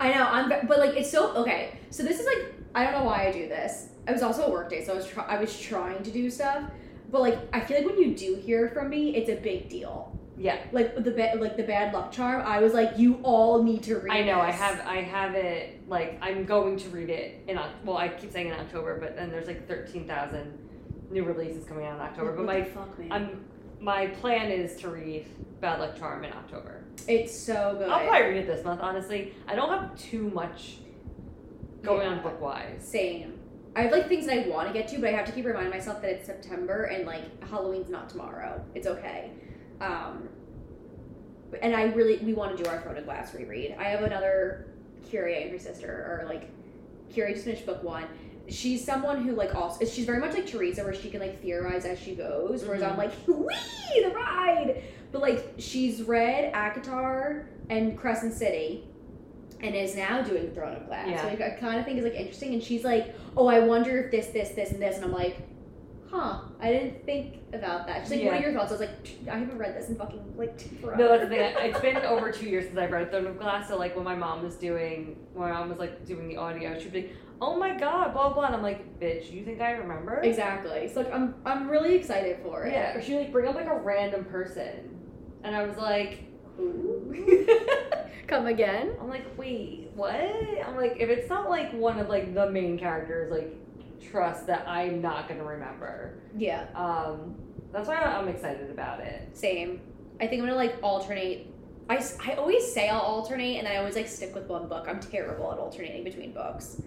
I 0.00 0.12
know. 0.12 0.24
I'm, 0.24 0.66
but 0.66 0.78
like 0.78 0.96
it's 0.96 1.10
so 1.10 1.34
okay. 1.36 1.78
So 1.90 2.02
this 2.02 2.20
is 2.20 2.26
like 2.26 2.52
I 2.74 2.84
don't 2.84 2.92
know 2.92 3.04
why 3.04 3.26
I 3.28 3.32
do 3.32 3.48
this. 3.48 3.88
I 4.06 4.12
was 4.12 4.22
also 4.22 4.46
a 4.46 4.50
work 4.50 4.68
day, 4.70 4.84
so 4.84 4.92
I 4.92 4.96
was 4.96 5.06
try- 5.06 5.26
I 5.26 5.38
was 5.38 5.58
trying 5.58 6.02
to 6.02 6.10
do 6.10 6.28
stuff. 6.30 6.64
But 7.10 7.20
like 7.22 7.38
I 7.52 7.60
feel 7.60 7.78
like 7.78 7.86
when 7.86 7.98
you 7.98 8.14
do 8.14 8.34
hear 8.34 8.68
from 8.68 8.90
me, 8.90 9.14
it's 9.16 9.30
a 9.30 9.36
big 9.36 9.68
deal. 9.68 10.10
Yeah. 10.36 10.58
Like 10.72 10.96
the 10.96 11.12
ba- 11.12 11.34
like 11.38 11.56
the 11.56 11.62
bad 11.62 11.94
luck 11.94 12.10
charm. 12.10 12.42
I 12.44 12.58
was 12.60 12.74
like, 12.74 12.98
you 12.98 13.20
all 13.22 13.62
need 13.62 13.84
to 13.84 13.98
read. 13.98 14.12
I 14.12 14.22
know. 14.22 14.40
I 14.40 14.50
have. 14.50 14.80
I 14.86 14.96
have 14.96 15.34
it. 15.34 15.88
Like 15.88 16.18
I'm 16.20 16.44
going 16.44 16.76
to 16.78 16.88
read 16.88 17.08
it 17.10 17.42
in. 17.46 17.58
Well, 17.84 17.96
I 17.96 18.08
keep 18.08 18.32
saying 18.32 18.48
in 18.48 18.54
October, 18.54 18.98
but 18.98 19.14
then 19.16 19.30
there's 19.30 19.46
like 19.46 19.68
thirteen 19.68 20.06
thousand 20.08 20.58
new 21.10 21.22
releases 21.24 21.64
coming 21.64 21.86
out 21.86 21.94
in 21.94 22.00
October. 22.00 22.32
But 22.32 22.46
What 22.46 22.46
my 22.46 22.64
fuck, 22.64 22.98
man? 22.98 23.12
I'm 23.12 23.44
my 23.80 24.06
plan 24.08 24.50
is 24.50 24.76
to 24.80 24.88
read 24.88 25.26
Bad 25.60 25.78
Luck 25.78 25.96
Charm 25.96 26.24
in 26.24 26.32
October. 26.32 26.83
It's 27.08 27.36
so 27.36 27.76
good. 27.78 27.88
I'll 27.88 28.06
probably 28.06 28.28
read 28.28 28.36
it 28.38 28.46
this 28.46 28.64
month. 28.64 28.80
Honestly, 28.80 29.34
I 29.46 29.54
don't 29.54 29.68
have 29.70 29.96
too 29.98 30.30
much 30.30 30.76
going 31.82 32.06
on 32.06 32.16
Yeah. 32.16 32.22
book 32.22 32.40
wise. 32.40 32.82
Same. 32.82 33.38
I 33.76 33.82
have 33.82 33.92
like 33.92 34.08
things 34.08 34.26
that 34.26 34.38
I 34.46 34.48
want 34.48 34.68
to 34.68 34.72
get 34.72 34.86
to, 34.88 34.98
but 35.00 35.08
I 35.08 35.12
have 35.12 35.26
to 35.26 35.32
keep 35.32 35.44
reminding 35.44 35.70
myself 35.72 36.00
that 36.02 36.10
it's 36.10 36.26
September 36.26 36.84
and 36.84 37.06
like 37.06 37.42
Halloween's 37.48 37.90
not 37.90 38.08
tomorrow. 38.08 38.64
It's 38.74 38.86
okay. 38.86 39.30
Um, 39.80 40.28
and 41.60 41.74
I 41.74 41.84
really 41.84 42.16
we 42.18 42.34
want 42.34 42.56
to 42.56 42.62
do 42.62 42.68
our 42.70 42.80
Throne 42.80 42.96
of 42.96 43.04
Glass 43.04 43.34
reread. 43.34 43.74
I 43.78 43.84
have 43.84 44.02
another 44.02 44.66
Curie 45.08 45.42
and 45.42 45.50
her 45.50 45.58
sister, 45.58 45.88
or 45.88 46.26
like 46.28 46.50
Curie 47.12 47.32
just 47.34 47.44
finished 47.44 47.66
book 47.66 47.82
one. 47.82 48.04
She's 48.48 48.84
someone 48.84 49.22
who 49.24 49.32
like 49.34 49.54
also 49.54 49.84
she's 49.84 50.04
very 50.06 50.18
much 50.20 50.34
like 50.34 50.46
Teresa, 50.46 50.84
where 50.84 50.94
she 50.94 51.10
can 51.10 51.20
like 51.20 51.40
theorize 51.42 51.84
as 51.84 51.98
she 51.98 52.14
goes. 52.14 52.64
Whereas 52.64 52.82
I'm 52.82 52.94
Mhm. 52.94 52.98
like, 52.98 53.12
wee 53.26 54.02
the 54.02 54.10
ride. 54.14 54.82
But 55.14 55.22
like 55.22 55.54
she's 55.58 56.02
read 56.02 56.52
ACOTAR 56.52 57.46
and 57.70 57.96
Crescent 57.96 58.34
City, 58.34 58.84
and 59.60 59.76
is 59.76 59.94
now 59.94 60.22
doing 60.22 60.50
Throne 60.50 60.74
of 60.74 60.88
Glass. 60.88 61.08
Yeah. 61.08 61.22
So 61.22 61.28
like, 61.28 61.40
I 61.40 61.50
kind 61.50 61.78
of 61.78 61.84
think 61.84 61.98
is 61.98 62.04
like 62.04 62.14
interesting. 62.14 62.52
And 62.52 62.60
she's 62.60 62.82
like, 62.82 63.14
oh, 63.36 63.46
I 63.46 63.60
wonder 63.60 63.96
if 63.96 64.10
this, 64.10 64.26
this, 64.26 64.48
this, 64.50 64.72
and 64.72 64.82
this. 64.82 64.96
And 64.96 65.04
I'm 65.04 65.12
like, 65.12 65.36
huh, 66.10 66.40
I 66.60 66.72
didn't 66.72 67.06
think 67.06 67.36
about 67.52 67.86
that. 67.86 68.02
She's 68.02 68.10
like, 68.10 68.24
what 68.24 68.34
are 68.34 68.40
your 68.40 68.52
thoughts? 68.54 68.70
I 68.70 68.74
was 68.74 68.80
like, 68.80 69.08
I 69.30 69.38
haven't 69.38 69.56
read 69.56 69.76
this 69.76 69.88
in 69.88 69.94
fucking 69.94 70.34
like 70.36 70.58
forever. 70.80 71.00
No, 71.00 71.08
that's 71.08 71.22
the 71.22 71.28
thing. 71.28 71.54
It's 71.60 71.80
been 71.80 71.96
over 71.98 72.32
two 72.32 72.46
years 72.46 72.64
since 72.64 72.76
I've 72.76 72.90
read 72.90 73.12
Throne 73.12 73.28
of 73.28 73.38
Glass. 73.38 73.68
So 73.68 73.78
like 73.78 73.94
when 73.94 74.04
my 74.04 74.16
mom 74.16 74.42
was 74.42 74.56
doing, 74.56 75.16
when 75.32 75.48
my 75.48 75.54
mom 75.54 75.68
was 75.68 75.78
like 75.78 76.04
doing 76.06 76.26
the 76.26 76.38
audio, 76.38 76.76
she'd 76.76 76.92
be 76.92 77.02
like, 77.02 77.12
"Oh 77.40 77.56
my 77.56 77.78
god, 77.78 78.12
blah 78.14 78.32
blah." 78.32 78.46
And 78.46 78.56
I'm 78.56 78.62
like, 78.62 78.98
"Bitch, 78.98 79.30
you 79.30 79.44
think 79.44 79.60
I 79.60 79.70
remember?" 79.72 80.16
Exactly. 80.22 80.90
So 80.92 81.02
like, 81.02 81.14
I'm 81.14 81.36
I'm 81.46 81.70
really 81.70 81.94
excited 81.94 82.40
for 82.42 82.64
it. 82.64 82.72
Yeah. 82.72 82.96
Or 82.96 83.00
she 83.00 83.16
like 83.16 83.30
bring 83.30 83.46
up 83.46 83.54
like 83.54 83.68
a 83.68 83.78
random 83.78 84.24
person, 84.24 84.90
and 85.44 85.54
I 85.54 85.64
was 85.64 85.76
like. 85.76 86.24
Come 88.26 88.46
again? 88.46 88.94
I'm 89.00 89.08
like, 89.08 89.36
wait, 89.36 89.90
what? 89.94 90.14
I'm 90.14 90.76
like, 90.76 90.96
if 90.98 91.10
it's 91.10 91.28
not 91.28 91.50
like 91.50 91.72
one 91.72 91.98
of 91.98 92.08
like 92.08 92.32
the 92.32 92.50
main 92.50 92.78
characters, 92.78 93.30
like 93.30 93.54
trust 94.10 94.46
that 94.46 94.66
I'm 94.68 95.00
not 95.02 95.28
gonna 95.28 95.44
remember. 95.44 96.14
Yeah. 96.36 96.66
Um, 96.74 97.34
that's 97.72 97.88
why 97.88 97.96
I'm 97.96 98.28
excited 98.28 98.70
about 98.70 99.00
it. 99.00 99.36
Same. 99.36 99.80
I 100.20 100.26
think 100.26 100.40
I'm 100.40 100.48
gonna 100.48 100.56
like 100.56 100.76
alternate. 100.82 101.48
I, 101.90 102.02
I 102.24 102.34
always 102.34 102.72
say 102.72 102.88
I'll 102.88 103.00
alternate, 103.00 103.58
and 103.58 103.68
I 103.68 103.76
always 103.76 103.94
like 103.94 104.08
stick 104.08 104.34
with 104.34 104.46
one 104.46 104.68
book. 104.68 104.86
I'm 104.88 105.00
terrible 105.00 105.52
at 105.52 105.58
alternating 105.58 106.04
between 106.04 106.32
books. 106.32 106.80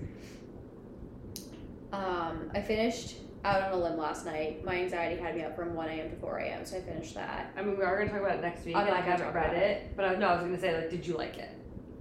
Um, 1.91 2.49
I 2.53 2.61
finished 2.61 3.17
Out 3.45 3.61
on 3.61 3.71
a 3.71 3.77
Limb 3.77 3.97
last 3.97 4.25
night. 4.25 4.65
My 4.65 4.75
anxiety 4.75 5.21
had 5.21 5.35
me 5.35 5.43
up 5.43 5.55
from 5.55 5.73
1 5.73 5.89
a.m. 5.89 6.09
to 6.09 6.15
4 6.17 6.37
a.m., 6.39 6.65
so 6.65 6.77
I 6.77 6.81
finished 6.81 7.13
that. 7.15 7.53
I 7.55 7.61
mean, 7.61 7.77
we 7.77 7.83
are 7.83 7.97
gonna 7.97 8.09
talk 8.09 8.19
about 8.19 8.37
it 8.37 8.41
next 8.41 8.65
week. 8.65 8.75
I'm 8.75 8.87
and 8.87 8.91
not 8.91 8.99
I 8.99 9.05
haven't 9.05 9.33
read 9.33 9.51
about 9.51 9.55
it, 9.55 9.95
but 9.95 10.05
I, 10.05 10.15
no, 10.15 10.27
I 10.27 10.35
was 10.35 10.43
gonna 10.43 10.59
say 10.59 10.75
like, 10.75 10.89
did 10.89 11.05
you 11.05 11.15
like 11.15 11.37
it? 11.37 11.51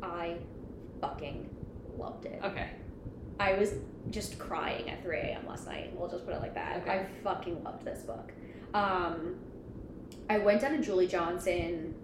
I 0.02 0.36
fucking 1.00 1.48
loved 1.96 2.26
it. 2.26 2.40
Okay. 2.42 2.70
I 3.38 3.54
was 3.54 3.74
just 4.10 4.38
crying 4.38 4.88
at 4.90 5.02
3 5.02 5.16
a.m. 5.18 5.46
last 5.46 5.66
night. 5.66 5.92
We'll 5.94 6.08
just 6.08 6.24
put 6.24 6.34
it 6.34 6.40
like 6.40 6.54
that. 6.54 6.82
Okay. 6.82 6.90
I 6.90 7.06
fucking 7.22 7.62
loved 7.62 7.84
this 7.84 8.02
book. 8.02 8.32
Um, 8.72 9.36
I 10.28 10.38
went 10.38 10.60
down 10.60 10.72
to 10.72 10.82
Julie 10.82 11.06
Johnson. 11.06 11.94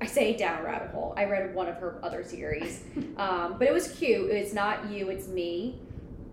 I 0.00 0.06
say 0.06 0.36
down 0.36 0.60
a 0.60 0.64
rabbit 0.64 0.90
hole. 0.90 1.14
I 1.16 1.24
read 1.24 1.54
one 1.54 1.68
of 1.68 1.76
her 1.76 1.98
other 2.02 2.24
series, 2.24 2.82
um, 3.16 3.56
but 3.58 3.68
it 3.68 3.72
was 3.72 3.92
cute. 3.92 4.30
It's 4.30 4.52
not 4.52 4.90
you, 4.90 5.08
it's 5.08 5.28
me. 5.28 5.80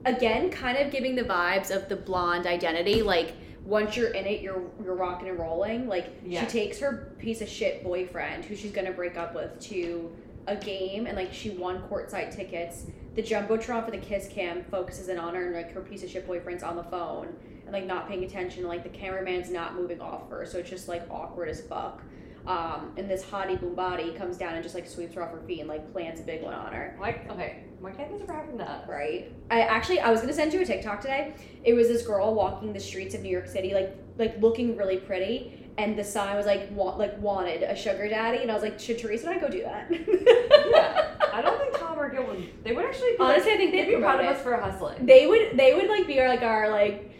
Again, 0.05 0.49
kind 0.49 0.77
of 0.77 0.91
giving 0.91 1.15
the 1.15 1.23
vibes 1.23 1.69
of 1.75 1.87
the 1.89 1.95
blonde 1.95 2.47
identity. 2.47 3.01
Like 3.03 3.33
once 3.65 3.95
you're 3.95 4.09
in 4.09 4.25
it, 4.25 4.41
you're 4.41 4.63
you're 4.83 4.95
rocking 4.95 5.29
and 5.29 5.39
rolling. 5.39 5.87
Like 5.87 6.07
Yeah. 6.25 6.41
she 6.41 6.47
takes 6.47 6.79
her 6.79 7.13
piece 7.19 7.41
of 7.41 7.47
shit 7.49 7.83
boyfriend, 7.83 8.45
who 8.45 8.55
she's 8.55 8.71
gonna 8.71 8.91
break 8.91 9.17
up 9.17 9.35
with, 9.35 9.59
to 9.69 10.11
a 10.47 10.55
game, 10.55 11.05
and 11.05 11.15
like 11.15 11.31
she 11.33 11.51
won 11.51 11.81
courtside 11.83 12.35
tickets. 12.35 12.85
The 13.13 13.21
jumbotron 13.21 13.85
for 13.85 13.91
the 13.91 13.97
kiss 13.97 14.27
cam 14.29 14.63
focuses 14.71 15.09
in 15.09 15.19
on 15.19 15.35
her, 15.35 15.47
and 15.47 15.55
like 15.55 15.71
her 15.73 15.81
piece 15.81 16.03
of 16.03 16.09
shit 16.09 16.25
boyfriend's 16.25 16.63
on 16.63 16.75
the 16.77 16.83
phone 16.83 17.27
and 17.65 17.73
like 17.73 17.85
not 17.85 18.07
paying 18.07 18.23
attention. 18.23 18.67
Like 18.67 18.83
the 18.83 18.89
cameraman's 18.89 19.51
not 19.51 19.75
moving 19.75 20.01
off 20.01 20.29
her, 20.29 20.45
so 20.45 20.57
it's 20.59 20.69
just 20.69 20.87
like 20.87 21.03
awkward 21.11 21.49
as 21.49 21.61
fuck. 21.61 22.01
Um, 22.47 22.93
and 22.97 23.09
this 23.09 23.23
hottie 23.23 23.59
boom 23.59 23.75
body 23.75 24.11
comes 24.13 24.37
down 24.37 24.55
and 24.55 24.63
just 24.63 24.73
like 24.73 24.87
sweeps 24.87 25.13
her 25.13 25.23
off 25.23 25.31
her 25.31 25.41
feet 25.41 25.59
and 25.59 25.69
like 25.69 25.91
plants 25.91 26.19
a 26.21 26.23
big 26.23 26.41
one 26.41 26.53
on 26.53 26.73
her. 26.73 26.95
Why? 26.97 27.21
Okay. 27.29 27.63
Why 27.79 27.91
can't 27.91 28.11
this 28.11 28.21
ever 28.21 28.33
happen 28.33 28.57
to 28.57 28.69
us? 28.69 28.87
Right. 28.87 29.31
I 29.49 29.61
actually 29.61 29.99
I 29.99 30.09
was 30.11 30.21
gonna 30.21 30.33
send 30.33 30.53
you 30.53 30.61
a 30.61 30.65
TikTok 30.65 31.01
today. 31.01 31.33
It 31.63 31.73
was 31.73 31.87
this 31.87 32.05
girl 32.05 32.33
walking 32.33 32.73
the 32.73 32.79
streets 32.79 33.13
of 33.15 33.21
New 33.21 33.29
York 33.29 33.47
City, 33.47 33.73
like 33.73 33.95
like 34.17 34.39
looking 34.41 34.75
really 34.75 34.97
pretty, 34.97 35.69
and 35.77 35.97
the 35.97 36.03
sign 36.03 36.35
was 36.35 36.45
like 36.45 36.69
wa- 36.71 36.95
like 36.95 37.19
wanted 37.19 37.63
a 37.63 37.75
sugar 37.75 38.07
daddy, 38.07 38.39
and 38.39 38.51
I 38.51 38.53
was 38.53 38.63
like, 38.63 38.79
should 38.79 38.97
Teresa 38.97 39.27
and 39.29 39.37
I 39.37 39.39
go 39.39 39.49
do 39.49 39.63
that? 39.63 39.91
Yeah. 39.91 41.07
I 41.33 41.41
don't 41.41 41.59
think 41.59 41.77
Tom 41.77 41.99
or 41.99 42.09
Gil 42.09 42.25
would. 42.25 42.63
They 42.63 42.71
would 42.73 42.85
actually. 42.85 43.11
Be 43.11 43.17
Honestly, 43.19 43.51
I 43.51 43.57
think 43.57 43.71
they'd 43.71 43.85
they'd 43.85 43.95
be 43.95 44.01
proud 44.01 44.19
of 44.19 44.25
us 44.25 44.41
for 44.41 44.55
hustling. 44.57 45.05
They 45.05 45.27
would 45.27 45.57
they 45.57 45.73
would 45.73 45.89
like 45.89 46.07
be 46.07 46.19
our 46.19 46.27
like 46.27 46.41
our 46.41 46.69
like 46.69 47.11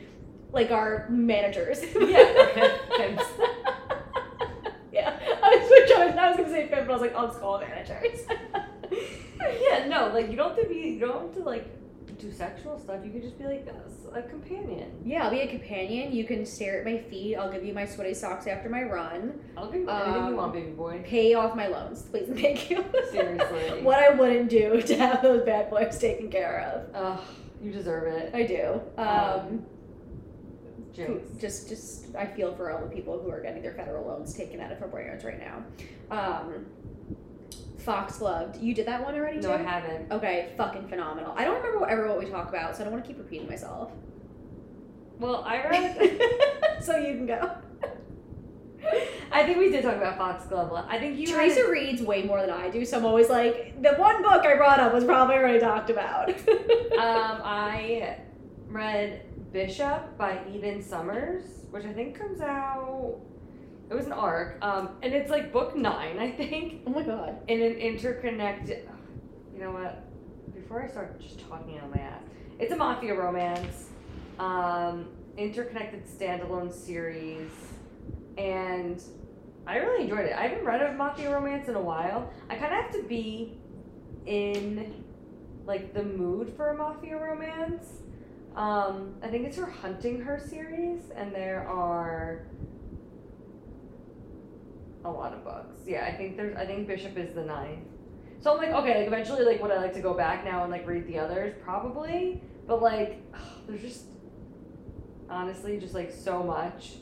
like 0.51 0.71
our 0.71 1.07
managers. 1.09 1.81
Yeah. 1.95 2.75
Pimps. 2.97 3.23
yeah. 4.91 5.17
I 5.43 5.57
was 5.57 5.67
switch 5.67 5.97
I 5.97 6.31
was, 6.31 6.69
I 6.81 6.83
was 6.83 6.87
gonna 6.87 6.87
say 6.87 6.87
pimp, 6.87 6.87
but 6.87 6.93
I 6.93 6.95
was 6.95 7.01
like, 7.01 7.15
I'll 7.15 7.27
just 7.27 7.39
call 7.39 7.59
them 7.59 7.69
managers. 7.69 8.19
yeah. 9.69 9.87
No. 9.87 10.11
Like 10.13 10.29
you 10.29 10.35
don't 10.35 10.55
have 10.55 10.63
to 10.63 10.69
be. 10.69 10.75
You 10.89 10.99
don't 10.99 11.21
have 11.27 11.33
to 11.35 11.43
like 11.43 11.67
do 12.19 12.31
sexual 12.31 12.79
stuff. 12.79 12.99
You 13.03 13.11
could 13.11 13.23
just 13.23 13.37
be 13.39 13.45
like 13.45 13.67
a, 14.13 14.19
a 14.19 14.21
companion. 14.21 14.91
yeah, 15.03 15.23
I'll 15.25 15.31
be 15.31 15.39
a 15.39 15.47
companion. 15.47 16.11
You 16.13 16.23
can 16.23 16.45
stare 16.45 16.79
at 16.79 16.85
my 16.85 16.99
feet. 16.99 17.35
I'll 17.35 17.51
give 17.51 17.63
you 17.65 17.73
my 17.73 17.85
sweaty 17.85 18.13
socks 18.13 18.45
after 18.45 18.69
my 18.69 18.83
run. 18.83 19.39
I'll 19.57 19.71
give 19.71 19.81
you 19.81 19.89
anything 19.89 20.13
Um, 20.23 20.29
you 20.29 20.35
want, 20.35 20.53
baby 20.53 20.71
boy. 20.71 21.01
Pay 21.03 21.33
off 21.33 21.55
my 21.55 21.65
loans, 21.67 22.03
please 22.03 22.29
and 22.29 22.39
thank 22.39 22.69
you. 22.69 22.85
Seriously. 23.11 23.81
what 23.81 23.97
I 23.97 24.11
wouldn't 24.11 24.49
do 24.49 24.81
to 24.83 24.95
have 24.97 25.23
those 25.23 25.41
bad 25.43 25.69
boys 25.71 25.97
taken 25.97 26.29
care 26.29 26.85
of. 26.93 26.95
Ugh. 26.95 27.19
You 27.63 27.71
deserve 27.71 28.13
it. 28.13 28.33
I 28.35 28.43
do. 28.43 28.81
Um, 28.97 29.07
Um, 29.07 29.65
who- 30.95 31.21
just 31.39 31.69
just 31.69 32.15
I 32.15 32.25
feel 32.25 32.53
for 32.55 32.71
all 32.71 32.81
the 32.81 32.93
people 32.93 33.19
who 33.19 33.29
are 33.29 33.41
getting 33.41 33.61
their 33.61 33.73
federal 33.73 34.05
loans 34.07 34.33
taken 34.33 34.59
out 34.59 34.71
of 34.71 34.79
forbearance 34.79 35.23
right 35.23 35.39
now. 35.39 35.63
Um, 36.09 36.65
Foxgloved. 37.85 38.61
You 38.61 38.73
did 38.75 38.85
that 38.87 39.03
one 39.03 39.15
already 39.15 39.37
too? 39.41 39.47
No, 39.47 39.53
I 39.53 39.57
haven't. 39.57 40.11
Okay, 40.11 40.49
fucking 40.57 40.87
phenomenal. 40.87 41.33
I 41.35 41.43
don't 41.45 41.55
remember 41.57 41.79
what, 41.79 41.89
ever 41.89 42.07
what 42.07 42.19
we 42.19 42.25
talk 42.27 42.49
about, 42.49 42.75
so 42.75 42.81
I 42.81 42.83
don't 42.85 42.93
want 42.93 43.03
to 43.05 43.07
keep 43.07 43.17
repeating 43.17 43.47
myself. 43.49 43.91
Well, 45.19 45.43
I 45.47 45.67
read. 45.69 46.81
so 46.83 46.97
you 46.97 47.15
can 47.15 47.25
go. 47.25 47.51
I 49.31 49.43
think 49.45 49.57
we 49.59 49.71
did 49.71 49.83
talk 49.83 49.95
about 49.95 50.17
Foxglove. 50.17 50.85
I 50.87 50.99
think 50.99 51.17
you. 51.17 51.27
had- 51.27 51.35
Teresa 51.37 51.69
reads 51.71 52.01
way 52.03 52.23
more 52.23 52.41
than 52.41 52.49
I 52.51 52.69
do, 52.69 52.83
so 52.85 52.97
I'm 52.97 53.05
always 53.05 53.29
like, 53.29 53.81
the 53.81 53.93
one 53.93 54.21
book 54.21 54.45
I 54.45 54.55
brought 54.57 54.79
up 54.79 54.93
was 54.93 55.03
probably 55.03 55.35
already 55.35 55.59
talked 55.59 55.89
about. 55.89 56.29
Um, 56.91 57.39
I 57.43 58.17
read 58.67 59.23
Bishop 59.51 60.17
by 60.17 60.39
Eden 60.51 60.81
Summers, 60.81 61.43
which 61.71 61.85
I 61.85 61.93
think 61.93 62.17
comes 62.17 62.41
out. 62.41 63.19
It 63.89 63.93
was 63.93 64.05
an 64.05 64.13
arc, 64.13 64.57
um, 64.63 64.91
and 65.01 65.13
it's 65.13 65.29
like 65.29 65.51
book 65.51 65.75
nine, 65.75 66.17
I 66.17 66.31
think, 66.31 66.83
oh 66.87 66.91
my 66.91 67.03
god. 67.03 67.37
in 67.49 67.61
an 67.61 67.73
interconnected. 67.73 68.87
You 69.53 69.59
know 69.59 69.71
what? 69.71 70.07
Before 70.53 70.81
I 70.81 70.87
start 70.87 71.19
just 71.19 71.39
talking 71.47 71.79
on 71.81 71.91
my 71.91 71.97
ass, 71.97 72.21
it's 72.57 72.71
a 72.71 72.75
mafia 72.75 73.13
romance, 73.13 73.89
um, 74.39 75.09
interconnected 75.37 76.05
standalone 76.05 76.71
series, 76.71 77.51
and 78.37 79.01
I 79.67 79.77
really 79.77 80.03
enjoyed 80.03 80.25
it. 80.25 80.33
I 80.33 80.47
haven't 80.47 80.65
read 80.65 80.81
a 80.81 80.93
mafia 80.93 81.33
romance 81.33 81.67
in 81.67 81.75
a 81.75 81.81
while. 81.81 82.31
I 82.49 82.55
kind 82.55 82.73
of 82.73 82.83
have 82.83 82.91
to 82.93 83.03
be 83.03 83.57
in 84.25 85.03
like 85.65 85.93
the 85.93 86.03
mood 86.03 86.53
for 86.55 86.69
a 86.69 86.77
mafia 86.77 87.17
romance. 87.17 88.00
Um, 88.55 89.15
I 89.23 89.27
think 89.27 89.47
it's 89.47 89.57
her 89.57 89.65
Hunting 89.65 90.21
Her 90.21 90.39
series, 90.39 91.09
and 91.15 91.33
there 91.33 91.67
are 91.67 92.45
a 95.05 95.09
lot 95.09 95.33
of 95.33 95.43
books. 95.43 95.77
Yeah, 95.85 96.05
I 96.05 96.13
think 96.15 96.37
there's. 96.37 96.55
I 96.57 96.65
think 96.65 96.87
Bishop 96.87 97.17
is 97.17 97.33
the 97.33 97.43
ninth. 97.43 97.87
So 98.41 98.51
I'm 98.51 98.57
like, 98.57 98.71
okay, 98.71 98.99
like 98.99 99.07
eventually, 99.07 99.43
like 99.43 99.61
would 99.61 99.71
I 99.71 99.77
like 99.77 99.93
to 99.93 100.01
go 100.01 100.13
back 100.13 100.43
now 100.43 100.63
and 100.63 100.71
like 100.71 100.85
read 100.87 101.07
the 101.07 101.19
others? 101.19 101.53
Probably, 101.63 102.41
but 102.67 102.81
like, 102.81 103.21
there's 103.67 103.81
just 103.81 104.05
honestly 105.29 105.79
just 105.79 105.93
like 105.93 106.11
so 106.11 106.43
much 106.43 106.95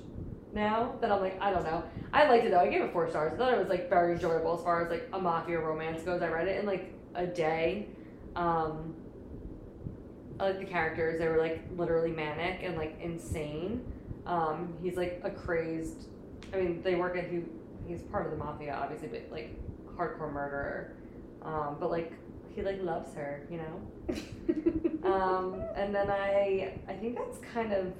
now 0.54 0.96
that 1.02 1.12
I'm 1.12 1.22
like, 1.22 1.42
I 1.42 1.52
don't 1.52 1.64
know. 1.64 1.84
I 2.14 2.28
liked 2.28 2.46
it 2.46 2.52
though. 2.52 2.60
I 2.60 2.70
gave 2.70 2.82
it 2.82 2.92
four 2.92 3.10
stars. 3.10 3.34
I 3.34 3.38
thought 3.38 3.54
it 3.54 3.60
was 3.60 3.70
like 3.70 3.90
very 3.90 4.14
enjoyable 4.14 4.58
as 4.58 4.64
far 4.64 4.84
as 4.84 4.92
like 4.92 5.10
a 5.14 5.20
mafia 5.20 5.60
romance 5.60 6.04
goes. 6.04 6.22
I 6.22 6.30
read 6.30 6.48
it 6.48 6.60
in 6.60 6.66
like 6.66 6.94
a 7.16 7.26
day. 7.26 7.88
Um, 8.36 8.96
like 10.40 10.60
the 10.60 10.66
characters. 10.66 11.20
They 11.20 11.28
were 11.28 11.38
like 11.38 11.62
literally 11.78 12.12
manic 12.12 12.62
and 12.64 12.78
like 12.78 13.00
insane. 13.02 13.84
Um, 14.26 14.74
he's 14.82 14.98
like 14.98 15.22
a 15.24 15.30
crazed. 15.30 16.08
I 16.54 16.58
mean, 16.58 16.82
they 16.82 16.96
work 16.96 17.18
at 17.18 17.30
he. 17.30 17.42
He's 17.88 18.02
part 18.04 18.26
of 18.26 18.32
the 18.32 18.38
mafia, 18.38 18.76
obviously, 18.76 19.08
but 19.08 19.28
like 19.32 19.56
hardcore 19.98 20.32
murderer. 20.32 20.94
Um, 21.42 21.78
but 21.80 21.90
like 21.90 22.14
he 22.56 22.62
like 22.62 22.82
loves 22.84 23.14
her, 23.16 23.42
you 23.50 23.58
know. 23.58 24.16
Um, 25.04 25.62
and 25.76 25.96
then 25.96 26.10
I 26.10 26.74
I 26.88 26.94
think 26.94 27.16
that's 27.18 27.40
kind 27.54 27.72
of 27.72 27.94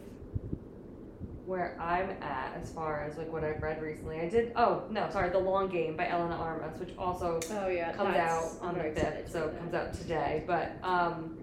where 1.46 1.76
I'm 1.80 2.12
at 2.22 2.56
as 2.62 2.70
far 2.72 3.04
as 3.04 3.18
like 3.18 3.32
what 3.32 3.44
I've 3.44 3.62
read 3.64 3.82
recently. 3.82 4.20
I 4.20 4.30
did 4.30 4.52
oh 4.56 4.84
no 4.92 5.10
sorry 5.10 5.30
The 5.30 5.40
Long 5.40 5.70
Game 5.70 5.96
by 5.96 6.08
Elena 6.08 6.36
Armas, 6.36 6.78
which 6.80 6.90
also 6.98 7.40
Oh 7.52 7.68
yeah, 7.70 7.94
comes 7.94 8.16
out 8.16 8.52
on 8.62 8.78
the 8.78 8.84
fifth, 8.84 9.32
so 9.32 9.48
it 9.48 9.58
comes 9.58 9.74
out 9.74 9.94
today. 9.94 10.44
But 10.46 10.74
um, 10.84 11.38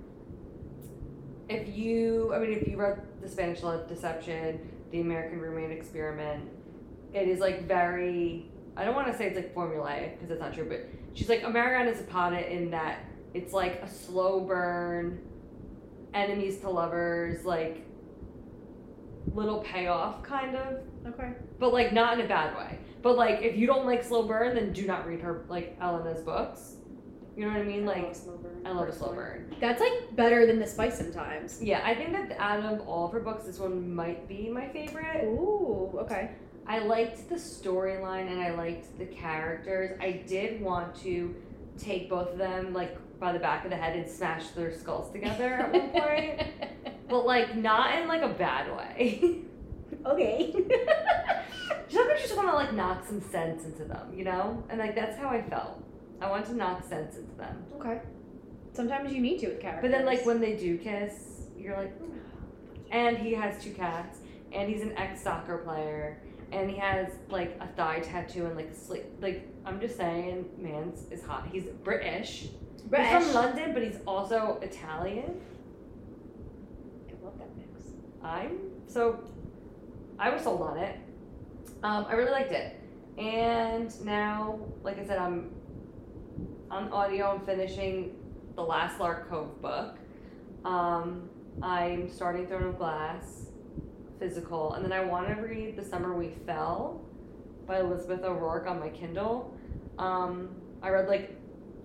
if 1.48 1.76
you, 1.76 2.32
I 2.34 2.38
mean, 2.38 2.52
if 2.52 2.66
you 2.66 2.76
read 2.76 3.00
The 3.22 3.28
Spanish 3.28 3.62
Love 3.62 3.88
Deception, 3.88 4.60
The 4.90 5.00
American 5.00 5.40
Roommate 5.40 5.70
Experiment, 5.76 6.48
it 7.12 7.28
is 7.28 7.40
like 7.40 7.66
very, 7.66 8.50
I 8.76 8.84
don't 8.84 8.94
want 8.94 9.10
to 9.10 9.16
say 9.16 9.26
it's 9.26 9.36
like 9.36 9.54
formulaic 9.54 10.14
because 10.14 10.30
it's 10.30 10.40
not 10.40 10.52
true, 10.52 10.66
but 10.68 10.86
she's 11.14 11.28
like 11.28 11.42
American 11.44 11.88
is 11.88 12.00
Americana 12.00 12.38
Zapata 12.38 12.52
in 12.52 12.70
that 12.70 13.00
it's 13.34 13.52
like 13.52 13.82
a 13.82 13.88
slow 13.88 14.40
burn, 14.40 15.20
enemies 16.14 16.58
to 16.60 16.70
lovers, 16.70 17.44
like 17.44 17.86
little 19.34 19.60
payoff 19.60 20.22
kind 20.22 20.56
of, 20.56 20.80
Okay. 21.06 21.32
but 21.58 21.72
like 21.72 21.92
not 21.92 22.18
in 22.18 22.24
a 22.24 22.28
bad 22.28 22.56
way. 22.56 22.78
But 23.02 23.16
like 23.16 23.42
if 23.42 23.56
you 23.56 23.66
don't 23.66 23.86
like 23.86 24.02
slow 24.02 24.22
burn, 24.24 24.54
then 24.54 24.72
do 24.72 24.86
not 24.86 25.06
read 25.06 25.20
her 25.20 25.44
like 25.48 25.76
Elena's 25.80 26.22
books. 26.22 26.75
You 27.36 27.44
know 27.44 27.52
what 27.52 27.60
I 27.60 27.64
mean? 27.64 27.84
Like 27.84 28.14
slow 28.14 28.38
burn. 28.38 28.62
I 28.64 28.70
love 28.70 28.88
a 28.88 28.92
slow 28.92 29.12
burn. 29.12 29.54
That's 29.60 29.80
like 29.80 30.16
better 30.16 30.46
than 30.46 30.58
the 30.58 30.66
spice 30.66 30.96
sometimes. 30.96 31.62
Yeah, 31.62 31.82
I 31.84 31.94
think 31.94 32.12
that 32.12 32.34
out 32.40 32.60
of 32.60 32.88
all 32.88 33.06
of 33.06 33.12
her 33.12 33.20
books, 33.20 33.44
this 33.44 33.58
one 33.58 33.94
might 33.94 34.26
be 34.26 34.48
my 34.48 34.68
favorite. 34.68 35.24
Ooh, 35.24 35.98
okay. 35.98 36.30
I 36.66 36.78
liked 36.80 37.28
the 37.28 37.36
storyline 37.36 38.28
and 38.28 38.40
I 38.40 38.54
liked 38.54 38.98
the 38.98 39.04
characters. 39.04 39.98
I 40.00 40.22
did 40.26 40.60
want 40.62 40.96
to 41.02 41.34
take 41.78 42.08
both 42.08 42.30
of 42.30 42.38
them 42.38 42.72
like 42.72 42.96
by 43.20 43.32
the 43.32 43.38
back 43.38 43.64
of 43.64 43.70
the 43.70 43.76
head 43.76 43.96
and 43.96 44.08
smash 44.08 44.48
their 44.48 44.74
skulls 44.74 45.12
together 45.12 45.54
at 45.54 45.72
one 45.72 45.90
point, 45.90 46.42
but 47.08 47.26
like 47.26 47.54
not 47.54 48.00
in 48.00 48.08
like 48.08 48.22
a 48.22 48.28
bad 48.28 48.74
way. 48.74 49.42
okay. 50.06 50.52
just 51.88 52.08
like 52.08 52.16
I 52.16 52.18
just 52.18 52.34
want 52.34 52.48
to 52.48 52.54
like 52.54 52.72
knock 52.72 53.06
some 53.06 53.20
sense 53.20 53.64
into 53.64 53.84
them, 53.84 54.12
you 54.16 54.24
know? 54.24 54.64
And 54.70 54.78
like 54.78 54.94
that's 54.94 55.18
how 55.18 55.28
I 55.28 55.42
felt. 55.42 55.82
I 56.20 56.30
want 56.30 56.46
to 56.46 56.54
not 56.54 56.84
sense 56.88 57.16
into 57.16 57.34
them. 57.36 57.64
okay. 57.76 58.00
Sometimes 58.72 59.12
you 59.12 59.20
need 59.20 59.38
to 59.40 59.48
with 59.48 59.60
characters. 59.60 59.90
But 59.90 59.96
then 59.96 60.06
like 60.06 60.26
when 60.26 60.40
they 60.40 60.54
do 60.54 60.76
kiss, 60.78 61.46
you're 61.56 61.76
like, 61.76 61.92
"Ooh." 62.02 62.12
and 62.90 63.16
he 63.18 63.32
has 63.34 63.62
two 63.62 63.72
cats, 63.72 64.18
and 64.52 64.68
he's 64.68 64.82
an 64.82 64.96
ex 64.96 65.22
soccer 65.22 65.58
player, 65.58 66.18
and 66.52 66.70
he 66.70 66.76
has 66.76 67.08
like 67.30 67.56
a 67.60 67.66
thigh 67.68 68.00
tattoo 68.00 68.46
and 68.46 68.56
like 68.56 68.74
sli 68.74 69.02
like 69.20 69.48
I'm 69.64 69.80
just 69.80 69.96
saying, 69.96 70.46
man's 70.58 71.10
is 71.10 71.22
hot. 71.22 71.48
He's 71.50 71.64
British. 71.64 72.48
British. 72.86 73.08
He's 73.08 73.24
from 73.24 73.34
London, 73.34 73.72
but 73.72 73.82
he's 73.82 73.98
also 74.06 74.58
Italian. 74.62 75.40
I 77.08 77.24
love 77.24 77.38
that 77.38 77.48
mix. 77.56 77.82
I'm 78.22 78.58
so 78.86 79.24
I 80.18 80.30
was 80.30 80.42
sold 80.42 80.62
on 80.62 80.78
it. 80.78 80.96
Um, 81.82 82.06
I 82.08 82.12
really 82.14 82.30
liked 82.30 82.52
it, 82.52 82.80
and 83.18 83.92
now, 84.04 84.58
like 84.82 84.98
I 84.98 85.06
said, 85.06 85.18
I'm 85.18 85.50
on 86.70 86.92
audio. 86.92 87.32
I'm 87.32 87.46
finishing 87.46 88.16
the 88.54 88.62
last 88.62 88.98
Lark 89.00 89.28
Cove 89.28 89.60
book. 89.60 89.96
Um, 90.64 91.28
I'm 91.62 92.10
starting 92.10 92.46
Throne 92.46 92.64
of 92.64 92.78
Glass, 92.78 93.46
physical, 94.18 94.74
and 94.74 94.84
then 94.84 94.92
I 94.92 95.04
want 95.04 95.28
to 95.28 95.34
read 95.34 95.76
The 95.76 95.84
Summer 95.84 96.14
We 96.14 96.30
Fell 96.46 97.00
by 97.66 97.80
Elizabeth 97.80 98.22
O'Roark 98.24 98.66
on 98.66 98.80
my 98.80 98.88
Kindle. 98.88 99.56
Um, 99.98 100.50
I 100.82 100.90
read 100.90 101.08
like 101.08 101.36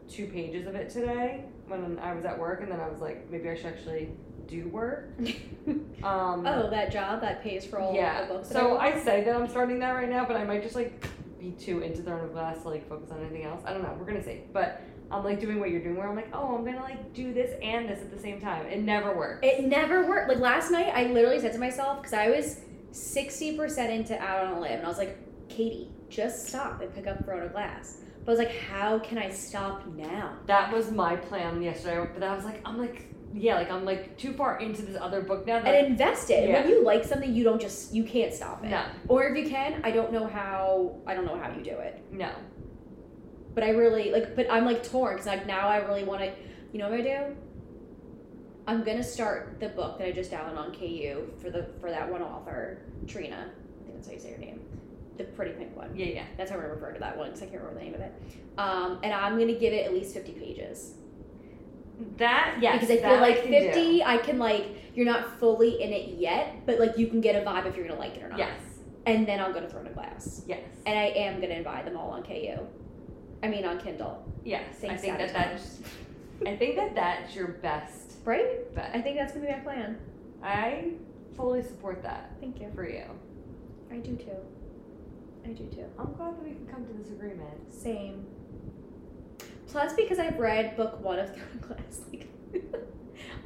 two 0.10 0.28
pages 0.28 0.68
of 0.68 0.76
it 0.76 0.90
today 0.90 1.46
when 1.68 2.00
I 2.00 2.14
was 2.14 2.26
at 2.26 2.38
work, 2.38 2.62
and 2.62 2.72
then 2.72 2.80
I 2.80 2.90
was 2.90 3.00
like, 3.00 3.30
maybe 3.30 3.50
I 3.50 3.56
should 3.56 3.68
actually 3.68 4.10
do 4.48 4.68
work. 4.70 5.10
Um, 6.04 6.48
oh, 6.48 6.68
that 6.72 6.92
job 6.92 7.22
that 7.22 7.44
pays 7.44 7.64
for 7.64 7.78
all 7.78 7.94
yeah. 7.94 8.24
the 8.24 8.34
books. 8.34 8.50
So 8.50 8.78
I, 8.78 8.96
I 8.96 9.04
say 9.04 9.24
that 9.24 9.36
I'm 9.36 9.48
starting 9.48 9.78
that 9.80 9.92
right 9.92 10.10
now, 10.10 10.26
but 10.26 10.36
I 10.36 10.44
might 10.44 10.64
just 10.64 10.74
like 10.74 11.06
be 11.42 11.52
too 11.52 11.82
into 11.82 12.00
of 12.14 12.34
Glass 12.34 12.62
to 12.62 12.70
like 12.70 12.88
focus 12.88 13.12
on 13.12 13.20
anything 13.22 13.44
else. 13.44 13.62
I 13.66 13.74
don't 13.74 13.84
know. 13.84 13.96
We're 14.00 14.06
gonna 14.06 14.24
see. 14.24 14.42
But 14.54 14.82
I'm 15.10 15.24
like 15.24 15.40
doing 15.40 15.60
what 15.60 15.72
you're 15.72 15.82
doing, 15.82 15.98
where 15.98 16.08
I'm 16.08 16.16
like, 16.16 16.30
oh, 16.34 16.56
I'm 16.56 16.64
gonna 16.64 16.82
like 16.82 17.14
do 17.14 17.34
this 17.34 17.58
and 17.62 17.90
this 17.90 18.00
at 18.00 18.12
the 18.12 18.20
same 18.20 18.40
time. 18.40 18.66
It 18.68 18.80
never 18.80 19.16
works. 19.16 19.40
It 19.44 19.66
never 19.66 20.08
worked. 20.08 20.30
Like 20.30 20.40
last 20.40 20.72
night, 20.72 20.92
I 20.96 21.06
literally 21.06 21.40
said 21.40 21.54
to 21.54 21.60
myself 21.60 22.02
because 22.02 22.14
I 22.14 22.30
was 22.30 22.62
sixty 22.92 23.58
percent 23.58 23.92
into 23.92 24.18
Out 24.20 24.46
on 24.46 24.54
a 24.54 24.60
Limb, 24.60 24.72
and 24.74 24.86
I 24.86 24.88
was 24.88 24.98
like, 24.98 25.18
Katie, 25.50 25.90
just 26.10 26.48
stop 26.48 26.82
and 26.82 26.94
pick 26.94 27.08
up 27.08 27.28
of 27.28 27.52
Glass. 27.52 27.98
But 28.24 28.32
I 28.32 28.36
was 28.36 28.40
like, 28.40 28.56
how 28.56 29.00
can 29.00 29.18
I 29.18 29.30
stop 29.30 29.86
now? 29.88 30.38
that 30.46 30.72
was 30.72 30.92
my 30.92 31.16
plan 31.16 31.62
yesterday, 31.62 32.08
but 32.14 32.22
I 32.22 32.36
was 32.36 32.46
like, 32.46 32.62
I'm 32.66 32.78
like, 32.78 33.08
yeah, 33.34 33.56
like 33.56 33.72
I'm 33.72 33.86
like 33.86 34.18
too 34.18 34.34
far 34.34 34.60
into 34.60 34.82
this 34.82 34.98
other 35.00 35.22
book 35.22 35.46
now. 35.48 35.60
That 35.62 35.74
And 35.74 35.88
invest 35.88 36.30
it. 36.30 36.50
Yeah. 36.50 36.62
When 36.62 36.70
you 36.70 36.84
like 36.84 37.04
something, 37.04 37.34
you 37.34 37.44
don't 37.44 37.62
just 37.62 37.94
you 37.94 38.04
can't 38.04 38.34
stop 38.34 38.64
it. 38.64 38.70
no, 38.70 38.84
Or 39.08 39.24
if 39.26 39.38
you 39.38 39.50
can, 39.50 39.82
I 39.84 39.92
don't 39.92 40.12
know 40.12 40.28
how. 40.28 40.96
I 41.08 41.14
don't 41.14 41.26
know 41.26 41.38
how 41.38 41.50
you 41.52 41.64
do 41.64 41.72
it. 41.78 42.04
no. 42.12 42.30
But 43.54 43.64
I 43.66 43.70
really 43.70 44.12
like. 44.12 44.36
But 44.36 44.48
I'm 44.50 44.66
like 44.66 44.88
torn 44.90 45.16
because 45.16 45.28
like 45.28 45.46
now 45.46 45.68
I 45.68 45.78
really 45.78 46.04
want 46.04 46.22
to. 46.22 46.32
You 46.72 46.80
know 46.80 46.90
what 46.90 47.00
I 47.00 47.04
do? 47.04 47.36
I'm 48.68 48.84
gonna 48.84 49.04
start 49.04 49.60
the 49.60 49.70
book 49.70 49.98
that 49.98 50.08
I 50.08 50.12
just 50.12 50.32
downloaded 50.32 50.58
on 50.58 50.74
KU 50.74 51.28
for 51.42 51.50
the 51.50 51.68
for 51.82 51.90
that 51.90 52.10
one 52.10 52.22
author, 52.22 52.80
Trina. 53.08 53.50
I 53.50 53.84
think 53.84 53.96
that's 53.96 54.08
how 54.08 54.14
you 54.14 54.20
say 54.20 54.32
her 54.34 54.38
name. 54.38 54.62
The 55.18 55.26
pretty 55.26 55.52
pink 55.52 55.76
one. 55.76 55.92
Yeah, 55.96 56.06
yeah. 56.06 56.26
That's 56.38 56.50
how 56.52 56.58
I 56.58 56.62
refer 56.62 56.94
to 56.94 57.00
that 57.00 57.18
one 57.18 57.28
because 57.28 57.42
I 57.42 57.48
can't 57.48 57.62
remember 57.62 57.80
the 57.80 57.86
name 57.86 57.96
of 57.96 58.02
it. 58.02 58.14
Um, 58.58 59.00
and 59.04 59.14
I'm 59.14 59.38
gonna 59.38 59.54
give 59.60 59.74
it 59.74 59.86
at 59.86 59.94
least 59.94 60.14
50 60.14 60.32
pages 60.34 60.94
That 62.18 62.58
yes, 62.62 62.82
because 62.82 62.90
I 62.90 63.02
feel 63.02 63.20
like 63.20 63.44
do. 63.44 63.50
50, 63.50 64.04
I 64.04 64.18
can 64.18 64.38
like 64.40 64.68
you're 64.96 65.06
not 65.06 65.40
fully 65.40 65.82
in 65.82 65.94
it 65.94 66.18
yet, 66.18 66.66
but 66.66 66.80
like 66.80 66.98
you 66.98 67.08
can 67.08 67.22
get 67.22 67.36
a 67.36 67.46
vibe 67.46 67.66
if 67.66 67.76
you're 67.76 67.88
gonna 67.88 68.00
like 68.00 68.16
it 68.18 68.24
or 68.24 68.30
not. 68.30 68.40
Yes, 68.40 68.60
And 69.06 69.28
then 69.28 69.40
I'm 69.40 69.54
gonna 69.54 69.70
Throne 69.70 69.88
of 69.88 69.94
Glass, 69.94 70.44
yes, 70.48 70.64
and 70.86 70.98
I 70.98 71.06
am 71.06 71.40
gonna 71.42 71.64
buy 71.64 71.82
them 71.84 71.98
all 71.98 72.12
on 72.12 72.24
KU. 72.24 72.58
I 73.44 73.48
mean 73.48 73.66
on 73.66 73.80
Kindle, 73.80 74.24
yes. 74.44 74.84
I 74.84 74.96
think 74.98 75.18
that 75.18 75.32
Satisfying. 75.32 75.58
that's. 75.58 75.80
I 76.46 76.56
think 76.58 76.76
that 76.76 76.96
that's 76.96 77.36
your 77.36 77.48
best 77.50 78.14
right? 78.26 78.74
bet. 78.76 78.92
I 78.94 79.02
think 79.02 79.18
that's 79.18 79.34
gonna 79.34 79.46
be 79.46 79.52
my 79.52 79.60
plan. 79.60 79.98
I 80.44 80.94
fully 81.36 81.62
support 81.64 82.02
that 82.04 82.32
Thank 82.40 82.60
you. 82.60 82.72
for 82.76 82.88
you. 82.88 83.04
I 83.92 83.98
do 83.98 84.16
too. 84.16 84.38
I 85.46 85.50
do 85.50 85.66
too. 85.68 85.86
I'm 86.00 86.14
glad 86.14 86.36
that 86.38 86.44
we 86.44 86.52
can 86.52 86.68
come 86.68 86.86
to 86.86 86.94
this 86.94 87.12
agreement. 87.12 87.74
Same. 87.74 88.26
Plus, 89.72 89.94
because 89.94 90.20
I've 90.20 90.38
read 90.38 90.76
book 90.76 91.02
one 91.02 91.20
of 91.20 91.34
Throne 91.34 91.48
of 91.54 91.62
Glass, 91.62 92.02
like 92.12 92.28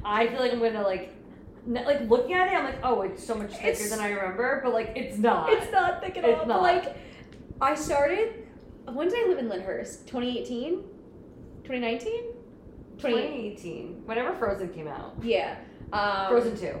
I 0.04 0.26
feel 0.28 0.40
like 0.40 0.52
I'm 0.52 0.60
gonna 0.60 0.82
like, 0.82 1.12
like 1.66 2.08
looking 2.08 2.32
at 2.34 2.48
it, 2.48 2.56
I'm 2.56 2.64
like, 2.64 2.78
oh, 2.82 3.02
it's 3.02 3.24
so 3.24 3.34
much 3.34 3.52
thicker 3.52 3.68
It's- 3.68 3.90
than 3.90 4.00
I 4.00 4.10
remember, 4.10 4.60
but 4.64 4.72
like 4.72 4.92
it's 4.96 5.18
not. 5.18 5.50
it's 5.52 5.70
not 5.72 6.02
thick 6.02 6.16
at 6.18 6.24
It's 6.24 6.40
all. 6.40 6.46
not. 6.46 6.56
But 6.60 6.62
like, 6.62 6.96
I 7.60 7.74
started. 7.74 8.42
When 8.92 9.08
did 9.08 9.24
I 9.24 9.28
live 9.28 9.38
in 9.38 9.48
Lyndhurst? 9.48 10.06
2018, 10.06 10.82
2019, 11.64 12.22
2018, 12.98 14.02
whenever 14.06 14.32
Frozen 14.36 14.68
came 14.72 14.86
out. 14.88 15.14
Yeah. 15.22 15.56
Um, 15.92 16.28
Frozen 16.28 16.56
two. 16.56 16.78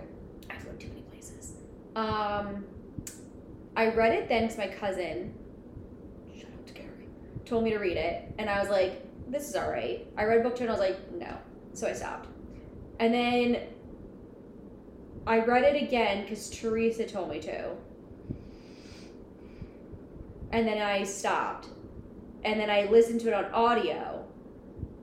I've 0.50 0.64
lived 0.66 0.80
too 0.80 0.88
many 0.88 1.02
places. 1.02 1.52
Um, 1.96 2.64
I 3.76 3.88
read 3.94 4.12
it 4.12 4.28
then 4.28 4.42
because 4.42 4.58
my 4.58 4.68
cousin, 4.68 5.34
shout 6.36 6.46
out 6.56 6.66
to 6.68 6.74
Gary, 6.74 7.08
told 7.44 7.64
me 7.64 7.70
to 7.70 7.78
read 7.78 7.96
it, 7.96 8.32
and 8.38 8.48
I 8.48 8.60
was 8.60 8.70
like, 8.70 9.02
"This 9.26 9.48
is 9.48 9.56
all 9.56 9.70
right." 9.70 10.06
I 10.16 10.24
read 10.24 10.42
book 10.42 10.56
two, 10.56 10.64
and 10.64 10.70
I 10.70 10.74
was 10.74 10.80
like, 10.80 11.12
"No," 11.12 11.36
so 11.72 11.86
I 11.86 11.92
stopped. 11.92 12.28
And 12.98 13.12
then 13.12 13.62
I 15.26 15.40
read 15.40 15.64
it 15.64 15.82
again 15.82 16.22
because 16.22 16.48
Teresa 16.50 17.06
told 17.06 17.30
me 17.30 17.40
to, 17.40 17.72
and 20.52 20.66
then 20.66 20.80
I 20.80 21.04
stopped, 21.04 21.68
and 22.44 22.60
then 22.60 22.70
I 22.70 22.84
listened 22.84 23.20
to 23.22 23.28
it 23.28 23.34
on 23.34 23.46
audio. 23.46 24.24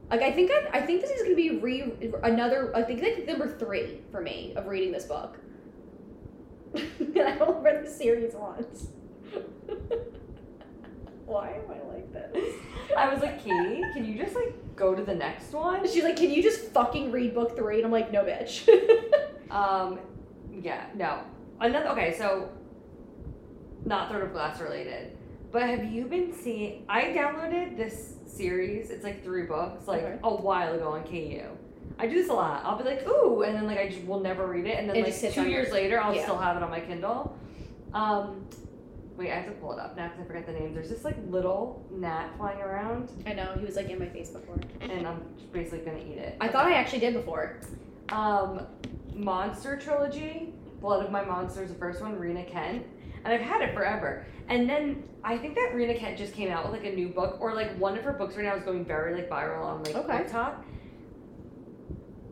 Like 0.10 0.22
I 0.22 0.32
think 0.32 0.52
I, 0.52 0.78
I 0.78 0.82
think 0.82 1.02
this 1.02 1.12
is 1.12 1.24
gonna 1.24 1.36
be 1.36 1.58
re 1.58 1.92
another. 2.24 2.76
I 2.76 2.84
think 2.84 3.02
like 3.02 3.26
number 3.26 3.50
three 3.58 4.02
for 4.12 4.22
me 4.22 4.54
of 4.56 4.68
reading 4.68 4.92
this 4.92 5.06
book. 5.06 5.38
and 6.76 7.20
I 7.20 7.38
only 7.40 7.62
read 7.62 7.86
the 7.86 7.90
series 7.90 8.34
once. 8.34 8.88
Why 11.34 11.50
am 11.50 11.64
I 11.68 11.94
like 11.96 12.14
this? 12.14 12.54
I 12.98 13.12
was 13.12 13.24
like, 13.24 13.44
Katie, 13.44 13.82
can 13.96 14.06
you 14.06 14.24
just 14.24 14.36
like 14.36 14.54
go 14.76 14.94
to 14.94 15.04
the 15.04 15.16
next 15.16 15.52
one? 15.52 15.88
She's 15.92 16.04
like, 16.04 16.16
"Can 16.16 16.30
you 16.30 16.44
just 16.44 16.66
fucking 16.66 17.12
read 17.12 17.34
book 17.34 17.56
three? 17.56 17.78
And 17.78 17.86
I'm 17.86 17.92
like, 17.92 18.12
"No, 18.12 18.24
bitch." 18.24 18.68
Um, 19.50 20.00
yeah, 20.52 20.88
no. 20.96 21.20
Another 21.60 21.90
okay, 21.90 22.16
so 22.18 22.50
not 23.86 24.10
Throne 24.10 24.24
of 24.24 24.34
Glass 24.34 24.60
related, 24.60 25.16
but 25.52 25.62
have 25.64 25.86
you 25.92 26.06
been 26.06 26.34
seeing? 26.34 26.86
I 26.90 27.04
downloaded 27.06 27.78
this 27.78 28.16
series. 28.26 28.90
It's 28.90 29.04
like 29.04 29.24
three 29.24 29.44
books, 29.44 29.88
like 29.88 30.02
Okay. 30.02 30.18
a 30.24 30.36
while 30.36 30.74
ago 30.74 30.90
on 30.94 31.04
KU. 31.04 31.44
I 32.00 32.08
do 32.08 32.16
this 32.16 32.30
a 32.30 32.34
lot. 32.34 32.64
I'll 32.66 32.80
be 32.80 32.84
like, 32.84 33.08
ooh, 33.08 33.44
and 33.44 33.56
then 33.56 33.68
like 33.68 33.78
I 33.78 33.90
just 33.90 34.04
will 34.06 34.22
never 34.22 34.48
read 34.48 34.66
it, 34.66 34.80
and 34.80 34.90
then 34.90 34.96
It 34.96 35.04
like 35.04 35.34
two 35.34 35.48
years 35.48 35.72
later, 35.72 36.00
I'll 36.02 36.16
yeah. 36.16 36.24
still 36.24 36.38
have 36.40 36.58
it 36.58 36.64
on 36.64 36.72
my 36.72 36.80
Kindle. 36.80 37.38
Um, 37.94 38.48
wait, 39.18 39.32
I 39.32 39.36
have 39.36 39.46
to 39.46 39.52
pull 39.54 39.74
it 39.74 39.80
up 39.80 39.96
now 39.96 40.08
because 40.08 40.24
I 40.24 40.28
forget 40.28 40.46
the 40.46 40.54
name. 40.54 40.74
There's 40.74 40.90
this 40.90 41.04
like 41.04 41.18
little 41.30 41.86
gnat 41.92 42.36
flying 42.38 42.60
around, 42.60 43.10
I 43.26 43.34
know 43.34 43.54
he 43.60 43.66
was 43.66 43.76
like 43.76 43.90
in 43.90 44.00
my 44.00 44.08
face 44.08 44.30
before. 44.30 44.60
and 44.82 45.08
I'm 45.08 45.22
basically 45.52 45.80
gonna 45.80 46.00
eat 46.00 46.18
it. 46.18 46.36
I 46.42 46.48
thought 46.48 46.66
I 46.66 46.74
actually 46.74 47.00
did 47.00 47.14
before. 47.14 47.60
Um, 48.10 48.66
Monster 49.14 49.78
Trilogy, 49.78 50.54
Blood 50.82 51.06
of 51.06 51.12
My 51.12 51.24
Monsters, 51.24 51.70
the 51.70 51.76
first 51.76 52.02
one, 52.02 52.18
Rina 52.18 52.44
Kent. 52.44 52.86
And 53.26 53.34
I've 53.34 53.42
had 53.42 53.62
it 53.62 53.74
forever. 53.74 54.26
And 54.50 54.70
then 54.70 55.04
I 55.24 55.38
think 55.38 55.56
that 55.56 55.72
Rina 55.74 55.94
Kent 55.96 56.18
just 56.18 56.34
came 56.34 56.52
out 56.52 56.70
with 56.70 56.74
like 56.82 56.92
a 56.92 56.94
new 56.94 57.08
book, 57.08 57.38
or 57.40 57.54
like 57.54 57.78
one 57.80 57.98
of 57.98 58.04
her 58.04 58.12
books 58.12 58.36
right 58.36 58.44
now 58.46 58.56
is 58.56 58.64
going 58.64 58.84
very 58.84 59.14
like 59.14 59.30
viral 59.30 59.64
on 59.64 59.84
like 59.84 59.96
Okay. 59.96 60.18
TikTok. 60.18 60.66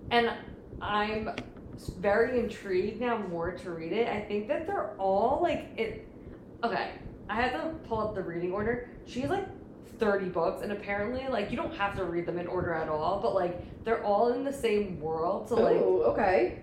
And 0.10 0.32
I'm 0.82 1.30
very 2.00 2.40
intrigued 2.40 3.00
now 3.00 3.18
more 3.18 3.52
to 3.54 3.72
read 3.72 3.94
it. 3.94 4.08
I 4.10 4.20
think 4.20 4.48
that 4.50 4.68
they're 4.68 4.94
all 4.98 5.40
like 5.42 5.70
it. 5.78 6.08
Okay, 6.64 6.92
I 7.30 7.36
had 7.36 7.52
to 7.54 7.70
pull 7.88 8.00
up 8.00 8.16
the 8.16 8.22
reading 8.22 8.52
order. 8.52 8.90
She's 9.06 9.26
like 9.28 9.48
30 10.00 10.30
books, 10.30 10.62
and 10.64 10.72
apparently, 10.72 11.28
like, 11.30 11.52
you 11.52 11.58
don't 11.58 11.76
have 11.76 11.96
to 11.98 12.04
read 12.06 12.26
them 12.26 12.38
in 12.40 12.48
order 12.48 12.74
at 12.74 12.90
all, 12.90 13.20
but 13.22 13.34
like, 13.36 13.84
they're 13.84 14.04
all 14.04 14.34
in 14.34 14.44
the 14.44 14.54
same 14.54 15.00
world. 15.00 15.50
So, 15.50 15.56
like, 15.56 15.78
oh, 15.78 16.04
okay. 16.14 16.60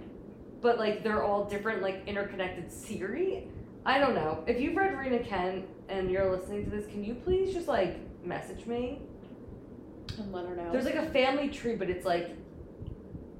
but 0.60 0.78
like, 0.78 1.02
they're 1.02 1.22
all 1.22 1.44
different, 1.44 1.82
like, 1.82 2.02
interconnected 2.06 2.70
series. 2.70 3.44
I 3.84 3.98
don't 3.98 4.14
know. 4.14 4.44
If 4.46 4.60
you've 4.60 4.76
read 4.76 4.96
Rina 4.98 5.20
Kent 5.20 5.66
and 5.88 6.10
you're 6.10 6.30
listening 6.34 6.64
to 6.64 6.70
this, 6.70 6.86
can 6.86 7.02
you 7.02 7.14
please 7.14 7.54
just 7.54 7.68
like 7.68 7.96
message 8.24 8.66
me? 8.66 9.00
And 10.18 10.32
let 10.32 10.46
her 10.46 10.54
know. 10.54 10.70
There's 10.72 10.84
like 10.84 10.96
a 10.96 11.08
family 11.10 11.48
tree, 11.48 11.74
but 11.74 11.88
it's 11.88 12.04
like 12.04 12.36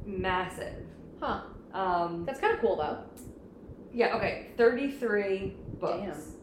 massive. 0.07 0.85
huh. 1.21 1.43
Um, 1.75 2.25
That's 2.25 2.41
kind 2.41 2.55
of 2.55 2.61
cool 2.61 2.77
though. 2.77 3.03
yeah, 3.93 4.17
okay, 4.17 4.53
33 4.57 5.55
books. 5.79 6.01
Damn. 6.01 6.38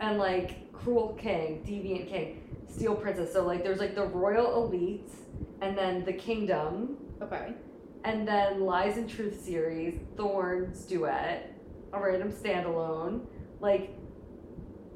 And 0.00 0.18
like 0.18 0.72
Cruel 0.72 1.14
King, 1.20 1.62
Deviant 1.66 2.08
King, 2.08 2.42
Steel 2.68 2.94
Princess. 2.94 3.32
So 3.32 3.44
like 3.46 3.62
there's 3.62 3.78
like 3.80 3.94
the 3.94 4.06
Royal 4.06 4.64
Elite, 4.64 5.10
and 5.60 5.76
then 5.76 6.04
the 6.04 6.12
Kingdom, 6.12 6.96
Okay. 7.22 7.52
and 8.04 8.26
then 8.26 8.60
Lies 8.62 8.96
and 8.96 9.08
Truth 9.08 9.44
series, 9.44 9.98
Thorns 10.16 10.84
Duet, 10.86 11.52
a 11.92 12.00
random 12.00 12.32
standalone, 12.32 13.20
like 13.60 13.94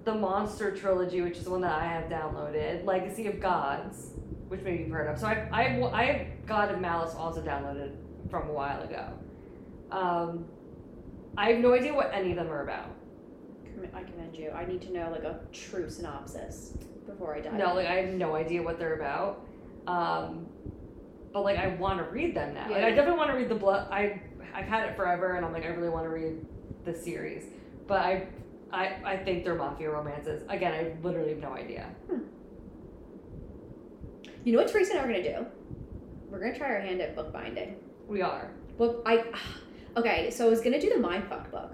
the 0.04 0.14
Monster 0.14 0.74
trilogy, 0.74 1.20
which 1.20 1.36
is 1.36 1.44
the 1.44 1.50
one 1.50 1.60
that 1.62 1.72
I 1.72 1.84
have 1.84 2.04
downloaded, 2.10 2.84
Legacy 2.86 3.26
of 3.26 3.40
Gods, 3.40 4.12
which 4.48 4.60
maybe 4.62 4.84
you've 4.84 4.90
heard 4.92 5.08
of. 5.08 5.18
So 5.18 5.26
I 5.26 5.48
I 5.52 5.90
I 5.92 6.04
have 6.04 6.46
God 6.46 6.70
of 6.70 6.80
Malice 6.80 7.14
also 7.14 7.42
downloaded 7.42 7.94
from 8.30 8.48
a 8.48 8.52
while 8.52 8.82
ago. 8.82 9.08
Um, 9.90 10.46
I 11.36 11.50
have 11.50 11.60
no 11.60 11.74
idea 11.74 11.92
what 11.94 12.10
any 12.12 12.30
of 12.30 12.36
them 12.36 12.50
are 12.50 12.62
about. 12.62 12.90
I 13.94 14.02
commend 14.02 14.36
you. 14.36 14.50
I 14.50 14.64
need 14.64 14.82
to 14.82 14.92
know 14.92 15.10
like 15.10 15.24
a 15.24 15.40
true 15.52 15.88
synopsis 15.90 16.72
before 17.06 17.34
I 17.34 17.40
die. 17.40 17.56
No, 17.56 17.74
like 17.74 17.86
I 17.86 17.94
have 17.94 18.14
no 18.14 18.34
idea 18.34 18.62
what 18.62 18.78
they're 18.78 18.94
about. 18.94 19.46
Um, 19.86 20.46
but 21.32 21.42
like 21.42 21.58
I 21.58 21.68
want 21.76 21.98
to 21.98 22.04
read 22.04 22.34
them 22.34 22.54
now. 22.54 22.68
Like 22.68 22.80
Yeah. 22.80 22.86
I 22.86 22.90
definitely 22.90 23.18
want 23.18 23.30
to 23.30 23.36
read 23.36 23.48
the 23.48 23.54
blood. 23.54 23.88
I 23.90 24.20
I've 24.54 24.66
had 24.66 24.88
it 24.88 24.96
forever, 24.96 25.34
and 25.34 25.44
I'm 25.44 25.52
like 25.52 25.64
I 25.64 25.68
really 25.68 25.88
want 25.88 26.04
to 26.04 26.10
read 26.10 26.44
the 26.84 26.94
series. 26.94 27.44
But 27.86 28.00
I 28.00 28.28
I 28.72 28.96
I 29.04 29.16
think 29.16 29.44
they're 29.44 29.54
mafia 29.54 29.90
romances. 29.90 30.42
Again, 30.48 30.72
I 30.72 31.06
literally 31.06 31.30
have 31.30 31.40
no 31.40 31.52
idea. 31.52 31.88
You 34.44 34.52
know 34.52 34.58
what 34.58 34.68
Teresa 34.68 34.92
and 34.92 35.00
I 35.00 35.04
are 35.04 35.06
gonna 35.06 35.22
do? 35.22 35.46
We're 36.30 36.38
gonna 36.38 36.56
try 36.56 36.68
our 36.68 36.80
hand 36.80 37.00
at 37.00 37.16
bookbinding. 37.16 37.76
We 38.06 38.20
are. 38.22 38.50
Book 38.76 39.02
I 39.06 39.24
okay, 39.96 40.30
so 40.30 40.46
I 40.46 40.50
was 40.50 40.60
gonna 40.60 40.80
do 40.80 40.90
the 40.90 40.96
mindfuck 40.96 41.50
book, 41.50 41.72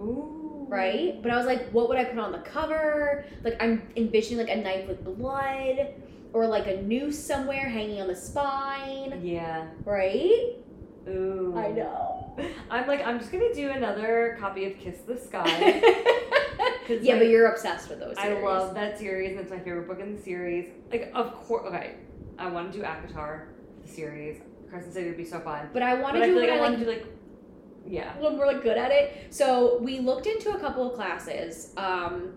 Ooh. 0.00 0.39
Right? 0.70 1.20
But 1.22 1.32
I 1.32 1.36
was 1.36 1.46
like, 1.46 1.68
what 1.70 1.88
would 1.88 1.98
I 1.98 2.04
put 2.04 2.18
on 2.18 2.32
the 2.32 2.38
cover? 2.38 3.24
Like 3.44 3.56
I'm 3.60 3.82
envisioning 3.96 4.46
like 4.46 4.56
a 4.56 4.60
knife 4.60 4.86
with 4.88 5.04
blood, 5.04 5.88
or 6.32 6.46
like 6.46 6.66
a 6.68 6.80
noose 6.82 7.18
somewhere 7.18 7.68
hanging 7.68 8.00
on 8.00 8.08
the 8.08 8.16
spine, 8.16 9.20
Yeah. 9.22 9.66
right? 9.84 10.56
Ooh. 11.08 11.54
I 11.56 11.68
know. 11.72 12.16
I'm 12.70 12.86
like 12.86 13.04
I'm 13.04 13.18
just 13.18 13.32
gonna 13.32 13.52
do 13.54 13.70
another 13.70 14.36
copy 14.38 14.64
of 14.66 14.78
Kiss 14.78 14.98
the 15.06 15.16
Sky. 15.18 15.44
yeah, 16.88 17.18
but 17.18 17.26
you're 17.28 17.48
obsessed 17.50 17.88
with 17.88 17.98
those. 18.00 18.14
I 18.18 18.40
love 18.40 18.74
that 18.74 18.98
series, 18.98 19.32
and 19.32 19.40
it's 19.40 19.50
my 19.50 19.58
favorite 19.58 19.88
book 19.88 20.00
in 20.00 20.14
the 20.16 20.22
series. 20.22 20.68
Like, 20.90 21.10
of 21.14 21.34
course, 21.34 21.66
okay, 21.66 21.94
I 22.38 22.46
want 22.48 22.72
to 22.72 22.78
do 22.78 22.84
ACOTAR, 22.84 23.48
the 23.82 23.88
series. 23.88 24.40
Carson 24.70 24.92
said 24.92 25.02
it 25.04 25.08
would 25.08 25.16
be 25.16 25.24
so 25.24 25.40
fun. 25.40 25.68
But 25.72 25.82
I 25.82 25.94
want 25.94 26.14
to 26.16 26.22
I 26.22 26.26
do 26.26 26.32
feel 26.34 26.42
what 26.42 26.48
like 26.48 26.56
I 26.56 26.58
I 26.58 26.60
want 26.60 26.78
like 26.78 26.78
to 26.78 26.84
do 26.84 26.90
like, 27.08 27.19
yeah, 27.86 28.16
when 28.18 28.38
we're 28.38 28.46
like 28.46 28.62
good 28.62 28.76
at 28.78 28.90
it. 28.90 29.26
So 29.30 29.78
we 29.78 29.98
looked 30.00 30.26
into 30.26 30.50
a 30.50 30.58
couple 30.60 30.88
of 30.88 30.94
classes, 30.94 31.72
um, 31.76 32.32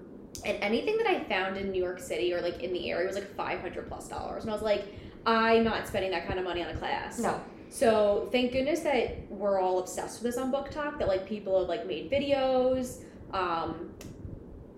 and 0.46 0.58
anything 0.62 0.98
that 0.98 1.08
I 1.08 1.24
found 1.26 1.58
in 1.58 1.72
New 1.72 1.82
York 1.82 2.00
City 2.00 2.34
or 2.34 2.42
like 2.42 2.62
in 2.64 2.74
the 2.74 2.90
area 2.90 3.06
was 3.08 3.16
like 3.16 3.34
five 3.36 3.60
hundred 3.60 3.88
plus 3.88 4.08
dollars, 4.08 4.44
and 4.44 4.52
I 4.52 4.54
was 4.54 4.64
like, 4.64 4.86
I'm 5.26 5.64
not 5.64 5.88
spending 5.88 6.12
that 6.12 6.28
kind 6.28 6.40
of 6.40 6.46
money 6.46 6.64
on 6.64 6.70
a 6.70 6.78
class. 6.78 7.20
no, 7.20 7.42
So 7.70 8.30
thank 8.32 8.52
goodness 8.52 8.82
that 8.82 9.30
we're 9.30 9.60
all 9.60 9.80
obsessed 9.80 10.22
with 10.22 10.34
this 10.34 10.42
on 10.42 10.52
BookTok. 10.52 11.00
That 11.00 11.08
like 11.08 11.28
people 11.28 11.60
have 11.60 11.70
like 11.70 11.86
made 11.88 12.12
videos. 12.12 13.02
Um, 13.34 13.92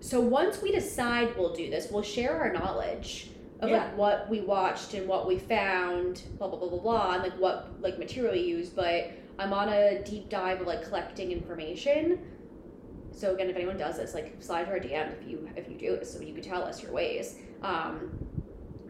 so 0.00 0.20
once 0.20 0.62
we 0.62 0.70
decide 0.72 1.36
we'll 1.36 1.54
do 1.54 1.68
this, 1.70 1.88
we'll 1.90 2.02
share 2.02 2.38
our 2.38 2.52
knowledge 2.52 3.30
of 3.60 3.68
Yeah. 3.70 3.76
like 3.78 3.96
what 3.96 4.28
we 4.30 4.40
watched 4.40 4.94
and 4.94 5.08
what 5.08 5.26
we 5.26 5.38
found, 5.38 6.22
blah 6.38 6.48
blah 6.48 6.58
blah 6.58 6.68
blah 6.68 6.78
blah, 6.78 7.12
and 7.14 7.22
like 7.22 7.34
what 7.38 7.68
like 7.80 7.98
material 7.98 8.32
we 8.34 8.40
used. 8.40 8.74
But 8.76 9.10
I'm 9.38 9.52
on 9.52 9.68
a 9.68 10.02
deep 10.04 10.28
dive 10.28 10.60
of 10.60 10.66
like 10.66 10.82
collecting 10.84 11.32
information. 11.32 12.18
So 13.12 13.34
again, 13.34 13.48
if 13.48 13.56
anyone 13.56 13.78
does 13.78 13.96
this, 13.96 14.12
like 14.14 14.36
slide 14.40 14.64
to 14.64 14.70
our 14.70 14.78
DM 14.78 15.12
if 15.20 15.26
you 15.28 15.48
if 15.56 15.68
you 15.68 15.74
do 15.76 15.94
it, 15.94 16.06
so 16.06 16.20
you 16.20 16.34
can 16.34 16.42
tell 16.42 16.62
us 16.62 16.82
your 16.82 16.92
ways. 16.92 17.36
Um, 17.62 18.10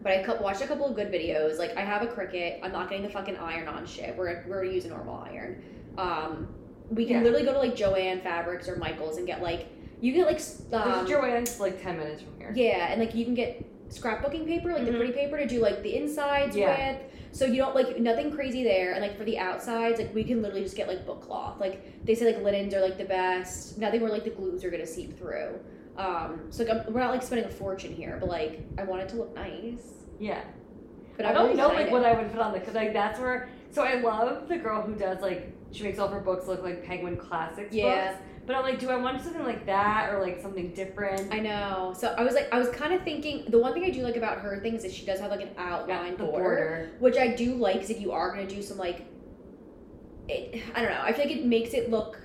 but 0.03 0.11
I 0.11 0.23
cou- 0.23 0.41
watched 0.41 0.61
a 0.61 0.67
couple 0.67 0.85
of 0.85 0.95
good 0.95 1.11
videos. 1.11 1.57
Like 1.57 1.75
I 1.77 1.81
have 1.81 2.01
a 2.01 2.07
Cricut. 2.07 2.59
I'm 2.61 2.71
not 2.73 2.89
getting 2.89 3.03
the 3.05 3.11
fucking 3.11 3.37
iron 3.37 3.67
on 3.67 3.85
shit. 3.85 4.15
We're 4.17 4.43
we're 4.47 4.63
using 4.65 4.91
normal 4.91 5.15
iron. 5.25 5.63
Um, 5.97 6.47
we 6.89 7.05
can 7.05 7.17
Yeah. 7.17 7.23
literally 7.23 7.45
go 7.45 7.53
to 7.53 7.59
like 7.59 7.75
Joann 7.75 8.21
Fabrics 8.21 8.67
or 8.69 8.75
Michaels 8.77 9.17
and 9.17 9.25
get 9.25 9.41
like 9.41 9.67
you 10.01 10.13
get 10.13 10.27
like 10.27 10.39
um, 10.73 11.05
Joann's 11.07 11.59
like 11.59 11.81
ten 11.81 11.97
minutes 11.97 12.21
from 12.21 12.37
here. 12.37 12.51
yeah, 12.55 12.91
and 12.91 12.99
like 12.99 13.15
you 13.15 13.23
can 13.25 13.33
get 13.33 13.65
scrapbooking 13.89 14.45
paper, 14.45 14.73
like 14.73 14.85
the 14.85 14.91
Mhm. 14.91 14.97
pretty 14.97 15.13
paper, 15.13 15.37
to 15.37 15.45
do 15.45 15.59
like 15.59 15.81
the 15.83 15.95
insides 15.95 16.55
Yeah. 16.55 16.91
with. 16.93 17.01
So 17.31 17.45
you 17.45 17.57
don't 17.57 17.75
like 17.75 17.99
nothing 17.99 18.31
crazy 18.31 18.63
there, 18.63 18.93
and 18.93 19.01
like 19.01 19.17
for 19.17 19.23
the 19.23 19.37
outsides, 19.37 19.99
like 19.99 20.13
we 20.13 20.23
can 20.23 20.41
literally 20.41 20.63
just 20.63 20.75
get 20.75 20.87
like 20.87 21.05
book 21.05 21.21
cloth. 21.21 21.59
Like 21.59 21.81
they 22.05 22.15
say, 22.15 22.25
like 22.25 22.43
linens 22.43 22.73
are 22.73 22.81
like 22.81 22.97
the 22.97 23.05
best. 23.05 23.77
Nothing 23.77 24.01
where 24.01 24.11
like 24.11 24.23
the 24.23 24.29
glues 24.31 24.63
are 24.63 24.69
gonna 24.71 24.85
seep 24.87 25.17
through. 25.17 25.59
Um, 25.97 26.41
so 26.49 26.63
like 26.63 26.73
I'm, 26.87 26.93
we're 26.93 26.99
not 26.99 27.11
like 27.11 27.23
spending 27.23 27.45
a 27.47 27.49
fortune 27.51 27.91
here, 27.93 28.17
but 28.19 28.29
like 28.29 28.61
I 28.77 28.83
want 28.83 29.01
it 29.01 29.09
to 29.09 29.15
look 29.17 29.35
nice. 29.35 29.93
Yeah, 30.19 30.41
But 31.15 31.25
I 31.25 31.29
I'm 31.29 31.35
don't 31.35 31.43
really 31.45 31.57
know 31.57 31.67
like 31.69 31.91
what 31.91 32.03
I 32.05 32.13
would 32.13 32.31
put 32.31 32.39
on 32.41 32.53
the 32.53 32.59
because 32.59 32.75
like 32.75 32.93
that's 32.93 33.19
where. 33.19 33.49
So 33.71 33.83
I 33.83 33.95
love 33.95 34.47
the 34.47 34.57
girl 34.57 34.81
who 34.81 34.95
does 34.95 35.21
like 35.21 35.51
she 35.71 35.83
makes 35.83 35.99
all 35.99 36.07
her 36.07 36.19
books 36.21 36.47
look 36.47 36.63
like 36.63 36.83
Penguin 36.83 37.17
Classics 37.17 37.73
Yeah. 37.73 38.11
books. 38.13 38.21
But 38.47 38.55
I'm 38.55 38.63
like, 38.63 38.79
do 38.79 38.89
I 38.89 38.95
want 38.95 39.21
something 39.21 39.43
like 39.43 39.65
that 39.65 40.09
or 40.13 40.21
like 40.21 40.41
something 40.41 40.73
different? 40.73 41.33
I 41.33 41.39
know. 41.39 41.93
So 41.95 42.15
I 42.17 42.23
was 42.23 42.33
like, 42.33 42.47
I 42.53 42.57
was 42.57 42.69
kind 42.69 42.93
of 42.93 43.03
thinking. 43.03 43.43
The 43.49 43.59
one 43.59 43.73
thing 43.73 43.83
I 43.83 43.89
do 43.89 44.01
like 44.03 44.15
about 44.15 44.39
her 44.39 44.59
things 44.61 44.77
is 44.77 44.83
that 44.83 44.93
she 44.93 45.05
does 45.05 45.19
have 45.19 45.29
like 45.31 45.41
an 45.41 45.49
outline 45.57 46.13
the 46.15 46.23
border, 46.23 46.31
border. 46.39 46.89
which 46.99 47.17
I 47.17 47.27
do 47.35 47.55
like. 47.55 47.73
Because 47.75 47.89
if 47.89 47.99
you 47.99 48.13
are 48.13 48.31
gonna 48.33 48.47
do 48.47 48.61
some 48.61 48.77
like, 48.77 49.05
it, 50.29 50.61
I 50.73 50.81
don't 50.81 50.91
know. 50.91 51.01
I 51.01 51.11
feel 51.13 51.25
like 51.25 51.35
it 51.35 51.45
makes 51.45 51.73
it 51.73 51.89
look. 51.91 52.19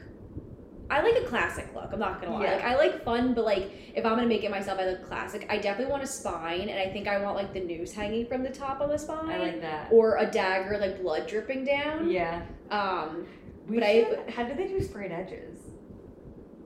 I 0.91 1.01
like 1.03 1.17
a 1.23 1.27
classic 1.27 1.69
look. 1.75 1.89
I'm 1.93 1.99
not 1.99 2.21
gonna 2.21 2.35
lie. 2.35 2.45
Yeah. 2.45 2.55
Like 2.55 2.65
I 2.65 2.77
like 2.77 3.05
fun, 3.05 3.35
but 3.35 3.45
like 3.45 3.73
if 3.95 4.05
I'm 4.05 4.15
gonna 4.17 4.27
make 4.27 4.45
it 4.45 4.51
myself, 4.51 4.79
I 4.79 4.87
like 4.87 5.05
classic. 5.07 5.47
I 5.51 5.59
definitely 5.59 5.91
want 5.91 6.05
a 6.05 6.07
spine, 6.07 6.69
and 6.69 6.79
I 6.79 6.93
think 6.93 7.09
I 7.09 7.19
want 7.23 7.35
like 7.37 7.53
the 7.53 7.61
noose 7.61 7.93
hanging 7.93 8.27
from 8.27 8.43
the 8.45 8.51
top 8.51 8.81
of 8.81 8.91
the 8.91 8.99
spine, 8.99 9.29
I 9.31 9.39
like 9.39 9.61
that. 9.63 9.89
or 9.91 10.19
a 10.19 10.27
dagger 10.27 10.79
like 10.79 11.01
blood 11.03 11.27
dripping 11.27 11.65
down. 11.65 12.11
Yeah. 12.11 12.43
Um, 12.71 13.27
We 13.69 13.77
But 13.79 13.85
I- 13.85 14.31
how 14.31 14.43
did 14.45 14.57
they 14.57 14.67
do 14.67 14.81
sprayed 14.83 15.13
edges? 15.13 15.52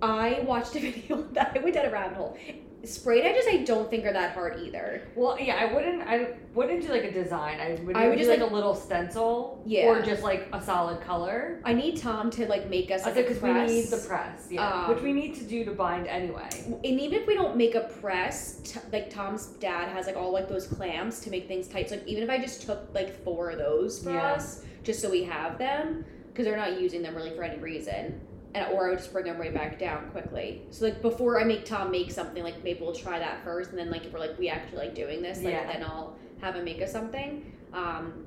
I 0.03 0.41
watched 0.47 0.75
a 0.77 0.81
video 0.91 1.23
that 1.33 1.53
I 1.57 1.59
went 1.61 1.75
down 1.75 1.87
a 1.87 1.91
rabbit 1.91 2.17
hole. 2.17 2.37
Sprayed 2.85 3.25
edges, 3.25 3.47
I 3.49 3.65
don't 3.65 3.91
think 3.91 4.05
are 4.07 4.13
that 4.13 4.33
hard 4.33 4.61
either. 4.61 5.03
Well, 5.17 5.37
yeah, 5.41 5.57
I 5.57 5.75
wouldn't. 5.75 6.03
I 6.03 6.35
wouldn't 6.55 6.83
do 6.83 6.89
like 6.89 7.03
a 7.03 7.11
design. 7.11 7.59
I 7.59 7.81
would. 7.83 7.97
I 7.97 8.07
would 8.07 8.13
do 8.13 8.19
just, 8.19 8.31
like, 8.31 8.39
like- 8.41 8.51
a 8.51 8.55
little 8.55 8.77
stencil. 8.77 9.61
Yeah. 9.67 9.87
Or 9.87 10.01
just 10.03 10.23
like 10.23 10.47
a 10.53 10.63
solid 10.63 11.01
color. 11.01 11.61
I 11.65 11.73
need 11.73 11.97
Tom 11.97 12.31
to 12.33 12.47
like 12.47 12.71
make 12.71 12.93
us 12.93 13.05
like 13.05 13.17
a 13.17 13.23
because 13.23 13.43
we 13.43 13.53
need 13.55 13.87
the 13.89 13.97
press, 14.07 14.47
yeah, 14.53 14.85
Um, 14.85 14.91
which 14.95 15.03
we 15.03 15.13
need 15.13 15.35
to 15.35 15.43
do 15.45 15.65
to 15.65 15.73
bind 15.73 16.07
anyway. 16.07 16.49
and 16.65 16.85
even 17.01 17.21
if 17.23 17.27
we 17.27 17.35
don't 17.35 17.57
make 17.57 17.75
a 17.75 17.89
press, 18.01 18.61
t- 18.63 18.79
like 18.93 19.11
Tom's 19.11 19.47
dad 19.59 19.89
has 19.89 20.07
like 20.07 20.15
all 20.17 20.33
like 20.33 20.49
those 20.49 20.69
clamps 20.69 21.19
to 21.21 21.31
make 21.31 21.49
things 21.49 21.67
tight. 21.67 21.89
So 21.89 21.97
like, 21.97 22.07
even 22.07 22.23
if 22.23 22.31
I 22.31 22.39
just 22.39 22.63
took 22.63 22.95
like 22.95 23.25
four 23.25 23.51
of 23.51 23.59
those 23.59 24.01
for 24.01 24.11
Yeah. 24.13 24.35
us, 24.35 24.63
just 24.85 25.01
so 25.01 25.11
we 25.11 25.25
have 25.25 25.59
them, 25.59 26.05
because 26.29 26.45
they're 26.45 26.57
not 26.57 26.81
using 26.81 27.03
them 27.03 27.17
really 27.17 27.35
for 27.35 27.43
any 27.43 27.59
reason, 27.61 28.21
and 28.57 28.73
or 28.73 28.87
I 28.87 28.91
would 28.91 28.99
just 28.99 29.13
bring 29.13 29.27
them 29.27 29.39
right 29.39 29.53
back 29.53 29.79
down 29.79 30.11
quickly. 30.11 30.63
So 30.71 30.87
like 30.87 31.03
before 31.03 31.39
I 31.41 31.45
make 31.45 31.65
Tom 31.67 31.91
make 31.91 32.11
something, 32.11 32.43
like 32.43 32.65
maybe 32.65 32.81
we'll 32.81 32.95
try 32.95 33.19
that 33.19 33.45
first, 33.45 33.71
and 33.71 33.79
then 33.79 33.91
like 33.91 34.05
if 34.07 34.13
we're 34.13 34.19
like 34.19 34.39
we 34.39 34.49
actually 34.49 34.79
like 34.79 34.95
doing 34.95 35.21
this, 35.23 35.39
like 35.43 35.53
Yeah. 35.53 35.71
then 35.73 35.83
I'll 35.85 36.17
have 36.41 36.57
him 36.57 36.65
make 36.65 36.81
us 36.83 36.91
something. 36.91 37.53
Um, 37.73 38.25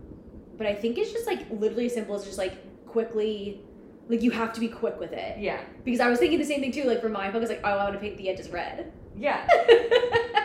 but 0.58 0.68
I 0.68 0.76
think 0.76 0.98
it's 0.98 1.12
just 1.12 1.26
like 1.26 1.50
literally 1.50 1.88
as 1.88 1.94
simple 1.94 2.16
as 2.16 2.24
just 2.26 2.38
like 2.38 2.86
quickly. 2.86 3.62
Like 4.08 4.24
you 4.24 4.32
have 4.32 4.54
to 4.54 4.60
be 4.60 4.68
quick 4.68 5.00
with 5.00 5.12
it 5.14 5.38
Yeah, 5.40 5.62
because 5.86 6.00
I 6.00 6.10
was 6.10 6.18
thinking 6.18 6.40
the 6.40 6.46
same 6.46 6.62
thing 6.62 6.72
too. 6.72 6.86
Like 6.86 7.00
for 7.02 7.10
my 7.10 7.30
book, 7.30 7.44
it's 7.44 7.52
like, 7.52 7.62
oh, 7.64 7.70
I 7.70 7.84
want 7.84 7.94
to 7.94 8.00
paint 8.00 8.18
the 8.18 8.28
edges 8.30 8.50
red. 8.50 8.92
yeah. 9.16 9.48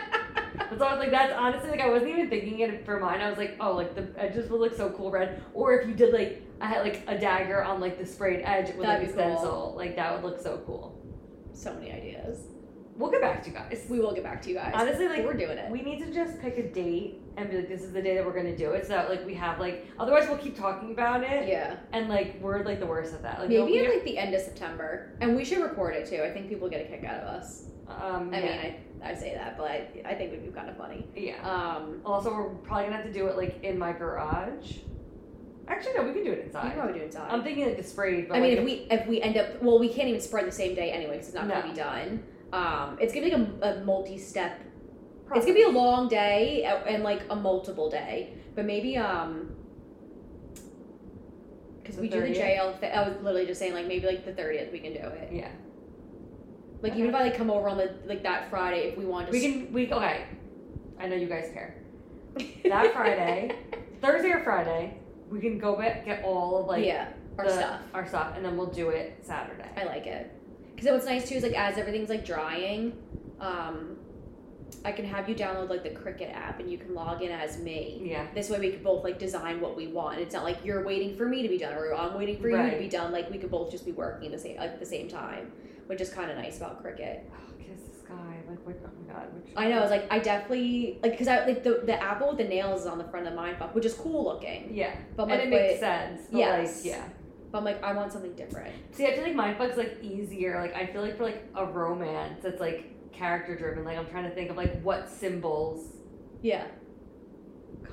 That's 0.69 0.81
all 0.81 0.89
I 0.89 0.93
was 0.93 0.99
like. 0.99 1.11
That's 1.11 1.33
honestly 1.33 1.69
like 1.71 1.81
I 1.81 1.89
wasn't 1.89 2.11
even 2.11 2.29
thinking 2.29 2.59
it 2.59 2.85
for 2.85 2.99
mine. 2.99 3.21
I 3.21 3.29
was 3.29 3.37
like, 3.37 3.55
oh, 3.59 3.73
like 3.73 3.95
the 3.95 4.07
edges 4.17 4.49
will 4.49 4.59
look 4.59 4.75
so 4.75 4.89
cool 4.91 5.11
red. 5.11 5.41
Or 5.53 5.73
if 5.79 5.87
you 5.87 5.93
did 5.93 6.13
like 6.13 6.41
I 6.61 6.67
had 6.67 6.81
like 6.83 7.03
a 7.07 7.17
dagger 7.17 7.63
on 7.63 7.79
like 7.79 7.97
the 7.99 8.05
sprayed 8.05 8.41
edge 8.43 8.67
with 8.75 8.85
That'd 8.87 9.07
like 9.07 9.09
a 9.09 9.13
cool. 9.13 9.37
stencil, 9.37 9.73
like 9.77 9.95
that 9.95 10.13
would 10.13 10.29
look 10.29 10.41
so 10.41 10.61
cool. 10.65 11.01
so 11.53 11.73
many 11.73 11.91
ideas. 11.91 12.39
we'll 12.97 13.11
get 13.11 13.19
back 13.21 13.43
to 13.43 13.49
you 13.49 13.55
guys. 13.55 13.85
We 13.89 13.99
will 13.99 14.13
get 14.13 14.23
back 14.23 14.41
to 14.43 14.49
you 14.49 14.55
guys. 14.55 14.71
Honestly, 14.73 15.07
like 15.07 15.25
we're 15.25 15.33
doing 15.33 15.57
it. 15.57 15.69
We 15.69 15.81
need 15.81 15.99
to 15.99 16.13
just 16.13 16.39
pick 16.39 16.57
a 16.57 16.63
date 16.63 17.21
and 17.37 17.49
be 17.49 17.57
like, 17.57 17.67
this 17.67 17.81
is 17.81 17.91
the 17.91 18.01
day 18.01 18.15
that 18.15 18.25
we're 18.25 18.35
gonna 18.35 18.55
do 18.55 18.71
it, 18.71 18.83
so 18.83 18.93
that 18.93 19.09
like 19.09 19.25
we 19.25 19.33
have 19.33 19.59
like. 19.59 19.85
Otherwise, 19.99 20.29
we'll 20.29 20.37
keep 20.37 20.57
talking 20.57 20.91
about 20.91 21.21
it, 21.23 21.49
yeah. 21.49 21.75
and 21.91 22.07
like 22.07 22.39
we're 22.41 22.63
like 22.63 22.79
the 22.79 22.85
worst 22.85 23.13
at 23.13 23.21
that. 23.23 23.39
Like, 23.39 23.49
Maybe 23.49 23.79
at 23.79 23.93
like 23.93 24.05
the 24.05 24.17
end 24.17 24.33
of 24.33 24.41
September, 24.41 25.11
and 25.19 25.35
we 25.35 25.43
should 25.43 25.61
record 25.61 25.95
it 25.95 26.07
too. 26.07 26.23
I 26.23 26.31
think 26.31 26.47
people 26.47 26.69
get 26.69 26.85
a 26.85 26.85
kick 26.85 27.03
out 27.03 27.21
of 27.21 27.27
us. 27.27 27.63
Um, 27.87 28.33
I 28.33 28.39
yeah. 28.39 28.45
mean, 28.63 28.75
I, 29.03 29.09
I 29.11 29.15
say 29.15 29.33
that, 29.35 29.57
but 29.57 29.65
I, 29.69 29.87
I 30.05 30.15
think 30.15 30.31
we'd 30.31 30.43
be 30.45 30.51
kind 30.51 30.69
of 30.69 30.77
funny. 30.77 31.05
yeah. 31.15 31.35
Um, 31.47 32.01
Also, 32.05 32.33
we're 32.33 32.49
probably 32.63 32.85
gonna 32.85 32.97
have 32.97 33.05
to 33.05 33.13
do 33.13 33.27
it 33.27 33.37
like 33.37 33.63
in 33.63 33.77
my 33.77 33.91
garage. 33.93 34.77
Actually, 35.67 35.93
no, 35.95 36.03
we 36.03 36.13
can 36.13 36.23
do 36.23 36.31
it 36.31 36.37
we 36.39 36.43
inside. 36.45 36.61
can 36.61 36.71
probably 36.73 36.93
do 36.93 36.99
it 36.99 37.05
inside. 37.05 37.27
I'm 37.31 37.43
thinking 37.43 37.65
like 37.65 37.77
the 37.77 37.83
spray. 37.83 38.21
But 38.23 38.37
I 38.37 38.39
mean, 38.39 38.51
like, 38.51 38.59
if 38.59 38.65
we 38.65 38.71
if 38.91 39.07
we 39.07 39.21
end 39.21 39.37
up 39.37 39.61
well, 39.61 39.79
we 39.79 39.89
can't 39.89 40.07
even 40.07 40.21
spread 40.21 40.45
the 40.47 40.51
same 40.51 40.75
day 40.75 40.91
anyway 40.91 41.13
because 41.13 41.27
it's 41.29 41.35
not 41.35 41.47
No. 41.47 41.55
gonna 41.61 41.71
be 41.71 41.75
done. 41.77 42.23
Um, 42.53 42.97
it's 43.01 43.13
gonna 43.13 43.25
be 43.25 43.31
like 43.35 43.61
a, 43.61 43.81
a 43.81 43.83
multi-step. 43.85 44.59
It's 45.35 45.43
gonna 45.45 45.55
be 45.57 45.63
a 45.63 45.69
long 45.69 46.07
day 46.07 46.63
and 46.87 47.03
like 47.03 47.23
a 47.31 47.35
multiple 47.35 47.89
day, 47.89 48.33
but 48.55 48.65
maybe 48.65 48.95
um. 48.97 49.51
Because 51.81 51.97
we 51.99 52.09
do 52.09 52.21
the 52.21 52.33
jail. 52.33 52.75
Th- 52.79 52.91
I 52.93 53.07
was 53.07 53.15
literally 53.21 53.45
just 53.45 53.59
saying, 53.59 53.73
like 53.73 53.87
maybe 53.87 54.05
like 54.07 54.25
the 54.25 54.33
thirtieth, 54.33 54.71
we 54.71 54.79
can 54.79 54.93
do 54.93 54.99
it. 54.99 55.29
yeah, 55.31 55.49
Like 56.81 56.91
Okay. 56.93 56.99
even 56.99 57.09
if 57.09 57.15
I 57.15 57.23
like 57.23 57.35
come 57.37 57.49
over 57.49 57.67
on 57.69 57.77
the 57.77 57.95
like 58.05 58.23
that 58.23 58.49
Friday, 58.49 58.89
if 58.89 58.97
we 58.97 59.05
want 59.05 59.27
to. 59.27 59.31
we 59.31 59.41
can. 59.41 59.73
We 59.73 59.91
okay. 59.91 60.25
I 60.99 61.07
know 61.07 61.15
you 61.15 61.27
guys 61.27 61.49
care. 61.53 61.75
that 62.65 62.93
Friday, 62.93 63.55
Thursday 64.01 64.29
or 64.31 64.43
Friday, 64.43 64.97
we 65.29 65.39
can 65.39 65.57
go 65.57 65.75
back 65.77 66.05
get 66.05 66.23
all 66.23 66.57
of 66.61 66.67
like 66.67 66.85
yeah, 66.85 67.09
our 67.37 67.45
the- 67.45 67.51
stuff. 67.53 67.81
our 67.93 68.07
stuff, 68.07 68.33
and 68.35 68.43
then 68.45 68.55
we'll 68.57 68.67
do 68.67 68.89
it 68.89 69.17
Saturday. 69.21 69.69
I 69.77 69.83
like 69.85 70.05
it. 70.05 70.31
Because 70.75 70.91
what's 70.91 71.05
nice 71.05 71.27
too 71.29 71.35
is 71.35 71.43
like 71.43 71.53
as 71.53 71.77
everything's 71.77 72.09
like 72.09 72.25
drying, 72.25 72.93
um, 73.39 73.94
I 74.83 74.91
can 74.91 75.05
have 75.05 75.27
you 75.29 75.35
download 75.35 75.69
like 75.69 75.83
the 75.83 75.89
Cricut 75.89 76.33
app 76.33 76.59
and 76.59 76.69
you 76.69 76.77
can 76.77 76.93
log 76.93 77.21
in 77.21 77.31
as 77.31 77.57
me. 77.59 78.01
Yeah. 78.03 78.25
This 78.33 78.49
way 78.49 78.59
we 78.59 78.71
could 78.71 78.83
both 78.83 79.03
like 79.03 79.17
design 79.19 79.61
what 79.61 79.75
we 79.75 79.87
want. 79.87 80.19
It's 80.19 80.33
not 80.33 80.43
like 80.43 80.63
you're 80.65 80.83
waiting 80.83 81.15
for 81.15 81.27
me 81.27 81.41
to 81.43 81.49
be 81.49 81.57
done 81.57 81.73
or 81.73 81.93
I'm 81.93 82.15
waiting 82.17 82.39
for 82.41 82.49
you 82.49 82.57
to 82.71 82.77
be 82.77 82.87
done. 82.89 83.11
Like 83.11 83.29
we 83.29 83.37
could 83.37 83.51
both 83.51 83.71
just 83.71 83.85
be 83.85 83.91
working 83.91 84.31
the 84.31 84.39
same 84.39 84.57
like, 84.57 84.71
at 84.71 84.79
the 84.79 84.85
same 84.85 85.07
time, 85.07 85.51
which 85.87 86.01
is 86.01 86.09
kind 86.09 86.29
of 86.31 86.37
nice 86.37 86.57
about 86.57 86.83
Cricut. 86.83 87.21
Oh, 87.31 87.53
kiss 87.59 87.81
the 87.89 87.97
sky. 87.99 88.13
Like, 88.49 88.65
what, 88.65 88.75
oh 88.85 88.89
my 89.07 89.13
god. 89.13 89.27
Which, 89.33 89.53
I 89.55 89.69
know. 89.69 89.77
I 89.79 89.81
was 89.81 89.91
like, 89.91 90.07
I 90.11 90.19
definitely 90.19 90.99
like 91.01 91.11
because 91.13 91.27
I 91.27 91.45
like 91.45 91.63
the 91.63 91.81
the 91.85 92.01
apple 92.01 92.29
with 92.29 92.37
the 92.37 92.43
nails 92.43 92.81
is 92.81 92.87
on 92.87 92.97
the 92.97 93.03
front 93.05 93.27
of 93.27 93.33
the 93.33 93.39
mindfuck, 93.39 93.73
which 93.73 93.85
is 93.85 93.93
cool 93.93 94.23
looking. 94.25 94.73
Yeah. 94.73 94.95
But 95.15 95.23
I'm 95.23 95.29
and 95.31 95.39
like, 95.39 95.47
it 95.47 95.49
makes 95.51 95.73
but- 95.73 95.79
sense. 95.79 96.21
But 96.31 96.37
Yes. 96.39 96.77
like, 96.77 96.85
yeah. 96.93 97.03
But 97.51 97.59
I'm 97.59 97.63
like, 97.65 97.83
I 97.83 97.93
want 97.93 98.11
something 98.11 98.33
different. 98.35 98.73
See, 98.91 99.05
I 99.07 99.13
feel 99.13 99.23
like 99.23 99.35
mindfuck's 99.35 99.77
like 99.77 99.99
easier. 100.01 100.59
Like, 100.59 100.75
I 100.75 100.87
feel 100.87 101.01
like 101.01 101.15
for 101.17 101.23
like 101.23 101.43
a 101.55 101.65
romance 101.65 102.43
it's 102.43 102.59
like 102.59 102.91
character 103.15 103.55
driven. 103.55 103.83
Like, 103.85 103.97
I'm 103.97 104.07
trying 104.07 104.25
to 104.29 104.35
think 104.35 104.49
of 104.49 104.57
like 104.57 104.81
what 104.81 105.09
symbols 105.09 105.97
Yeah. 106.41 106.65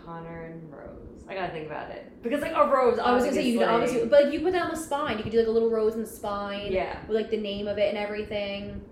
Connor 0.05 0.45
and 0.45 0.73
Rose. 0.73 1.25
I 1.29 1.35
gotta 1.35 1.53
think 1.53 1.67
about 1.67 1.91
it 1.91 2.21
because 2.23 2.43
like 2.43 2.53
a 2.55 2.67
rose. 2.69 2.99
I 2.99 3.13
was 3.15 3.23
gonna 3.25 3.37
say 3.37 3.43
you 3.49 3.59
could 3.61 3.69
obviously- 3.69 4.07
but 4.07 4.25
like 4.25 4.33
you 4.33 4.41
put 4.41 4.53
that 4.53 4.65
on 4.65 4.71
the 4.71 4.77
spine. 4.77 5.17
You 5.17 5.23
could 5.23 5.33
do 5.33 5.39
like 5.39 5.47
a 5.47 5.51
little 5.51 5.71
rose 5.71 5.95
in 5.95 6.01
the 6.01 6.07
spine. 6.07 6.73
Yeah. 6.73 6.99
with 7.07 7.17
like 7.17 7.31
the 7.31 7.37
name 7.37 7.69
of 7.69 7.79
it 7.79 7.89
and 7.89 7.97
everything. 7.97 8.83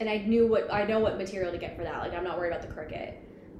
And 0.00 0.08
I 0.08 0.18
knew 0.18 0.46
what 0.46 0.72
I 0.72 0.84
know 0.84 1.00
what 1.00 1.18
material 1.18 1.52
to 1.52 1.58
get 1.58 1.76
for 1.76 1.82
that. 1.82 1.98
Like 1.98 2.14
I'm 2.14 2.24
not 2.24 2.38
worried 2.38 2.52
about 2.52 2.62
the 2.62 2.72
Cricut. 2.72 3.14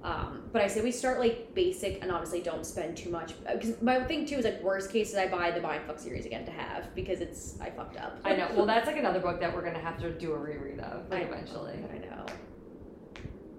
Um, 0.04 0.42
but 0.52 0.62
I 0.62 0.66
say 0.66 0.80
we 0.82 0.90
start 0.90 1.20
like 1.20 1.54
basic 1.54 2.02
and 2.02 2.10
obviously 2.10 2.40
don't 2.40 2.66
spend 2.66 2.96
too 2.96 3.08
much 3.10 3.34
because 3.46 3.80
my 3.80 4.02
thing 4.02 4.26
too 4.26 4.36
is 4.36 4.44
like 4.44 4.60
worst 4.62 4.90
case 4.90 5.10
is 5.10 5.16
I 5.16 5.28
buy 5.28 5.52
the 5.52 5.60
Mindfuck 5.60 6.00
series 6.00 6.26
again 6.26 6.44
to 6.46 6.50
have 6.50 6.92
because 6.96 7.20
it's 7.20 7.60
I 7.60 7.70
fucked 7.70 7.96
up. 7.98 8.18
I 8.24 8.34
know. 8.34 8.48
Well, 8.56 8.66
that's 8.72 8.86
like 8.88 8.96
another 8.96 9.20
book 9.20 9.38
that 9.40 9.54
we're 9.54 9.62
gonna 9.64 9.78
have 9.78 9.98
to 10.00 10.10
do 10.10 10.32
a 10.32 10.38
reread 10.38 10.80
of 10.80 11.08
like, 11.08 11.20
I 11.20 11.24
know. 11.24 11.32
eventually. 11.32 11.74
I 11.94 11.98
know. 11.98 12.26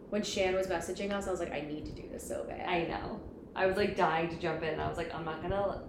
When 0.09 0.21
Shan 0.21 0.53
was 0.53 0.67
messaging 0.67 1.11
us, 1.11 1.27
I 1.27 1.31
was 1.31 1.39
like, 1.39 1.51
I 1.53 1.61
need 1.61 1.85
to 1.85 1.91
do 1.91 2.03
this 2.11 2.27
so 2.27 2.43
bad. 2.47 2.67
I 2.67 2.83
know. 2.87 3.19
I 3.55 3.65
was 3.65 3.77
like 3.77 3.95
dying 3.95 4.29
to 4.29 4.35
jump 4.35 4.63
in. 4.63 4.79
I 4.79 4.87
was 4.87 4.97
like, 4.97 5.13
I'm 5.15 5.25
not 5.25 5.41
gonna. 5.41 5.81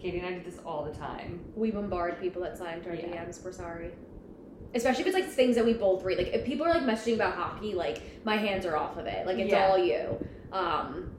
Katie 0.00 0.18
and 0.20 0.26
I 0.26 0.38
do 0.38 0.44
this 0.48 0.58
all 0.64 0.84
the 0.84 0.96
time. 0.96 1.40
we 1.56 1.70
bombard 1.72 2.20
people 2.20 2.40
that 2.42 2.56
sign 2.56 2.80
to 2.82 2.88
our 2.90 2.94
Yeah. 2.94 3.24
DMs. 3.26 3.44
We're 3.44 3.52
sorry. 3.52 3.90
Especially 4.74 5.00
if 5.02 5.06
it's 5.08 5.14
like 5.14 5.26
things 5.28 5.56
that 5.56 5.64
we 5.64 5.72
both 5.72 6.04
read. 6.04 6.18
Like 6.18 6.28
if 6.28 6.44
people 6.44 6.66
are 6.66 6.74
like 6.74 6.82
messaging 6.82 7.14
about 7.14 7.34
hockey, 7.34 7.74
like 7.74 8.02
my 8.24 8.36
hands 8.36 8.66
are 8.66 8.76
off 8.76 8.96
of 8.98 9.06
it. 9.06 9.26
Like 9.26 9.38
it's 9.38 9.50
Yeah. 9.50 9.66
all 9.68 9.78
you. 9.78 10.24
Um 10.52 11.10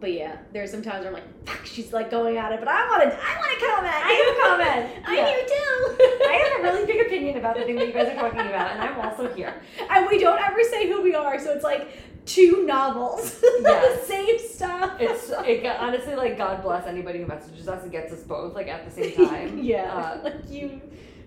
but 0.00 0.12
yeah, 0.12 0.38
there's 0.54 0.70
some 0.70 0.80
times 0.80 1.00
where 1.04 1.08
I'm 1.08 1.12
like, 1.14 1.44
fuck, 1.46 1.66
she's 1.66 1.92
like 1.92 2.10
going 2.10 2.38
at 2.38 2.52
it, 2.52 2.58
but 2.60 2.68
I 2.68 2.88
wanna 2.88 3.04
I 3.20 3.36
wanna 3.38 3.60
comment. 3.60 3.94
I 3.94 4.12
have 4.12 4.36
a 4.36 4.48
comment. 4.64 5.06
I 5.06 5.16
Yeah. 5.16 5.36
do 5.36 5.46
too. 5.46 6.24
I 6.26 6.32
have 6.32 6.60
a 6.60 6.62
really 6.72 6.86
big 6.86 7.06
opinion 7.06 7.36
about 7.36 7.56
the 7.56 7.64
thing 7.64 7.76
that 7.76 7.86
you 7.86 7.92
guys 7.92 8.08
are 8.08 8.14
talking 8.14 8.40
about, 8.40 8.70
and 8.72 8.80
I'm 8.80 8.98
also 9.00 9.32
here. 9.34 9.60
and 9.90 10.06
we 10.08 10.18
don't 10.18 10.40
ever 10.40 10.62
say 10.62 10.88
who 10.88 11.02
we 11.02 11.14
are, 11.14 11.38
so 11.38 11.52
it's 11.52 11.64
like 11.64 11.88
two 12.26 12.64
novels. 12.64 13.42
Yes. 13.60 14.00
the 14.00 14.06
same 14.06 14.38
stuff. 14.38 14.96
It's 15.00 15.30
it 15.46 15.66
honestly 15.66 16.14
like 16.14 16.38
God 16.38 16.62
bless 16.62 16.86
anybody 16.86 17.18
who 17.20 17.26
messages 17.26 17.68
us 17.68 17.82
and 17.82 17.92
gets 17.92 18.10
us 18.12 18.22
both 18.22 18.54
like 18.54 18.68
at 18.68 18.86
the 18.86 18.90
same 18.90 19.14
time. 19.28 19.58
yeah. 19.62 19.92
Uh, 19.92 20.20
like 20.24 20.48
you 20.48 20.80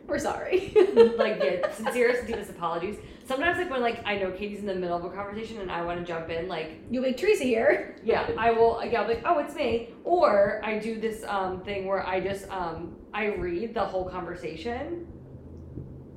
we're 0.07 0.19
sorry. 0.19 0.73
like 1.17 1.41
yeah, 1.43 1.71
sincerest, 1.73 2.27
deepest 2.27 2.49
apologies. 2.49 2.97
Sometimes 3.25 3.57
like 3.57 3.69
when 3.69 3.81
like 3.81 4.01
I 4.05 4.17
know 4.17 4.31
Katie's 4.31 4.59
in 4.59 4.65
the 4.65 4.75
middle 4.75 4.97
of 4.97 5.05
a 5.05 5.09
conversation 5.09 5.61
and 5.61 5.71
I 5.71 5.83
want 5.83 5.99
to 5.99 6.05
jump 6.05 6.29
in, 6.29 6.47
like 6.47 6.81
you 6.91 7.01
make 7.01 7.17
Teresa 7.17 7.43
here. 7.43 7.95
yeah, 8.03 8.29
I 8.37 8.51
will. 8.51 8.83
Yeah, 8.83 9.01
I'll 9.01 9.07
be 9.07 9.15
like, 9.15 9.23
oh, 9.25 9.39
it's 9.39 9.55
me. 9.55 9.89
Or 10.03 10.61
I 10.63 10.77
do 10.79 10.99
this 10.99 11.23
um 11.23 11.61
thing 11.61 11.85
where 11.87 12.05
I 12.05 12.19
just 12.19 12.49
um 12.49 12.95
I 13.13 13.25
read 13.27 13.73
the 13.73 13.85
whole 13.85 14.09
conversation. 14.09 15.07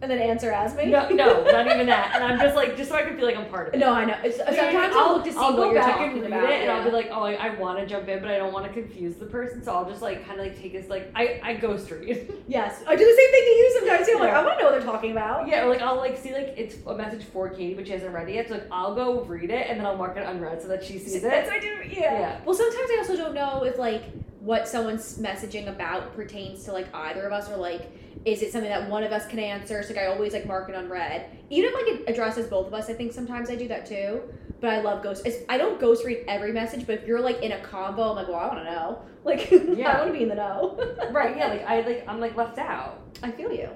And 0.02 0.10
then 0.10 0.18
answer 0.18 0.52
as 0.52 0.74
me. 0.76 0.86
No, 0.86 1.08
no, 1.08 1.42
not 1.50 1.66
even 1.66 1.86
that. 1.86 2.14
And 2.14 2.22
I'm 2.22 2.38
just 2.38 2.54
like, 2.54 2.76
just 2.76 2.90
so 2.90 2.96
I 2.96 3.02
can 3.02 3.16
feel 3.16 3.24
like 3.24 3.36
I'm 3.36 3.46
part 3.48 3.68
of 3.68 3.74
it. 3.74 3.78
No, 3.78 3.94
I 3.94 4.04
know. 4.04 4.14
It's, 4.22 4.36
sometimes 4.36 4.94
I'll, 4.94 5.14
look 5.14 5.24
to 5.24 5.32
see 5.32 5.38
I'll 5.38 5.52
what 5.52 5.56
go 5.56 5.64
you're 5.72 5.80
back 5.80 5.96
talking 5.96 6.10
and 6.12 6.20
read 6.20 6.26
about. 6.32 6.50
it, 6.50 6.60
and 6.62 6.70
I'll 6.70 6.84
be 6.84 6.90
like, 6.90 7.08
oh, 7.10 7.22
I, 7.24 7.32
I 7.32 7.54
want 7.54 7.78
to 7.78 7.86
jump 7.86 8.06
in, 8.08 8.20
but 8.20 8.30
I 8.30 8.36
don't 8.36 8.52
want 8.52 8.66
to 8.66 8.72
confuse 8.72 9.16
the 9.16 9.24
person, 9.24 9.64
so 9.64 9.74
I'll 9.74 9.88
just 9.88 10.02
like 10.02 10.26
kind 10.26 10.38
of 10.38 10.44
like 10.46 10.60
take 10.60 10.72
this 10.72 10.90
like 10.90 11.10
I 11.14 11.40
I 11.42 11.54
ghost 11.54 11.90
read. 11.90 12.30
yes, 12.46 12.82
I 12.86 12.94
do 12.94 13.04
the 13.06 13.16
same 13.16 13.30
thing 13.30 13.42
to 13.42 13.50
you 13.50 13.76
sometimes 13.78 14.06
too. 14.06 14.12
I'm 14.16 14.20
like, 14.20 14.28
Yeah. 14.32 14.40
I 14.40 14.44
want 14.44 14.58
to 14.58 14.64
know 14.64 14.70
what 14.70 14.78
they're 14.78 14.92
talking 14.92 15.12
about. 15.12 15.48
yeah, 15.48 15.64
or 15.64 15.70
like 15.70 15.80
I'll 15.80 15.96
like 15.96 16.18
see 16.18 16.34
like 16.34 16.52
it's 16.58 16.76
a 16.86 16.94
message 16.94 17.24
for 17.24 17.48
Katie, 17.48 17.72
but 17.72 17.86
she 17.86 17.92
hasn't 17.94 18.12
read 18.12 18.28
it 18.28 18.34
yet, 18.34 18.48
so 18.48 18.54
like 18.54 18.66
I'll 18.70 18.94
go 18.94 19.22
read 19.24 19.50
it, 19.50 19.66
and 19.70 19.80
then 19.80 19.86
I'll 19.86 19.96
mark 19.96 20.18
it 20.18 20.24
unread 20.26 20.60
so 20.60 20.68
that 20.68 20.84
she 20.84 20.98
sees 20.98 21.14
it. 21.16 21.22
That's 21.22 21.48
what 21.48 21.56
I 21.56 21.60
do. 21.60 21.68
Yeah. 21.88 22.00
Yeah. 22.20 22.40
Well, 22.44 22.54
sometimes 22.54 22.90
I 22.92 22.96
also 22.98 23.16
don't 23.16 23.34
know 23.34 23.62
if 23.64 23.78
like 23.78 24.02
what 24.40 24.68
someone's 24.68 25.16
messaging 25.18 25.68
about 25.68 26.14
pertains 26.14 26.64
to 26.64 26.72
like 26.72 26.86
either 26.94 27.24
of 27.26 27.32
us 27.32 27.48
or 27.50 27.56
like 27.56 27.90
is 28.24 28.42
it 28.42 28.50
something 28.52 28.70
that 28.70 28.88
one 28.90 29.04
of 29.04 29.12
us 29.12 29.26
can 29.26 29.38
answer? 29.38 29.82
So 29.82 29.94
like 29.94 30.02
I 30.02 30.06
always 30.06 30.32
like 30.32 30.46
mark 30.46 30.68
it 30.68 30.74
on 30.74 30.84
unread. 30.84 31.26
Even 31.50 31.70
if 31.70 31.74
like 31.74 31.86
it 32.00 32.10
addresses 32.12 32.46
both 32.46 32.66
of 32.66 32.74
us, 32.74 32.88
I 32.90 32.94
think 32.94 33.12
sometimes 33.12 33.50
I 33.50 33.56
do 33.56 33.68
that 33.68 33.86
too. 33.86 34.20
But 34.60 34.70
I 34.70 34.80
love 34.80 35.02
ghost. 35.02 35.28
I 35.48 35.58
don't 35.58 35.78
ghost 35.78 36.04
read 36.04 36.24
every 36.28 36.50
message, 36.52 36.86
but 36.86 36.98
if 36.98 37.06
you're 37.06 37.20
like 37.20 37.42
in 37.42 37.52
a 37.52 37.60
combo, 37.60 38.10
I'm 38.10 38.16
like, 38.16 38.28
well, 38.28 38.38
I 38.38 38.46
want 38.46 38.58
to 38.60 38.64
know. 38.64 39.02
Like, 39.26 39.50
Yeah. 39.50 39.90
I 39.90 39.98
want 39.98 40.12
to 40.12 40.16
be 40.16 40.22
in 40.22 40.28
the 40.28 40.36
know. 40.36 40.78
Right? 41.10 41.36
Yeah, 41.36 41.48
like 41.48 41.66
I 41.66 41.80
like 41.80 42.04
I'm 42.08 42.20
like 42.20 42.36
left 42.36 42.58
out. 42.58 43.00
I 43.24 43.30
feel 43.32 43.50
you. 43.52 43.68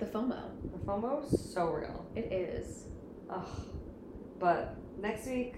The 0.00 0.06
FOMO. 0.06 0.40
The 0.72 0.78
FOMO's 0.84 1.52
so 1.54 1.66
real. 1.68 2.04
It 2.16 2.32
is. 2.32 2.86
Ugh. 3.30 3.46
But 4.40 4.74
next 5.00 5.26
week, 5.26 5.54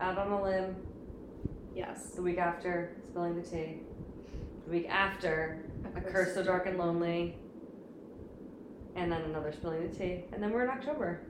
out 0.00 0.16
on 0.16 0.32
a 0.32 0.42
limb. 0.42 0.76
Yes. 1.74 2.10
The 2.10 2.22
week 2.22 2.38
after, 2.38 2.96
spilling 3.10 3.34
the 3.36 3.42
tea. 3.46 3.80
The 4.66 4.70
week 4.70 4.88
after, 4.88 5.64
a 5.96 6.00
curse 6.00 6.34
so 6.34 6.42
dark 6.42 6.66
and 6.66 6.78
lonely. 6.78 7.36
And 8.96 9.10
then 9.10 9.22
another 9.22 9.52
spilling 9.52 9.88
the 9.88 9.96
tea. 9.96 10.24
And 10.32 10.42
then 10.42 10.52
we're 10.52 10.64
in 10.64 10.70
October. 10.70 11.20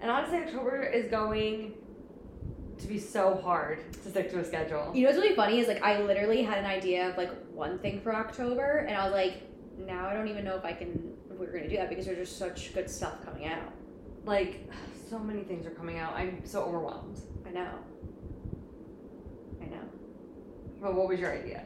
And 0.00 0.10
honestly, 0.10 0.38
October 0.38 0.82
is 0.82 1.10
going 1.10 1.74
to 2.78 2.86
be 2.86 2.98
so 2.98 3.40
hard 3.42 3.92
to 3.92 4.10
stick 4.10 4.30
to 4.30 4.40
a 4.40 4.44
schedule. 4.44 4.90
You 4.94 5.02
know 5.02 5.08
what's 5.08 5.22
really 5.22 5.34
funny 5.34 5.60
is 5.60 5.68
like 5.68 5.82
I 5.82 6.02
literally 6.02 6.42
had 6.42 6.58
an 6.58 6.66
idea 6.66 7.08
of 7.08 7.16
like 7.16 7.30
one 7.52 7.78
thing 7.78 8.00
for 8.00 8.14
October, 8.14 8.84
and 8.88 8.96
I 8.96 9.04
was 9.04 9.12
like, 9.12 9.42
now 9.78 10.08
I 10.08 10.14
don't 10.14 10.28
even 10.28 10.44
know 10.44 10.56
if 10.56 10.64
I 10.64 10.72
can 10.72 11.14
if 11.30 11.38
we're 11.38 11.52
gonna 11.52 11.68
do 11.68 11.76
that 11.76 11.88
because 11.88 12.06
there's 12.06 12.18
just 12.18 12.38
such 12.38 12.74
good 12.74 12.90
stuff 12.90 13.24
coming 13.24 13.46
out. 13.46 13.72
Like, 14.24 14.70
so 15.10 15.18
many 15.18 15.42
things 15.42 15.66
are 15.66 15.70
coming 15.70 15.98
out. 15.98 16.14
I'm 16.14 16.44
so 16.44 16.62
overwhelmed. 16.62 17.18
I 17.46 17.50
know. 17.50 17.78
I 19.62 19.66
know. 19.66 19.82
But 20.80 20.94
what 20.94 21.08
was 21.08 21.20
your 21.20 21.32
idea? 21.32 21.64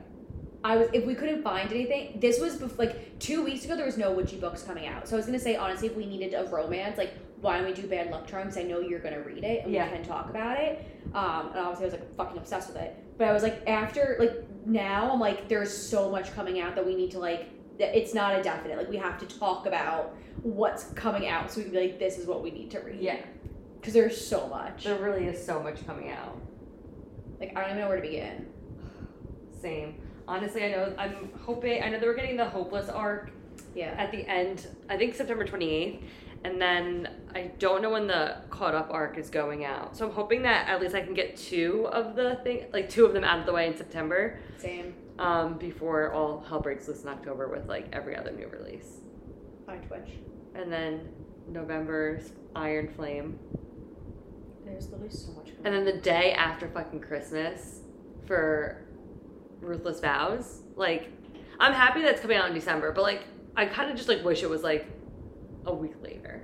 I 0.62 0.76
was 0.76 0.88
if 0.92 1.06
we 1.06 1.14
couldn't 1.14 1.42
find 1.42 1.70
anything. 1.72 2.18
This 2.20 2.38
was 2.40 2.56
bef- 2.56 2.78
like 2.78 3.18
two 3.18 3.42
weeks 3.44 3.64
ago. 3.64 3.76
There 3.76 3.86
was 3.86 3.96
no 3.96 4.12
Witchy 4.12 4.36
books 4.36 4.62
coming 4.62 4.86
out, 4.86 5.08
so 5.08 5.16
I 5.16 5.18
was 5.18 5.26
gonna 5.26 5.38
say 5.38 5.56
honestly, 5.56 5.88
if 5.88 5.96
we 5.96 6.04
needed 6.06 6.34
a 6.34 6.44
romance, 6.44 6.98
like 6.98 7.14
why 7.40 7.56
don't 7.56 7.66
we 7.66 7.72
do 7.72 7.86
Bad 7.86 8.10
Luck 8.10 8.26
Charms? 8.26 8.58
I 8.58 8.62
know 8.64 8.80
you're 8.80 8.98
gonna 9.00 9.20
read 9.22 9.42
it 9.44 9.64
and 9.64 9.72
Yeah. 9.72 9.86
we 9.90 9.96
can 9.96 10.04
talk 10.04 10.28
about 10.28 10.58
it. 10.60 10.84
Um, 11.14 11.48
and 11.48 11.58
obviously 11.58 11.84
I 11.86 11.88
was 11.88 11.92
like 11.94 12.14
fucking 12.16 12.36
obsessed 12.36 12.68
with 12.68 12.76
it. 12.82 12.94
But 13.16 13.28
I 13.28 13.32
was 13.32 13.42
like 13.42 13.66
after 13.66 14.16
like 14.20 14.44
now 14.66 15.10
I'm 15.10 15.18
like 15.20 15.48
there's 15.48 15.74
so 15.74 16.10
much 16.10 16.34
coming 16.34 16.60
out 16.60 16.74
that 16.74 16.84
we 16.86 16.94
need 16.94 17.10
to 17.12 17.18
like. 17.18 17.48
that 17.78 17.96
It's 17.96 18.12
not 18.12 18.38
a 18.38 18.42
definite. 18.42 18.76
Like 18.76 18.90
we 18.90 18.98
have 18.98 19.18
to 19.20 19.38
talk 19.38 19.64
about 19.66 20.14
what's 20.42 20.84
coming 20.92 21.26
out, 21.28 21.50
so 21.50 21.58
we 21.58 21.64
can 21.64 21.72
be 21.72 21.80
like, 21.80 21.98
this 21.98 22.18
is 22.18 22.26
what 22.26 22.42
we 22.42 22.50
need 22.50 22.70
to 22.72 22.80
read. 22.80 23.00
Yeah, 23.00 23.16
because 23.80 23.94
there's 23.94 24.22
so 24.22 24.46
much. 24.48 24.84
there 24.84 24.96
really 24.96 25.24
is 25.26 25.42
so 25.44 25.62
much 25.62 25.86
coming 25.86 26.10
out. 26.10 26.36
Like 27.40 27.56
I 27.56 27.62
don't 27.62 27.70
even 27.70 27.80
know 27.80 27.88
where 27.88 27.96
to 27.96 28.02
begin. 28.02 28.46
Same. 29.62 29.94
Honestly, 30.30 30.64
I 30.64 30.70
know. 30.70 30.94
I'm 30.96 31.28
hoping. 31.44 31.82
I 31.82 31.88
know 31.88 31.98
that 31.98 32.06
we're 32.06 32.14
getting 32.14 32.36
the 32.36 32.44
hopeless 32.48 32.88
arc 32.88 33.32
Yeah. 33.74 33.94
at 33.98 34.12
the 34.12 34.24
end. 34.28 34.68
I 34.88 34.96
think 34.96 35.14
September 35.16 35.44
28th. 35.44 36.02
And 36.44 36.62
then 36.62 37.08
I 37.34 37.50
don't 37.58 37.82
know 37.82 37.90
when 37.90 38.06
the 38.06 38.36
caught 38.48 38.74
up 38.76 38.88
arc 38.92 39.18
is 39.18 39.28
going 39.28 39.64
out. 39.64 39.96
So 39.96 40.06
I'm 40.06 40.12
hoping 40.12 40.42
that 40.42 40.68
at 40.68 40.80
least 40.80 40.94
I 40.94 41.00
can 41.02 41.14
get 41.14 41.36
two 41.36 41.88
of 41.88 42.14
the 42.14 42.36
thing, 42.44 42.66
like 42.72 42.88
two 42.88 43.04
of 43.04 43.12
them 43.12 43.24
out 43.24 43.40
of 43.40 43.46
the 43.46 43.52
way 43.52 43.66
in 43.66 43.76
September, 43.76 44.38
Same. 44.56 44.94
um, 45.18 45.58
before 45.58 46.12
all 46.12 46.40
hell 46.48 46.60
breaks 46.60 46.86
loose 46.88 47.02
in 47.02 47.08
October 47.08 47.48
with 47.48 47.68
like 47.68 47.88
every 47.92 48.16
other 48.16 48.30
new 48.30 48.46
release. 48.46 49.00
On 49.68 49.78
Twitch. 49.80 50.10
And 50.54 50.72
then 50.72 51.08
November's 51.48 52.32
Iron 52.54 52.88
Flame. 52.94 53.38
There's 54.64 54.88
literally 54.90 55.10
so 55.10 55.32
much. 55.32 55.48
And 55.64 55.74
then 55.74 55.84
the 55.84 55.98
day 56.00 56.32
after 56.32 56.68
fucking 56.68 57.00
Christmas 57.00 57.80
for 58.26 58.86
Ruthless 59.60 60.00
Vows. 60.00 60.62
Like, 60.76 61.10
I'm 61.58 61.72
happy 61.72 62.02
that's 62.02 62.20
coming 62.20 62.36
out 62.36 62.48
in 62.48 62.54
December, 62.54 62.92
but 62.92 63.02
like, 63.02 63.22
I 63.56 63.66
kind 63.66 63.90
of 63.90 63.96
just 63.96 64.08
like 64.08 64.24
wish 64.24 64.42
it 64.42 64.50
was 64.50 64.62
like 64.62 64.86
a 65.66 65.74
week 65.74 65.94
later. 66.02 66.42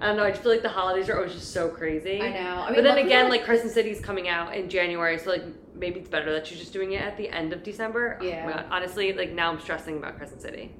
I 0.00 0.06
don't 0.06 0.16
know. 0.16 0.22
I 0.24 0.30
just 0.30 0.42
feel 0.42 0.52
like 0.52 0.62
the 0.62 0.68
holidays 0.68 1.08
are 1.08 1.16
always 1.16 1.32
just 1.32 1.52
so 1.52 1.68
crazy. 1.68 2.22
I 2.22 2.30
know. 2.32 2.62
I 2.62 2.66
mean, 2.66 2.74
but 2.76 2.84
then 2.84 2.98
again, 3.04 3.28
like 3.28 3.44
Crescent 3.44 3.72
City's 3.72 4.00
coming 4.00 4.28
out 4.28 4.54
in 4.54 4.68
January, 4.70 5.18
so 5.18 5.30
like 5.30 5.42
maybe 5.74 5.98
it's 6.00 6.08
better 6.08 6.32
that 6.32 6.46
she's 6.46 6.58
just 6.58 6.72
doing 6.72 6.92
it 6.92 7.02
at 7.02 7.16
the 7.16 7.28
end 7.28 7.52
of 7.52 7.62
December. 7.64 8.16
Oh 8.20 8.24
Yeah. 8.24 8.46
God. 8.46 8.66
Honestly, 8.70 9.12
like 9.12 9.32
now 9.32 9.50
I'm 9.50 9.60
stressing 9.60 9.96
about 9.96 10.16
Crescent 10.16 10.40
City. 10.40 10.72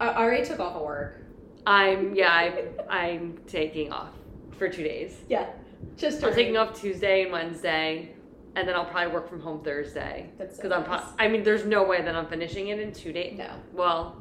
I 0.00 0.08
I 0.08 0.16
already 0.16 0.44
took 0.44 0.58
off 0.58 0.74
of 0.74 0.82
work. 0.82 1.20
I'm 1.64 2.14
yeah, 2.16 2.32
I'm 2.32 2.56
I'm 2.88 3.38
taking 3.46 3.92
off 3.92 4.10
for 4.58 4.68
two 4.68 4.82
days. 4.82 5.16
Yeah. 5.28 5.46
Just 5.96 6.22
I'm 6.24 6.34
taking 6.34 6.56
off 6.56 6.78
Tuesday 6.80 7.22
and 7.22 7.32
Wednesday, 7.32 8.14
and 8.56 8.66
then 8.68 8.74
I'll 8.74 8.84
probably 8.84 9.12
work 9.12 9.28
from 9.28 9.40
home 9.40 9.62
Thursday. 9.62 10.28
That's 10.38 10.56
so 10.56 10.62
Because 10.62 10.72
I'm, 10.84 10.88
nice. 10.90 11.00
pro- 11.02 11.24
I 11.24 11.28
mean, 11.28 11.42
there's 11.44 11.64
no 11.64 11.84
way 11.84 12.02
that 12.02 12.14
I'm 12.14 12.26
finishing 12.26 12.68
it 12.68 12.78
in 12.80 12.92
two 12.92 13.12
days. 13.12 13.38
No. 13.38 13.50
Well, 13.72 14.16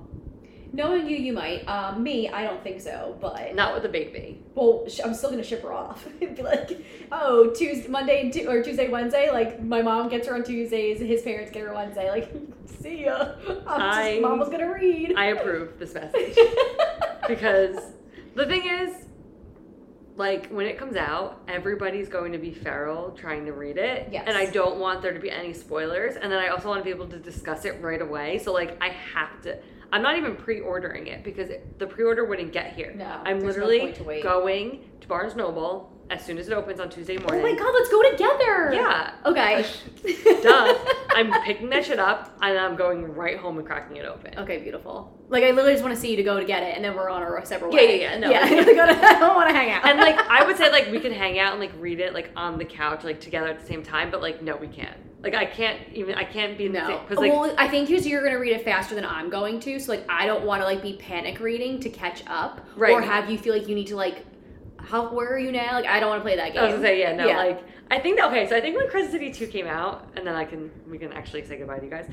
Knowing 0.71 1.09
you, 1.09 1.17
you 1.17 1.33
might. 1.33 1.67
Um, 1.67 2.03
me, 2.03 2.29
I 2.29 2.43
don't 2.43 2.61
think 2.63 2.79
so. 2.79 3.17
But 3.19 3.55
not 3.55 3.73
with 3.73 3.81
the 3.81 3.89
baby. 3.89 4.43
well, 4.53 4.85
sh- 4.87 4.99
I'm 5.03 5.15
still 5.15 5.31
gonna 5.31 5.41
ship 5.43 5.63
her 5.63 5.73
off. 5.73 6.07
Be 6.19 6.27
like, 6.43 6.85
oh, 7.11 7.49
Tuesday, 7.55 7.87
Monday, 7.87 8.21
and 8.21 8.31
tu- 8.31 8.47
or 8.47 8.61
Tuesday, 8.61 8.87
Wednesday. 8.87 9.31
Like 9.31 9.63
my 9.63 9.81
mom 9.81 10.09
gets 10.09 10.27
her 10.27 10.35
on 10.35 10.43
Tuesdays, 10.43 10.99
his 10.99 11.23
parents 11.23 11.49
get 11.51 11.63
her 11.63 11.73
Wednesday. 11.73 12.11
Like, 12.11 12.31
see 12.83 13.05
ya. 13.05 13.31
I'm 13.47 13.81
I- 13.81 14.09
just, 14.11 14.21
mom 14.21 14.37
was 14.37 14.49
gonna 14.49 14.71
read. 14.71 15.15
I 15.17 15.25
approve 15.31 15.79
this 15.79 15.95
message 15.95 16.37
because 17.27 17.77
the 18.35 18.45
thing 18.45 18.67
is, 18.67 19.05
like 20.19 20.47
when 20.49 20.65
it 20.65 20.77
comes 20.77 20.97
out, 20.97 21.41
everybody's 21.47 22.09
going 22.09 22.33
to 22.33 22.37
be 22.37 22.53
feral 22.53 23.11
trying 23.11 23.45
to 23.45 23.53
read 23.53 23.77
it, 23.77 24.09
Yes. 24.11 24.25
and 24.27 24.37
I 24.37 24.45
don't 24.47 24.77
want 24.77 25.01
there 25.01 25.13
to 25.13 25.19
be 25.19 25.31
any 25.31 25.53
spoilers. 25.53 26.17
And 26.17 26.29
then 26.31 26.39
I 26.39 26.49
also 26.49 26.67
want 26.67 26.81
to 26.81 26.83
be 26.83 26.89
able 26.89 27.07
to 27.07 27.17
discuss 27.17 27.63
it 27.65 27.81
right 27.81 28.01
away. 28.01 28.37
So 28.37 28.51
like 28.53 28.77
I 28.83 28.89
have 28.89 29.41
to. 29.43 29.57
I'm 29.91 30.03
not 30.03 30.17
even 30.17 30.35
pre-ordering 30.35 31.07
it 31.07 31.23
because 31.23 31.49
it, 31.49 31.79
the 31.79 31.87
pre-order 31.87 32.23
wouldn't 32.25 32.51
get 32.51 32.73
here. 32.73 32.93
No, 32.95 33.21
I'm 33.25 33.39
no 33.39 33.45
literally 33.45 33.79
point 33.79 33.95
to 33.95 34.21
going 34.21 34.83
to 35.01 35.07
Barnes 35.07 35.35
Noble 35.35 35.91
as 36.09 36.25
soon 36.25 36.37
as 36.37 36.47
it 36.47 36.53
opens 36.53 36.79
on 36.79 36.89
Tuesday 36.89 37.17
morning. 37.17 37.41
oh 37.41 37.43
my 37.43 37.55
god, 37.57 37.71
let's 37.73 37.89
go 37.89 38.01
together. 38.11 38.73
Yeah. 38.73 39.13
Okay. 39.25 39.65
Duh. 40.41 40.75
I'm 41.11 41.31
picking 41.43 41.69
that 41.69 41.85
shit 41.85 41.99
up 41.99 42.35
and 42.41 42.57
I'm 42.57 42.75
going 42.75 43.13
right 43.13 43.37
home 43.37 43.57
and 43.57 43.65
cracking 43.67 43.97
it 43.97 44.05
open. 44.05 44.37
Okay, 44.39 44.57
beautiful. 44.57 45.15
Like 45.29 45.43
I 45.43 45.51
literally 45.51 45.73
just 45.73 45.83
want 45.83 45.93
to 45.95 46.01
see 46.01 46.09
you 46.11 46.17
to 46.17 46.23
go 46.23 46.39
to 46.39 46.45
get 46.45 46.63
it, 46.63 46.75
and 46.75 46.83
then 46.83 46.95
we're 46.95 47.09
on 47.09 47.21
our 47.21 47.43
separate 47.45 47.71
Yeah, 47.73 47.79
way. 47.79 48.01
yeah, 48.01 48.11
yeah, 48.13 48.17
no. 48.19 48.29
yeah. 48.31 48.39
I 48.43 48.73
gotta- 48.73 49.05
I 49.07 49.19
don't 49.19 49.35
want 49.35 49.49
to 49.49 49.55
hang 49.55 49.69
out. 49.71 49.85
And 49.87 49.99
like 49.99 50.17
I 50.29 50.43
would 50.45 50.57
say 50.57 50.71
like 50.71 50.89
we 50.91 50.99
could 50.99 51.11
hang 51.13 51.37
out 51.39 51.51
and 51.51 51.59
like 51.61 51.71
read 51.79 51.99
it 51.99 52.13
like 52.13 52.31
on 52.35 52.57
the 52.57 52.65
couch 52.65 53.03
like 53.03 53.19
together 53.21 53.47
at 53.47 53.59
the 53.59 53.65
same 53.67 53.83
time, 53.83 54.09
but 54.09 54.21
like 54.21 54.41
no, 54.41 54.55
we 54.55 54.67
can't. 54.67 54.97
Like 55.21 55.35
I 55.35 55.45
can't 55.45 55.79
even 55.93 56.15
I 56.15 56.23
can't 56.23 56.57
be 56.57 56.67
in 56.67 56.71
no, 56.71 56.99
because 56.99 57.17
like 57.17 57.31
well, 57.33 57.53
I 57.57 57.67
think 57.67 57.89
because 57.89 58.07
you're 58.07 58.23
gonna 58.23 58.39
read 58.39 58.53
it 58.53 58.63
faster 58.63 58.95
than 58.95 59.05
I'm 59.05 59.29
going 59.29 59.59
to, 59.61 59.77
so 59.79 59.91
like 59.91 60.05
I 60.09 60.25
don't 60.25 60.45
want 60.45 60.61
to 60.61 60.65
like 60.65 60.81
be 60.81 60.93
panic 60.93 61.39
reading 61.41 61.79
to 61.81 61.89
catch 61.89 62.23
up, 62.25 62.65
Right. 62.77 62.93
Or 62.93 63.01
have 63.01 63.29
you 63.29 63.37
feel 63.37 63.53
like 63.53 63.67
you 63.67 63.75
need 63.75 63.87
to 63.87 63.97
like, 63.97 64.25
how 64.89 65.13
where 65.13 65.31
are 65.33 65.37
you 65.39 65.51
now? 65.51 65.73
Like 65.73 65.85
I 65.87 65.99
don't 65.99 66.09
want 66.09 66.19
to 66.21 66.23
play 66.23 66.35
that 66.37 66.53
game. 66.53 66.61
I 66.61 66.65
was 66.65 66.73
gonna 66.75 66.85
say 66.87 66.99
yeah 66.99 67.15
no 67.15 67.27
Yeah. 67.27 67.37
like 67.37 67.63
I 67.91 67.99
think 67.99 68.17
that 68.17 68.27
okay 68.27 68.47
so 68.47 68.55
I 68.55 68.61
think 68.61 68.75
when 68.75 68.89
Crescent 68.89 69.11
City 69.11 69.31
two 69.31 69.47
came 69.47 69.67
out 69.67 70.09
and 70.15 70.25
then 70.25 70.35
I 70.35 70.45
can 70.45 70.71
we 70.89 70.97
can 70.97 71.11
actually 71.13 71.45
say 71.45 71.57
goodbye 71.57 71.79
to 71.79 71.85
you 71.85 71.91
guys. 71.91 72.07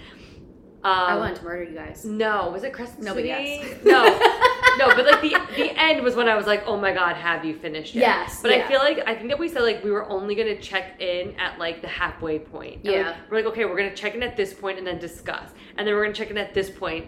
Um, 0.84 0.92
I 0.92 1.16
wanted 1.16 1.36
to 1.36 1.44
murder 1.44 1.64
you 1.64 1.74
guys. 1.74 2.04
No, 2.04 2.50
was 2.50 2.62
it 2.62 2.72
Crescent 2.72 3.02
Nobody 3.02 3.30
City? 3.30 3.58
asked. 3.72 3.84
No, 3.84 4.04
no, 4.78 4.94
but 4.94 5.04
like 5.04 5.20
the 5.20 5.30
the 5.56 5.72
end 5.82 6.02
was 6.04 6.14
when 6.14 6.28
I 6.28 6.36
was 6.36 6.46
like, 6.46 6.62
oh 6.66 6.76
my 6.76 6.92
god, 6.92 7.16
have 7.16 7.44
you 7.44 7.54
finished 7.56 7.96
it? 7.96 8.00
Yes, 8.00 8.40
But 8.42 8.52
I 8.52 8.68
feel 8.68 8.78
like 8.78 9.00
I 9.06 9.14
think 9.16 9.30
that 9.30 9.38
we 9.38 9.48
said 9.48 9.62
like 9.62 9.82
we 9.82 9.90
were 9.90 10.08
only 10.08 10.34
gonna 10.36 10.54
check 10.60 11.00
in 11.00 11.34
at 11.40 11.58
like 11.58 11.80
the 11.82 11.88
halfway 11.88 12.38
point. 12.38 12.76
And, 12.76 12.84
like, 12.84 12.94
Yeah. 12.94 13.16
we're 13.30 13.38
like, 13.38 13.46
okay, 13.46 13.64
we're 13.64 13.76
gonna 13.76 13.96
check 13.96 14.14
in 14.14 14.22
at 14.22 14.36
this 14.36 14.52
point 14.54 14.78
and 14.78 14.86
then 14.86 14.98
discuss, 14.98 15.50
and 15.76 15.88
then 15.88 15.94
we're 15.94 16.04
gonna 16.04 16.14
check 16.14 16.30
in 16.30 16.38
at 16.38 16.54
this 16.54 16.70
point, 16.70 17.06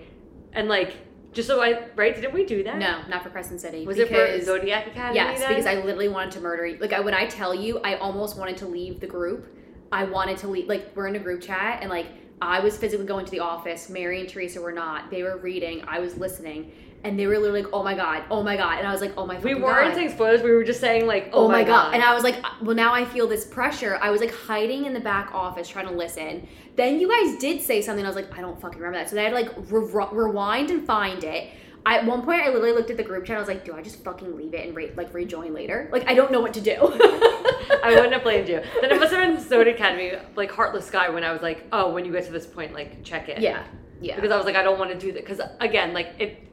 and 0.54 0.68
like 0.68 0.96
just 1.32 1.48
so 1.48 1.60
I 1.60 1.88
right? 1.94 2.14
Didn't 2.14 2.32
we 2.32 2.44
do 2.44 2.62
that? 2.64 2.78
No, 2.78 3.00
not 3.08 3.22
for 3.22 3.30
Crescent 3.30 3.60
City. 3.60 3.86
Was 3.86 3.98
it 3.98 4.08
for 4.08 4.40
Zodiac 4.40 4.86
Academy? 4.86 5.16
Yes, 5.16 5.40
then? 5.40 5.50
because 5.50 5.66
I 5.66 5.74
literally 5.74 6.08
wanted 6.08 6.32
to 6.32 6.40
murder 6.40 6.66
you. 6.66 6.78
Like 6.78 6.92
I, 6.92 7.00
when 7.00 7.14
I 7.14 7.26
tell 7.26 7.54
you, 7.54 7.78
I 7.80 7.96
almost 7.96 8.38
wanted 8.38 8.56
to 8.58 8.66
leave 8.66 9.00
the 9.00 9.06
group. 9.06 9.54
I 9.92 10.04
wanted 10.04 10.38
to 10.38 10.48
leave. 10.48 10.68
Like 10.68 10.92
we're 10.94 11.06
in 11.06 11.16
a 11.16 11.20
group 11.20 11.42
chat, 11.42 11.78
and 11.80 11.90
like 11.90 12.06
I 12.40 12.60
was 12.60 12.76
physically 12.76 13.06
going 13.06 13.24
to 13.24 13.30
the 13.30 13.40
office. 13.40 13.88
Mary 13.88 14.20
and 14.20 14.28
Teresa 14.28 14.60
were 14.60 14.72
not. 14.72 15.10
They 15.10 15.22
were 15.22 15.38
reading. 15.38 15.82
I 15.86 15.98
was 15.98 16.16
listening, 16.16 16.72
and 17.04 17.18
they 17.18 17.26
were 17.26 17.38
literally 17.38 17.62
like, 17.62 17.72
"Oh 17.72 17.82
my 17.82 17.94
god, 17.94 18.24
oh 18.30 18.42
my 18.42 18.56
god," 18.56 18.78
and 18.78 18.86
I 18.86 18.92
was 18.92 19.00
like, 19.00 19.12
"Oh 19.16 19.26
my." 19.26 19.38
we 19.38 19.54
weren't 19.54 19.88
god. 19.88 19.94
saying 19.94 20.10
spoilers. 20.10 20.42
We 20.42 20.50
were 20.50 20.64
just 20.64 20.80
saying 20.80 21.06
like, 21.06 21.30
Oh, 21.32 21.44
oh 21.44 21.48
my 21.48 21.64
god. 21.64 21.94
And 21.94 22.02
I 22.02 22.14
was 22.14 22.24
like, 22.24 22.36
uh, 22.44 22.50
well, 22.62 22.74
now 22.76 22.92
I 22.92 23.04
feel 23.04 23.26
this 23.26 23.44
pressure. 23.44 23.98
I 24.02 24.10
was 24.10 24.20
like 24.20 24.34
hiding 24.34 24.86
in 24.86 24.92
the 24.94 25.00
back 25.00 25.34
office 25.34 25.68
trying 25.68 25.86
to 25.86 25.92
listen. 25.94 26.46
Then 26.76 27.00
you 27.00 27.08
guys 27.08 27.38
did 27.38 27.60
say 27.62 27.82
something. 27.82 28.04
I 28.04 28.08
was 28.08 28.16
like, 28.16 28.36
I 28.36 28.40
don't 28.40 28.60
fucking 28.60 28.78
remember 28.78 28.98
that. 28.98 29.08
So 29.10 29.16
they 29.16 29.22
had 29.24 29.30
to 29.30 29.34
like 29.36 29.50
re- 29.70 30.08
rewind 30.12 30.70
and 30.70 30.84
find 30.86 31.22
it. 31.24 31.50
I, 31.86 31.98
at 31.98 32.04
one 32.06 32.22
point, 32.22 32.42
I 32.42 32.48
literally 32.48 32.72
looked 32.72 32.90
at 32.90 32.96
the 32.96 33.02
group 33.02 33.24
chat. 33.24 33.36
I 33.36 33.38
was 33.38 33.48
like, 33.48 33.64
do 33.64 33.72
I 33.72 33.80
just 33.82 34.04
fucking 34.04 34.36
leave 34.36 34.52
it 34.52 34.66
and 34.66 34.76
re- 34.76 34.92
like 34.96 35.14
rejoin 35.14 35.54
later? 35.54 35.88
Like, 35.90 36.08
I 36.08 36.14
don't 36.14 36.30
know 36.30 36.40
what 36.40 36.52
to 36.54 36.60
do. 36.60 36.72
I 36.80 37.92
wouldn't 37.94 38.12
have 38.12 38.22
blamed 38.22 38.48
you. 38.48 38.60
Then 38.80 38.90
it 38.90 39.00
must 39.00 39.12
have 39.12 39.26
been 39.26 39.40
Zodiac 39.48 39.76
Academy, 39.76 40.12
like 40.36 40.50
Heartless 40.50 40.86
Sky, 40.86 41.08
when 41.08 41.24
I 41.24 41.32
was 41.32 41.40
like, 41.40 41.64
oh, 41.72 41.92
when 41.92 42.04
you 42.04 42.12
get 42.12 42.26
to 42.26 42.32
this 42.32 42.46
point, 42.46 42.74
like 42.74 43.02
check 43.04 43.28
it. 43.28 43.40
yeah, 43.40 43.64
yeah. 44.00 44.16
Because 44.16 44.30
I 44.32 44.36
was 44.36 44.44
like, 44.44 44.56
I 44.56 44.62
don't 44.62 44.78
want 44.78 44.90
to 44.90 44.98
do 44.98 45.12
that. 45.12 45.24
Because 45.24 45.40
again, 45.60 45.94
like 45.94 46.08
it 46.18 46.44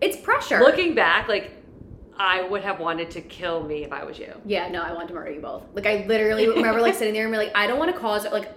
it's 0.00 0.16
pressure. 0.16 0.60
Looking 0.60 0.94
back, 0.94 1.28
like 1.28 1.52
I 2.16 2.42
would 2.42 2.62
have 2.62 2.78
wanted 2.80 3.10
to 3.12 3.20
kill 3.20 3.62
me 3.64 3.84
if 3.84 3.92
I 3.92 4.04
was 4.04 4.18
you. 4.18 4.32
Yeah, 4.44 4.68
no, 4.68 4.82
I 4.82 4.92
wanted 4.92 5.08
to 5.08 5.14
murder 5.14 5.32
you 5.32 5.40
both. 5.40 5.64
Like 5.74 5.86
I 5.86 6.04
literally 6.06 6.48
remember 6.48 6.80
like 6.80 6.94
sitting 6.94 7.14
there 7.14 7.24
and 7.24 7.32
be 7.32 7.38
like, 7.38 7.52
I 7.54 7.66
don't 7.66 7.78
want 7.78 7.92
to 7.94 7.98
cause 8.00 8.24
like 8.30 8.52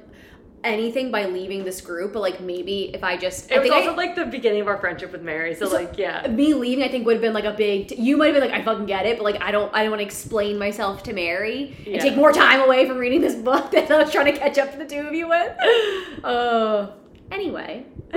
anything 0.63 1.11
by 1.11 1.25
leaving 1.25 1.63
this 1.63 1.79
group, 1.81 2.13
but 2.13 2.19
like 2.19 2.41
maybe 2.41 2.91
if 2.93 3.03
I 3.03 3.15
just 3.15 3.49
It 3.51 3.55
I 3.55 3.59
was 3.59 3.69
think 3.69 3.75
I- 3.75 3.79
also 3.87 3.95
like 3.95 4.15
the 4.15 4.25
beginning 4.25 4.61
of 4.61 4.67
our 4.67 4.77
friendship 4.77 5.11
with 5.11 5.21
Mary. 5.21 5.53
So, 5.55 5.67
So- 5.67 5.75
like, 5.75 5.97
yeah. 5.97 6.27
me 6.27 6.53
leaving 6.55 6.83
I 6.83 6.89
think 6.89 7.05
would 7.05 7.13
have 7.13 7.21
been 7.21 7.33
like 7.33 7.45
a 7.45 7.53
big 7.53 7.87
t- 7.89 7.95
you 8.01 8.17
might 8.17 8.33
have 8.33 8.35
been 8.41 8.49
like 8.49 8.59
I 8.59 8.63
fucking 8.63 8.85
get 8.87 9.05
it 9.05 9.17
but 9.17 9.23
like 9.23 9.41
I 9.41 9.51
don't 9.51 9.73
I 9.73 9.83
don't 9.83 9.91
want 9.91 10.01
to 10.01 10.05
explain 10.05 10.57
myself 10.59 11.03
to 11.03 11.13
Mary 11.13 11.75
Yeah. 11.85 11.93
and 11.93 12.01
take 12.01 12.15
more 12.15 12.31
time 12.33 12.61
away 12.61 12.87
from 12.87 12.97
reading 12.97 13.21
this 13.21 13.35
book 13.35 13.71
that 13.71 13.89
I 13.89 13.97
was 13.97 14.11
trying 14.11 14.25
to 14.33 14.37
catch 14.37 14.57
up 14.57 14.71
to 14.71 14.77
the 14.77 14.85
two 14.85 14.99
of 15.07 15.13
you 15.13 15.29
with. 15.29 16.23
Uh 16.23 16.89
anyway. 17.31 17.85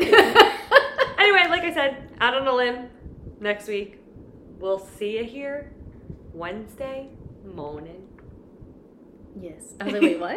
Anyway, 1.18 1.46
like 1.50 1.62
I 1.64 1.74
said, 1.74 2.10
out 2.20 2.34
on 2.34 2.46
a 2.46 2.54
limb 2.54 2.88
next 3.40 3.68
week. 3.68 3.98
We'll 4.58 4.78
see 4.78 5.18
you 5.18 5.24
here 5.24 5.72
Wednesday 6.32 7.08
morning. 7.44 8.06
yes. 9.40 9.74
I 9.80 9.84
was 9.84 9.92
like, 9.94 10.02
wait, 10.02 10.20
what? 10.20 10.32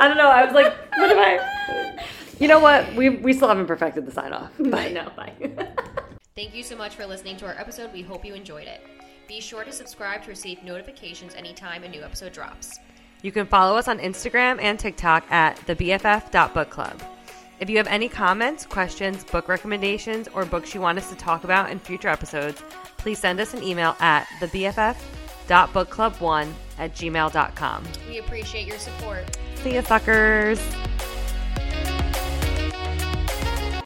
I 0.00 0.08
don't 0.08 0.16
know. 0.16 0.30
I 0.30 0.44
was 0.44 0.54
like, 0.54 0.72
what 0.96 1.10
am 1.10 1.18
I? 1.18 2.04
You 2.38 2.48
know 2.48 2.58
what? 2.60 2.94
We 2.94 3.10
we 3.10 3.32
still 3.32 3.48
haven't 3.48 3.66
perfected 3.66 4.06
the 4.06 4.12
sign 4.12 4.32
off. 4.32 4.50
Bye. 4.58 4.88
No, 4.88 5.10
bye. 5.16 5.32
Thank 6.34 6.54
you 6.54 6.62
so 6.62 6.74
much 6.76 6.94
for 6.94 7.04
listening 7.06 7.36
to 7.38 7.46
our 7.46 7.52
episode. 7.58 7.92
We 7.92 8.00
hope 8.02 8.24
you 8.24 8.34
enjoyed 8.34 8.66
it. 8.66 8.80
Be 9.28 9.40
sure 9.40 9.64
to 9.64 9.72
subscribe 9.72 10.22
to 10.24 10.30
receive 10.30 10.62
notifications 10.64 11.34
anytime 11.34 11.84
a 11.84 11.88
new 11.88 12.02
episode 12.02 12.32
drops. 12.32 12.78
You 13.22 13.30
can 13.32 13.46
follow 13.46 13.76
us 13.76 13.86
on 13.86 13.98
Instagram 13.98 14.60
and 14.60 14.78
TikTok 14.78 15.30
at 15.30 15.56
the 15.66 15.76
thebff.bookclub. 15.76 17.00
If 17.62 17.70
you 17.70 17.76
have 17.76 17.86
any 17.86 18.08
comments, 18.08 18.66
questions, 18.66 19.22
book 19.22 19.46
recommendations, 19.46 20.26
or 20.34 20.44
books 20.44 20.74
you 20.74 20.80
want 20.80 20.98
us 20.98 21.08
to 21.10 21.14
talk 21.14 21.44
about 21.44 21.70
in 21.70 21.78
future 21.78 22.08
episodes, 22.08 22.60
please 22.96 23.20
send 23.20 23.38
us 23.38 23.54
an 23.54 23.62
email 23.62 23.94
at 24.00 24.26
thebff.bookclub1 24.40 26.52
at 26.78 26.92
gmail.com. 26.92 27.84
We 28.08 28.18
appreciate 28.18 28.66
your 28.66 28.80
support. 28.80 29.38
See 29.62 29.74
you, 29.74 29.82
suckers! 29.82 30.60